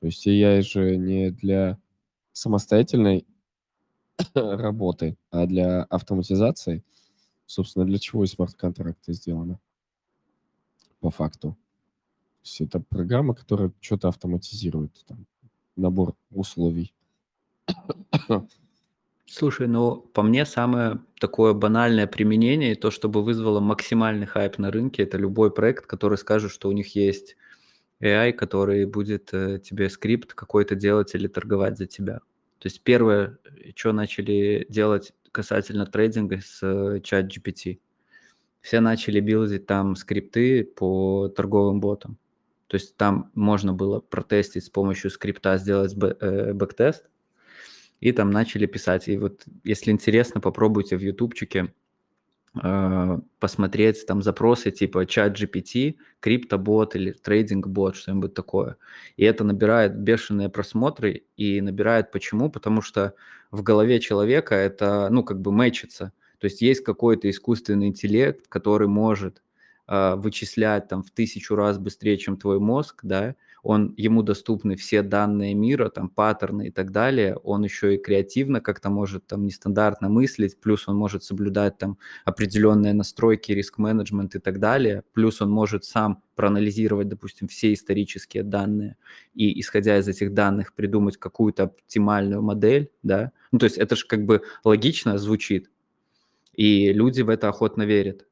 То 0.00 0.06
есть 0.06 0.26
AI 0.26 0.62
же 0.62 0.96
не 0.96 1.30
для 1.30 1.78
самостоятельной 2.32 3.26
работы, 4.34 5.16
а 5.30 5.46
для 5.46 5.84
автоматизации. 5.84 6.82
Собственно, 7.46 7.84
для 7.84 7.98
чего 7.98 8.24
и 8.24 8.28
смарт-контракты 8.28 9.12
сделаны 9.12 9.58
по 11.00 11.10
факту. 11.10 11.50
То 11.50 12.44
есть 12.44 12.60
это 12.60 12.80
программа, 12.80 13.34
которая 13.34 13.72
что-то 13.80 14.08
автоматизирует, 14.08 15.04
там, 15.06 15.26
набор 15.76 16.14
условий. 16.30 16.94
Слушай, 19.32 19.68
ну, 19.68 20.00
по 20.12 20.22
мне, 20.22 20.44
самое 20.44 20.98
такое 21.20 21.52
банальное 21.54 22.08
применение, 22.08 22.72
и 22.72 22.74
то, 22.74 22.90
чтобы 22.90 23.22
вызвало 23.22 23.60
максимальный 23.60 24.26
хайп 24.26 24.58
на 24.58 24.72
рынке, 24.72 25.04
это 25.04 25.18
любой 25.18 25.52
проект, 25.52 25.86
который 25.86 26.18
скажет, 26.18 26.50
что 26.50 26.68
у 26.68 26.72
них 26.72 26.96
есть 26.96 27.36
AI, 28.00 28.32
который 28.32 28.86
будет 28.86 29.32
э, 29.32 29.60
тебе 29.60 29.88
скрипт 29.88 30.34
какой-то 30.34 30.74
делать 30.74 31.14
или 31.14 31.28
торговать 31.28 31.78
за 31.78 31.86
тебя. 31.86 32.18
То 32.58 32.66
есть 32.66 32.82
первое, 32.82 33.38
что 33.76 33.92
начали 33.92 34.66
делать 34.68 35.12
касательно 35.30 35.86
трейдинга 35.86 36.40
с 36.40 36.58
э, 36.62 37.00
чат 37.00 37.26
GPT. 37.26 37.78
Все 38.60 38.80
начали 38.80 39.20
билдить 39.20 39.64
там 39.64 39.94
скрипты 39.94 40.64
по 40.64 41.28
торговым 41.28 41.80
ботам. 41.80 42.18
То 42.66 42.76
есть 42.76 42.96
там 42.96 43.30
можно 43.34 43.74
было 43.74 44.00
протестить 44.00 44.64
с 44.64 44.70
помощью 44.70 45.08
скрипта, 45.08 45.56
сделать 45.56 45.94
э, 45.94 46.52
бэктест, 46.52 47.04
и 48.00 48.12
там 48.12 48.30
начали 48.30 48.66
писать. 48.66 49.08
И 49.08 49.16
вот, 49.16 49.44
если 49.62 49.90
интересно, 49.90 50.40
попробуйте 50.40 50.96
в 50.96 51.00
ютубчике 51.00 51.72
э, 52.62 53.18
посмотреть 53.38 54.06
там 54.06 54.22
запросы 54.22 54.70
типа 54.70 55.06
чат 55.06 55.38
GPT, 55.40 55.96
криптобот 56.20 56.96
или 56.96 57.12
трейдинг-бот, 57.12 57.96
что-нибудь 57.96 58.34
такое. 58.34 58.76
И 59.16 59.24
это 59.24 59.44
набирает 59.44 59.96
бешеные 59.96 60.48
просмотры, 60.48 61.24
и 61.36 61.60
набирает 61.60 62.10
почему? 62.10 62.50
Потому 62.50 62.82
что 62.82 63.14
в 63.50 63.62
голове 63.62 64.00
человека 64.00 64.54
это, 64.54 65.08
ну, 65.10 65.22
как 65.22 65.40
бы 65.40 65.52
мэчится. 65.52 66.12
То 66.38 66.46
есть 66.46 66.62
есть 66.62 66.82
какой-то 66.82 67.28
искусственный 67.28 67.88
интеллект, 67.88 68.48
который 68.48 68.88
может 68.88 69.42
э, 69.88 70.14
вычислять 70.16 70.88
там 70.88 71.02
в 71.02 71.10
тысячу 71.10 71.54
раз 71.54 71.78
быстрее, 71.78 72.16
чем 72.16 72.38
твой 72.38 72.58
мозг, 72.60 73.00
да, 73.02 73.34
он, 73.62 73.94
ему 73.96 74.22
доступны 74.22 74.76
все 74.76 75.02
данные 75.02 75.54
мира, 75.54 75.88
там, 75.88 76.08
паттерны 76.08 76.68
и 76.68 76.70
так 76.70 76.90
далее, 76.92 77.36
он 77.36 77.64
еще 77.64 77.94
и 77.94 77.98
креативно 77.98 78.60
как-то 78.60 78.90
может 78.90 79.26
там 79.26 79.44
нестандартно 79.44 80.08
мыслить, 80.08 80.60
плюс 80.60 80.88
он 80.88 80.96
может 80.96 81.24
соблюдать 81.24 81.78
там 81.78 81.98
определенные 82.24 82.92
настройки, 82.92 83.52
риск-менеджмент 83.52 84.34
и 84.34 84.38
так 84.38 84.58
далее, 84.58 85.04
плюс 85.12 85.40
он 85.42 85.50
может 85.50 85.84
сам 85.84 86.22
проанализировать, 86.34 87.08
допустим, 87.08 87.48
все 87.48 87.72
исторические 87.72 88.42
данные 88.42 88.96
и, 89.34 89.60
исходя 89.60 89.98
из 89.98 90.08
этих 90.08 90.32
данных, 90.32 90.72
придумать 90.74 91.16
какую-то 91.16 91.64
оптимальную 91.64 92.42
модель, 92.42 92.90
да, 93.02 93.32
ну, 93.52 93.58
то 93.58 93.64
есть 93.64 93.78
это 93.78 93.96
же 93.96 94.06
как 94.06 94.24
бы 94.24 94.42
логично 94.64 95.18
звучит, 95.18 95.70
и 96.54 96.92
люди 96.92 97.22
в 97.22 97.28
это 97.28 97.48
охотно 97.48 97.82
верят. 97.84 98.26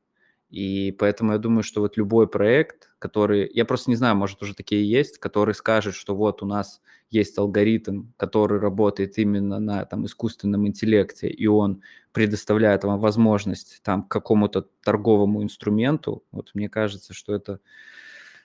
И 0.50 0.94
поэтому 0.98 1.32
я 1.32 1.38
думаю, 1.38 1.62
что 1.62 1.80
вот 1.80 1.96
любой 1.96 2.26
проект, 2.26 2.87
который, 2.98 3.50
я 3.52 3.64
просто 3.64 3.90
не 3.90 3.96
знаю, 3.96 4.16
может 4.16 4.42
уже 4.42 4.54
такие 4.54 4.88
есть, 4.88 5.18
который 5.18 5.54
скажет, 5.54 5.94
что 5.94 6.14
вот 6.14 6.42
у 6.42 6.46
нас 6.46 6.80
есть 7.10 7.38
алгоритм, 7.38 8.06
который 8.16 8.58
работает 8.58 9.18
именно 9.18 9.58
на 9.60 9.84
там 9.84 10.06
искусственном 10.06 10.66
интеллекте, 10.66 11.28
и 11.28 11.46
он 11.46 11.82
предоставляет 12.12 12.84
вам 12.84 13.00
возможность 13.00 13.80
там 13.82 14.02
к 14.02 14.10
какому-то 14.10 14.66
торговому 14.82 15.42
инструменту. 15.42 16.24
Вот 16.32 16.50
мне 16.54 16.68
кажется, 16.68 17.14
что 17.14 17.34
это 17.34 17.60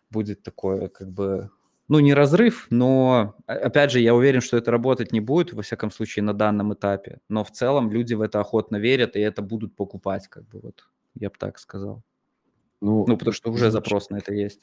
будет 0.09 0.43
такое 0.43 0.89
как 0.89 1.11
бы 1.11 1.49
ну, 1.89 1.99
не 1.99 2.13
разрыв, 2.13 2.67
но, 2.69 3.35
опять 3.45 3.91
же, 3.91 3.99
я 3.99 4.15
уверен, 4.15 4.41
что 4.41 4.57
это 4.57 4.71
работать 4.71 5.11
не 5.11 5.19
будет, 5.19 5.53
во 5.53 5.61
всяком 5.63 5.91
случае, 5.91 6.23
на 6.23 6.33
данном 6.33 6.73
этапе. 6.73 7.19
Но 7.27 7.43
в 7.43 7.51
целом 7.51 7.91
люди 7.91 8.13
в 8.13 8.21
это 8.21 8.39
охотно 8.39 8.77
верят, 8.77 9.15
и 9.15 9.19
это 9.19 9.41
будут 9.41 9.75
покупать, 9.75 10.27
как 10.29 10.47
бы 10.47 10.59
вот, 10.61 10.87
я 11.15 11.29
бы 11.29 11.35
так 11.37 11.59
сказал. 11.59 12.01
Ну, 12.83 13.05
ну 13.07 13.17
потому 13.17 13.33
что 13.33 13.49
уже 13.49 13.71
звучит, 13.71 13.73
запрос 13.73 14.09
на 14.09 14.17
это 14.17 14.33
есть. 14.33 14.59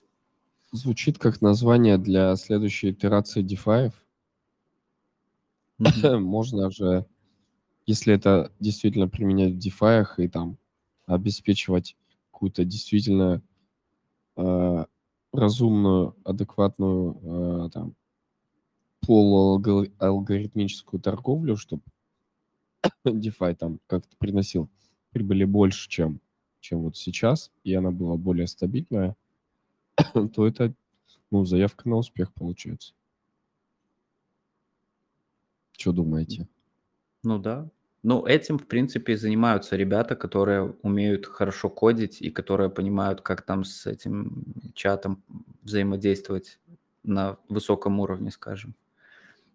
Звучит 0.73 1.19
как 1.19 1.41
название 1.41 1.97
для 1.97 2.37
следующей 2.37 2.91
итерации 2.91 3.43
DeFi. 3.43 3.95
Mm-hmm. 5.81 6.19
Можно 6.19 6.71
же, 6.71 7.07
если 7.87 8.13
это 8.13 8.53
действительно 8.61 9.09
применять 9.09 9.55
в 9.55 9.59
DeFi 9.59 10.05
и 10.19 10.29
там 10.29 10.59
обеспечивать 11.07 11.97
какую-то 12.31 12.67
действительно 12.67 13.43
э, 14.37 14.85
разумную, 15.33 16.15
адекватную 16.23 17.21
э, 17.23 17.71
там 17.71 17.95
полуалгоритмическую 19.01 21.01
торговлю, 21.01 21.57
чтобы 21.57 21.85
DeFi 23.07 23.55
там 23.55 23.81
как-то 23.87 24.15
приносил 24.19 24.69
прибыли 25.11 25.45
больше, 25.45 25.89
чем, 25.89 26.21
чем 26.71 26.83
вот 26.83 26.97
сейчас, 26.97 27.51
и 27.65 27.75
она 27.75 27.91
была 27.91 28.17
более 28.17 28.47
стабильная, 28.47 29.17
то 30.35 30.47
это 30.47 30.73
ну, 31.31 31.45
заявка 31.45 31.89
на 31.89 31.97
успех 31.97 32.33
получается. 32.33 32.95
Что 35.73 35.93
думаете? 35.93 36.47
Ну 37.23 37.39
да, 37.39 37.69
ну, 38.03 38.25
этим, 38.25 38.59
в 38.59 38.67
принципе, 38.67 39.17
занимаются 39.17 39.77
ребята, 39.77 40.15
которые 40.15 40.75
умеют 40.83 41.27
хорошо 41.27 41.69
кодить 41.69 42.23
и 42.23 42.31
которые 42.31 42.71
понимают, 42.71 43.21
как 43.21 43.43
там 43.43 43.65
с 43.65 43.87
этим 43.87 44.45
чатом 44.75 45.23
взаимодействовать 45.63 46.59
на 47.03 47.37
высоком 47.49 48.01
уровне, 48.01 48.31
скажем. 48.31 48.75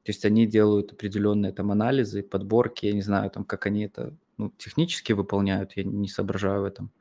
То 0.04 0.12
есть 0.12 0.26
они 0.26 0.46
делают 0.46 0.92
определенные 0.92 1.54
там 1.54 1.72
анализы, 1.72 2.22
подборки, 2.22 2.86
я 2.86 2.94
не 2.94 3.02
знаю, 3.02 3.32
там, 3.32 3.44
как 3.46 3.66
они 3.66 3.86
это 3.86 4.14
ну, 4.38 4.52
технически 4.58 5.14
выполняют, 5.14 5.74
я 5.76 5.84
не 5.84 6.08
соображаю 6.08 6.62
в 6.62 6.66
этом. 6.66 6.92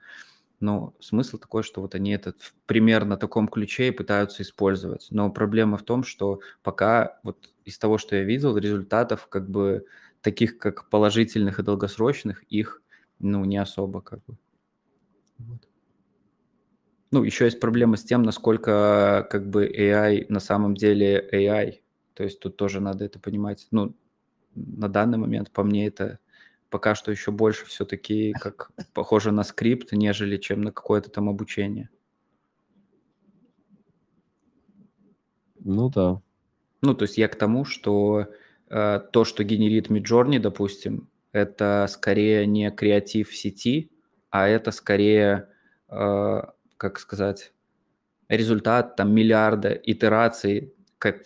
Но 0.61 0.95
смысл 1.01 1.39
такой, 1.39 1.63
что 1.63 1.81
вот 1.81 1.95
они 1.95 2.13
это 2.13 2.33
в 2.39 2.55
примерно 2.67 3.17
таком 3.17 3.49
ключе 3.49 3.89
и 3.89 3.91
пытаются 3.91 4.43
использовать. 4.43 5.09
Но 5.11 5.31
проблема 5.31 5.77
в 5.77 5.83
том, 5.83 6.05
что 6.05 6.41
пока 6.63 7.19
вот 7.23 7.51
из 7.65 7.79
того, 7.79 7.99
что 7.99 8.17
я 8.17 8.25
видел, 8.25 8.57
результатов 8.57 9.27
как 9.29 9.49
бы 9.49 9.85
таких 10.23 10.59
как 10.59 10.89
положительных 10.89 11.59
и 11.59 11.63
долгосрочных, 11.63 12.45
их, 12.45 12.83
ну, 13.19 13.45
не 13.45 13.59
особо 13.59 14.01
как 14.01 14.25
бы. 14.25 14.37
Вот. 15.39 15.69
Ну, 17.11 17.23
еще 17.23 17.45
есть 17.45 17.61
проблема 17.61 17.97
с 17.97 18.05
тем, 18.05 18.23
насколько 18.23 19.27
как 19.31 19.49
бы 19.49 19.67
AI 19.67 20.27
на 20.29 20.41
самом 20.41 20.75
деле 20.75 21.29
AI. 21.33 21.81
То 22.15 22.25
есть 22.25 22.41
тут 22.41 22.57
тоже 22.57 22.81
надо 22.81 23.05
это 23.05 23.19
понимать. 23.19 23.67
Ну, 23.71 23.95
на 24.55 24.89
данный 24.89 25.19
момент, 25.19 25.51
по 25.51 25.63
мне, 25.63 25.87
это 25.87 26.19
пока 26.75 26.97
что 26.97 27.13
еще 27.13 27.31
больше 27.31 27.67
все-таки 27.67 28.33
как 28.33 28.73
похоже 28.95 29.31
на 29.31 29.45
скрипт, 29.45 29.93
нежели 29.93 30.37
чем 30.37 30.63
на 30.63 30.73
какое-то 30.73 31.09
там 31.09 31.29
обучение. 31.29 31.89
Ну 35.61 35.89
да. 35.89 36.21
Ну, 36.83 36.95
то 36.95 37.05
есть 37.05 37.17
я 37.17 37.29
к 37.29 37.37
тому, 37.37 37.65
что 37.65 38.27
Э, 38.77 39.01
то, 39.13 39.25
что 39.25 39.45
генерит 39.45 39.89
Midjourney, 39.89 40.41
допустим, 40.41 41.09
это 41.31 41.87
скорее 41.89 42.45
не 42.47 42.73
креатив 42.73 43.31
в 43.31 43.37
сети, 43.37 43.91
а 44.31 44.49
это 44.49 44.73
скорее, 44.73 45.49
э, 45.89 46.43
как 46.77 46.99
сказать, 46.99 47.53
результат 48.29 48.97
там 48.97 49.15
миллиарда 49.15 49.71
итераций, 49.71 50.75
как, 51.05 51.17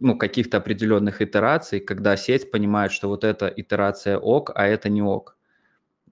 ну, 0.00 0.16
каких-то 0.16 0.56
определенных 0.56 1.20
итераций, 1.20 1.80
когда 1.80 2.16
сеть 2.16 2.50
понимает, 2.50 2.92
что 2.92 3.08
вот 3.08 3.24
эта 3.24 3.52
итерация 3.54 4.18
ок, 4.18 4.52
а 4.54 4.66
это 4.66 4.88
не 4.88 5.02
ок. 5.02 5.36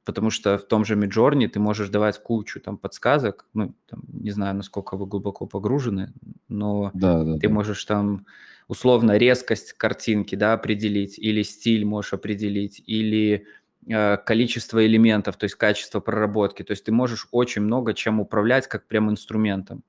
Потому 0.04 0.30
что 0.30 0.58
в 0.58 0.64
том 0.64 0.84
же 0.84 0.96
Midjourney 0.96 1.48
ты 1.48 1.58
можешь 1.58 1.88
давать 1.88 2.22
кучу 2.22 2.60
там 2.60 2.76
подсказок, 2.76 3.46
ну, 3.54 3.74
там, 3.88 4.02
не 4.12 4.32
знаю, 4.32 4.54
насколько 4.54 4.98
вы 4.98 5.06
глубоко 5.06 5.46
погружены, 5.46 6.12
но 6.48 6.90
да, 6.92 7.24
да, 7.24 7.38
ты 7.38 7.48
да. 7.48 7.54
можешь 7.54 7.82
там 7.86 8.26
условно 8.68 9.16
резкость 9.16 9.72
картинки 9.72 10.34
да, 10.34 10.52
определить, 10.52 11.18
или 11.18 11.42
стиль 11.42 11.86
можешь 11.86 12.12
определить, 12.12 12.82
или 12.86 13.46
э, 13.88 14.18
количество 14.18 14.86
элементов, 14.86 15.36
то 15.36 15.44
есть 15.44 15.56
качество 15.56 16.00
проработки. 16.00 16.62
То 16.62 16.72
есть 16.72 16.84
ты 16.84 16.92
можешь 16.92 17.28
очень 17.30 17.62
много 17.62 17.94
чем 17.94 18.20
управлять 18.20 18.66
как 18.66 18.86
прям 18.86 19.10
инструментом. 19.10 19.82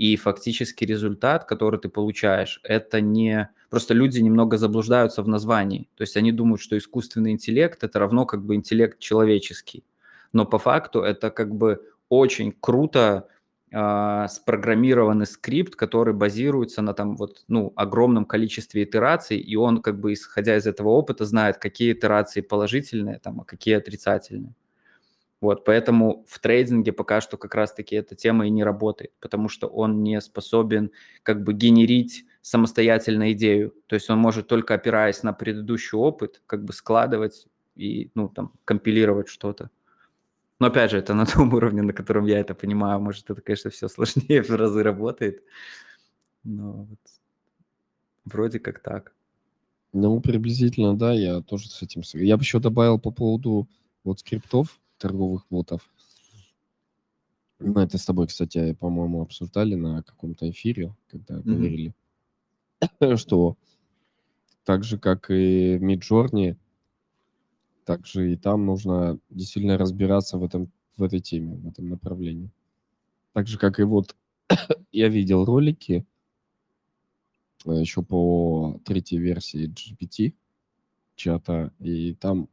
И 0.00 0.16
фактически 0.16 0.86
результат, 0.86 1.44
который 1.44 1.78
ты 1.78 1.90
получаешь, 1.90 2.60
это 2.64 3.02
не... 3.02 3.50
Просто 3.68 3.92
люди 3.92 4.18
немного 4.20 4.56
заблуждаются 4.56 5.22
в 5.22 5.28
названии. 5.28 5.90
То 5.94 6.04
есть 6.04 6.16
они 6.16 6.32
думают, 6.32 6.62
что 6.62 6.78
искусственный 6.78 7.32
интеллект– 7.32 7.82
это 7.84 7.98
равно 7.98 8.24
как 8.24 8.42
бы 8.42 8.54
интеллект 8.54 8.98
человеческий. 8.98 9.84
Но 10.32 10.46
по 10.46 10.58
факту 10.58 11.02
это 11.02 11.30
как 11.30 11.54
бы 11.54 11.82
очень 12.08 12.54
круто 12.58 13.28
э, 13.70 14.26
спрограммированный 14.30 15.26
скрипт, 15.26 15.76
который 15.76 16.14
базируется 16.14 16.80
на 16.80 16.94
там 16.94 17.14
вот, 17.16 17.44
ну, 17.48 17.74
огромном 17.76 18.24
количестве 18.24 18.84
итераций, 18.84 19.36
и 19.36 19.54
он 19.54 19.82
как 19.82 20.00
бы, 20.00 20.14
исходя 20.14 20.56
из 20.56 20.66
этого 20.66 20.88
опыта, 20.88 21.26
знает, 21.26 21.58
какие 21.58 21.92
итерации 21.92 22.40
положительные, 22.40 23.18
там, 23.18 23.42
а 23.42 23.44
какие 23.44 23.74
отрицательные. 23.74 24.54
Вот, 25.40 25.64
поэтому 25.64 26.26
в 26.28 26.38
трейдинге 26.38 26.92
пока 26.92 27.22
что 27.22 27.38
как 27.38 27.54
раз-таки 27.54 27.96
эта 27.96 28.14
тема 28.14 28.46
и 28.46 28.50
не 28.50 28.62
работает, 28.62 29.12
потому 29.20 29.48
что 29.48 29.68
он 29.68 30.02
не 30.02 30.20
способен 30.20 30.90
как 31.22 31.42
бы 31.42 31.54
генерить 31.54 32.26
самостоятельно 32.42 33.32
идею. 33.32 33.74
То 33.86 33.94
есть 33.94 34.10
он 34.10 34.18
может 34.18 34.48
только 34.48 34.74
опираясь 34.74 35.22
на 35.22 35.32
предыдущий 35.32 35.96
опыт, 35.96 36.42
как 36.46 36.64
бы 36.64 36.72
складывать 36.72 37.46
и, 37.74 38.10
ну, 38.14 38.28
там, 38.28 38.52
компилировать 38.64 39.28
что-то. 39.28 39.70
Но 40.58 40.66
опять 40.66 40.90
же, 40.90 40.98
это 40.98 41.14
на 41.14 41.24
том 41.34 41.52
уровне, 41.54 41.82
на 41.82 41.94
котором 41.94 42.26
я 42.26 42.38
это 42.38 42.54
понимаю. 42.54 43.00
Может, 43.00 43.30
это, 43.30 43.40
конечно, 43.40 43.70
все 43.70 43.88
сложнее 43.88 44.42
в 44.42 44.50
разы 44.50 44.82
работает. 44.82 45.42
Но 46.44 46.84
вот 46.84 46.98
вроде 48.26 48.58
как 48.58 48.80
так. 48.80 49.14
Ну, 49.92 50.20
приблизительно, 50.20 50.96
да, 50.96 51.12
я 51.12 51.40
тоже 51.40 51.68
с 51.68 51.82
этим... 51.82 52.02
Я 52.14 52.36
бы 52.36 52.42
еще 52.42 52.60
добавил 52.60 52.98
по 52.98 53.10
поводу 53.10 53.68
вот 54.04 54.20
скриптов, 54.20 54.79
торговых 55.00 55.46
ботов. 55.50 55.90
Мы 57.58 57.82
это 57.82 57.98
с 57.98 58.04
тобой, 58.04 58.26
кстати, 58.26 58.74
по-моему, 58.74 59.22
обсуждали 59.22 59.74
на 59.74 60.02
каком-то 60.02 60.48
эфире, 60.50 60.94
когда 61.08 61.36
mm-hmm. 61.36 61.42
говорили, 61.42 61.94
что 63.16 63.56
так 64.64 64.84
же, 64.84 64.98
как 64.98 65.30
и 65.30 65.76
Midjourney, 65.78 66.56
также 67.84 68.32
и 68.32 68.36
там 68.36 68.66
нужно 68.66 69.18
действительно 69.28 69.76
разбираться 69.76 70.38
в, 70.38 70.44
этом, 70.44 70.70
в 70.96 71.02
этой 71.02 71.20
теме, 71.20 71.56
в 71.56 71.68
этом 71.68 71.88
направлении. 71.88 72.50
Так 73.32 73.46
же, 73.46 73.58
как 73.58 73.80
и 73.80 73.82
вот 73.82 74.16
я 74.92 75.08
видел 75.08 75.44
ролики 75.44 76.06
э, 77.66 77.72
еще 77.72 78.02
по 78.02 78.80
третьей 78.84 79.18
версии 79.18 79.68
GPT 79.68 80.34
чата, 81.14 81.72
и 81.78 82.14
там 82.14 82.48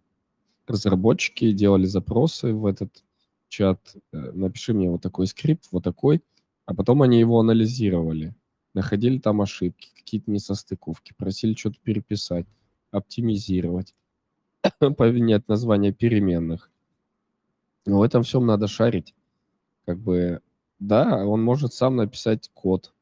разработчики 0.68 1.52
делали 1.52 1.86
запросы 1.86 2.54
в 2.54 2.66
этот 2.66 3.04
чат, 3.48 3.96
э, 4.14 4.32
напиши 4.34 4.74
мне 4.74 4.90
вот 4.90 5.02
такой 5.02 5.28
скрипт, 5.28 5.68
вот 5.72 5.84
такой, 5.84 6.22
а 6.66 6.74
потом 6.74 7.02
они 7.02 7.20
его 7.20 7.40
анализировали, 7.40 8.36
находили 8.74 9.20
там 9.20 9.42
ошибки, 9.42 9.90
какие-то 9.96 10.30
несостыковки, 10.32 11.14
просили 11.18 11.54
что-то 11.54 11.78
переписать, 11.84 12.46
оптимизировать. 12.92 13.96
поменять 14.98 15.48
название 15.48 15.94
переменных. 15.94 16.70
Но 17.86 18.00
в 18.00 18.02
этом 18.02 18.24
всем 18.24 18.46
надо 18.46 18.68
шарить. 18.68 19.16
Как 19.86 20.00
бы, 20.00 20.42
да, 20.80 21.26
он 21.26 21.42
может 21.44 21.74
сам 21.74 21.96
написать 21.96 22.50
код, 22.54 22.94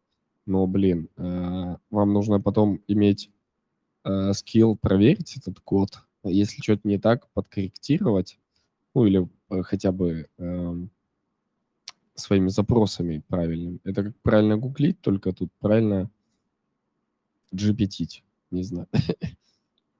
но, 0.45 0.67
блин, 0.67 1.09
э, 1.17 1.75
вам 1.89 2.13
нужно 2.13 2.39
потом 2.39 2.81
иметь 2.87 3.31
э, 4.03 4.33
скилл 4.33 4.77
проверить 4.77 5.37
этот 5.37 5.59
код, 5.59 6.04
если 6.29 6.61
что-то 6.61 6.87
не 6.87 6.97
так, 6.97 7.27
подкорректировать, 7.29 8.39
ну 8.93 9.05
или 9.05 9.27
э, 9.49 9.61
хотя 9.63 9.91
бы 9.91 10.27
э, 10.37 10.75
своими 12.15 12.47
запросами 12.49 13.23
правильными. 13.27 13.79
Это 13.83 14.03
как 14.03 14.15
правильно 14.21 14.57
гуглить, 14.57 15.01
только 15.01 15.31
тут 15.33 15.51
правильно 15.59 16.09
GPT, 17.53 18.23
не 18.51 18.63
знаю. 18.63 18.87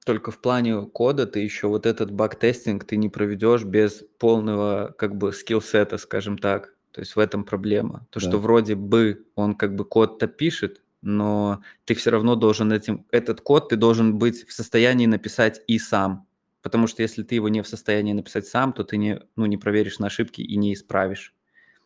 Только 0.04 0.30
в 0.30 0.40
плане 0.40 0.82
кода 0.82 1.26
ты 1.26 1.40
еще 1.40 1.66
вот 1.66 1.84
этот 1.84 2.12
баг-тестинг 2.12 2.84
ты 2.84 2.96
не 2.96 3.08
проведешь 3.08 3.64
без 3.64 4.04
полного 4.20 4.94
как 4.96 5.16
бы 5.16 5.32
скилл-сета, 5.32 5.98
скажем 5.98 6.38
так. 6.38 6.76
То 6.92 7.00
есть 7.00 7.16
в 7.16 7.18
этом 7.18 7.42
проблема. 7.42 8.06
То, 8.10 8.20
Да. 8.20 8.28
что 8.28 8.38
вроде 8.38 8.76
бы 8.76 9.26
он 9.34 9.56
как 9.56 9.74
бы 9.74 9.84
код-то 9.84 10.28
пишет, 10.28 10.80
но 11.02 11.62
ты 11.84 11.94
все 11.94 12.10
равно 12.10 12.36
должен 12.36 12.72
этим, 12.72 13.06
этот 13.10 13.40
код 13.40 13.68
ты 13.68 13.76
должен 13.76 14.18
быть 14.18 14.46
в 14.46 14.52
состоянии 14.52 15.06
написать 15.06 15.62
и 15.66 15.78
сам. 15.78 16.26
Потому 16.62 16.88
что 16.88 17.02
если 17.02 17.22
ты 17.22 17.36
его 17.36 17.48
не 17.48 17.62
в 17.62 17.68
состоянии 17.68 18.12
написать 18.12 18.46
сам, 18.46 18.72
то 18.72 18.82
ты 18.82 18.96
не, 18.96 19.20
ну, 19.36 19.46
не 19.46 19.56
проверишь 19.56 20.00
на 20.00 20.08
ошибки 20.08 20.40
и 20.40 20.56
не 20.56 20.74
исправишь. 20.74 21.34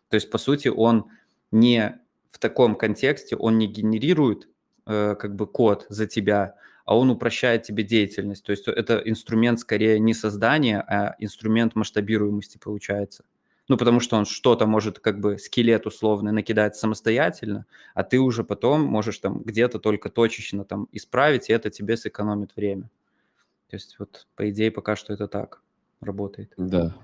То 0.08 0.14
есть, 0.14 0.30
по 0.30 0.38
сути, 0.38 0.68
он 0.68 1.06
не 1.50 2.00
в 2.30 2.38
таком 2.38 2.74
контексте, 2.76 3.36
он 3.36 3.58
не 3.58 3.66
генерирует 3.66 4.48
э, 4.86 5.16
как 5.16 5.36
бы 5.36 5.46
код 5.46 5.86
за 5.88 6.06
тебя, 6.06 6.54
а 6.86 6.96
он 6.96 7.10
упрощает 7.10 7.62
тебе 7.62 7.84
деятельность. 7.84 8.44
То 8.44 8.52
есть 8.52 8.68
это 8.68 9.02
инструмент 9.04 9.60
скорее 9.60 9.98
не 9.98 10.14
создания, 10.14 10.80
а 10.80 11.14
инструмент 11.18 11.74
масштабируемости 11.74 12.58
получается. 12.58 13.24
Ну, 13.70 13.76
потому 13.76 14.01
что 14.01 14.16
он 14.16 14.24
что-то 14.24 14.66
может 14.66 14.98
как 14.98 15.20
бы 15.20 15.38
скелет 15.38 15.86
условно 15.86 16.32
накидать 16.32 16.74
самостоятельно, 16.74 17.66
а 17.94 18.02
ты 18.02 18.18
уже 18.18 18.42
потом 18.42 18.82
можешь 18.82 19.20
там 19.20 19.44
где-то 19.44 19.78
только 19.78 20.10
точечно 20.10 20.64
там 20.64 20.88
исправить, 20.90 21.48
и 21.48 21.52
это 21.52 21.70
тебе 21.70 21.97
сэкономит 21.97 22.56
время. 22.56 22.90
То 23.68 23.76
есть 23.76 23.94
вот 24.01 24.26
по 24.34 24.51
идее 24.51 24.72
пока 24.72 24.97
что 24.97 25.12
это 25.12 25.28
так 25.28 25.62
работает. 26.01 26.52
Да, 26.56 26.97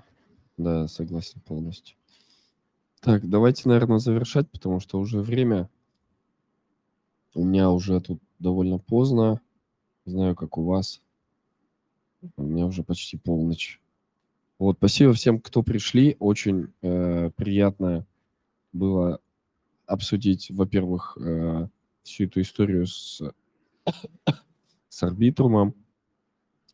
да, 0.57 0.89
согласен 0.89 1.39
полностью. 1.39 1.95
Так, 2.99 3.29
давайте, 3.29 3.69
наверное, 3.69 3.99
завершать, 3.99 4.51
потому 4.51 4.81
что 4.81 4.99
уже 4.99 5.21
время. 5.21 5.69
У 7.33 7.45
меня 7.45 7.71
уже 7.71 8.01
тут 8.01 8.19
довольно 8.39 8.77
поздно. 8.77 9.39
Знаю, 10.03 10.35
как 10.35 10.57
у 10.57 10.65
вас. 10.65 11.01
У 12.35 12.43
меня 12.43 12.65
уже 12.65 12.83
почти 12.83 13.15
полночь. 13.15 13.79
Вот, 14.59 14.77
спасибо 14.77 15.13
всем, 15.13 15.39
кто 15.39 15.61
пришли. 15.61 16.15
Очень 16.19 16.73
э, 16.81 17.29
приятно 17.35 18.07
было 18.73 19.19
обсудить, 19.85 20.49
во-первых, 20.49 21.15
э, 21.21 21.67
всю 22.01 22.23
эту 22.23 22.41
историю 22.41 22.87
с, 22.87 23.21
с 24.89 25.03
арбитрумом. 25.03 25.75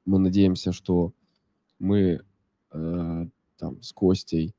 Мы 0.05 0.19
надеемся, 0.19 0.71
что 0.71 1.11
мы 1.77 2.21
э, 2.71 3.27
там 3.57 3.81
с 3.81 3.91
Костей 3.91 4.55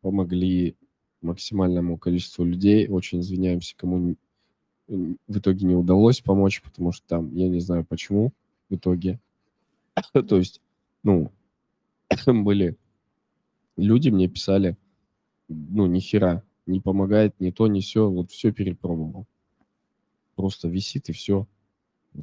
помогли 0.00 0.76
максимальному 1.22 1.98
количеству 1.98 2.44
людей. 2.44 2.88
Очень 2.88 3.20
извиняемся, 3.20 3.76
кому 3.76 4.16
в 4.88 5.38
итоге 5.38 5.66
не 5.66 5.76
удалось 5.76 6.20
помочь, 6.20 6.62
потому 6.62 6.90
что 6.90 7.06
там, 7.06 7.32
я 7.32 7.48
не 7.48 7.60
знаю 7.60 7.84
почему 7.84 8.32
в 8.68 8.74
итоге. 8.74 9.20
То 10.12 10.36
есть, 10.36 10.60
ну, 11.04 11.30
были 12.26 12.76
люди, 13.76 14.10
мне 14.10 14.28
писали, 14.28 14.76
ну, 15.48 15.86
ни 15.86 16.00
хера, 16.00 16.42
не 16.66 16.80
помогает 16.80 17.38
ни 17.40 17.50
то, 17.50 17.66
ни 17.66 17.80
все, 17.80 18.08
вот 18.10 18.30
все 18.30 18.52
перепробовал. 18.52 19.26
Просто 20.36 20.68
висит 20.68 21.08
и 21.08 21.12
все 21.12 21.46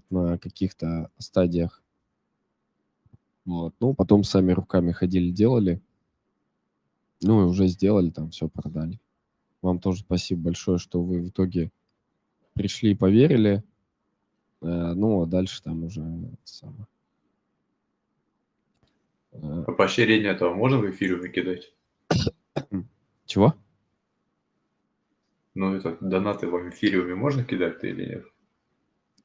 на 0.09 0.37
каких-то 0.37 1.11
стадиях. 1.17 1.83
Вот. 3.45 3.73
Ну, 3.79 3.93
потом 3.93 4.23
сами 4.23 4.51
руками 4.51 4.91
ходили, 4.91 5.31
делали. 5.31 5.81
Ну, 7.21 7.43
и 7.43 7.45
уже 7.45 7.67
сделали, 7.67 8.09
там 8.09 8.31
все 8.31 8.47
продали. 8.47 8.99
Вам 9.61 9.79
тоже 9.79 10.01
спасибо 10.01 10.43
большое, 10.43 10.77
что 10.77 11.01
вы 11.01 11.21
в 11.21 11.29
итоге 11.29 11.71
пришли 12.53 12.91
и 12.91 12.95
поверили. 12.95 13.63
Э, 14.61 14.93
ну, 14.93 15.21
а 15.21 15.25
дальше 15.25 15.63
там 15.63 15.83
уже 15.83 16.01
самое. 16.43 16.85
А 19.41 19.71
поощрение 19.71 20.31
этого 20.31 20.53
можно 20.53 20.77
в 20.79 20.89
эфире 20.91 21.17
накидать? 21.17 21.71
Чего? 23.25 23.53
Ну, 25.53 25.75
это 25.75 25.97
донаты 26.01 26.47
в 26.47 26.69
эфириуме 26.69 27.15
можно 27.15 27.43
кидать-то 27.43 27.87
или 27.87 28.05
нет? 28.05 28.25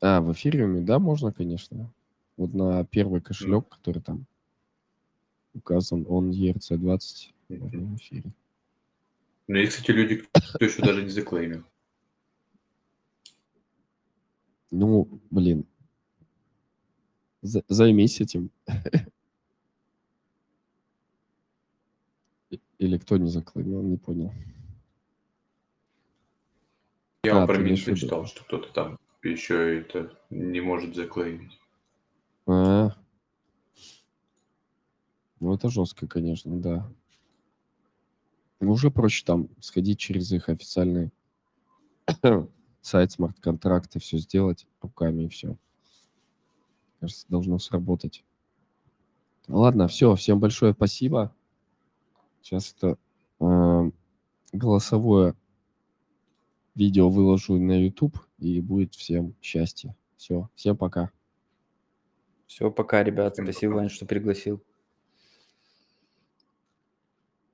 А, 0.00 0.20
в 0.20 0.32
эфириуме, 0.32 0.80
да, 0.80 0.98
можно, 0.98 1.32
конечно. 1.32 1.92
Вот 2.36 2.54
на 2.54 2.84
первый 2.84 3.20
кошелек, 3.20 3.68
который 3.68 4.00
там 4.02 4.24
указан, 5.54 6.06
он 6.08 6.30
ERC20 6.30 7.32
можно 7.48 7.66
Мгм. 7.66 7.94
в 7.94 7.96
эфире. 7.98 8.32
Ну, 9.48 9.56
есть, 9.56 9.72
кстати, 9.76 9.90
люди, 9.90 10.24
кто 10.32 10.64
еще 10.64 10.82
даже 10.82 11.02
не 11.02 11.10
заклеймил. 11.10 11.62
Ну, 14.70 15.20
блин. 15.30 15.66
За- 17.42 17.64
займись 17.68 18.20
этим. 18.22 18.50
И- 22.50 22.60
Или 22.82 22.98
кто 22.98 23.16
не 23.16 23.28
заклеймил, 23.28 23.80
не 23.82 23.96
понял. 23.96 24.32
Я 27.22 27.44
А, 27.44 27.46
про 27.46 27.58
Минфин 27.58 27.94
читал, 27.94 28.26
что 28.26 28.42
кто-то 28.42 28.72
там 28.72 28.98
еще 29.22 29.78
это 29.78 30.18
не 30.30 30.60
может 30.60 30.96
заклеймить. 30.96 31.60
А. 32.48 32.90
Ну, 35.38 35.54
это 35.54 35.70
жестко, 35.70 36.08
конечно, 36.08 36.60
да. 36.60 36.90
Ну, 38.58 38.72
Уже 38.72 38.90
проще 38.90 39.24
там 39.24 39.48
сходить 39.60 40.00
через 40.00 40.32
их 40.32 40.48
официальный 40.48 41.12
сайт, 42.80 43.12
смарт-контракты, 43.12 44.00
все 44.00 44.18
сделать 44.18 44.66
руками 44.80 45.26
и 45.26 45.28
все. 45.28 45.56
Кажется, 46.98 47.26
должно 47.28 47.60
сработать. 47.60 48.24
Ладно, 49.46 49.86
все, 49.86 50.16
всем 50.16 50.40
большое 50.40 50.72
спасибо. 50.72 51.32
Сейчас 52.42 52.74
это 52.76 52.98
э, 53.40 53.90
голосовое 54.52 55.34
видео 56.74 57.08
выложу 57.08 57.56
на 57.58 57.82
YouTube, 57.84 58.18
и 58.38 58.60
будет 58.60 58.94
всем 58.94 59.34
счастье. 59.40 59.94
Все, 60.16 60.48
всем 60.54 60.76
пока. 60.76 61.10
Все, 62.46 62.70
пока, 62.70 63.02
ребят. 63.02 63.34
Всем 63.34 63.46
Спасибо, 63.46 63.72
пока. 63.72 63.80
Вань, 63.82 63.88
что 63.90 64.06
пригласил. 64.06 64.62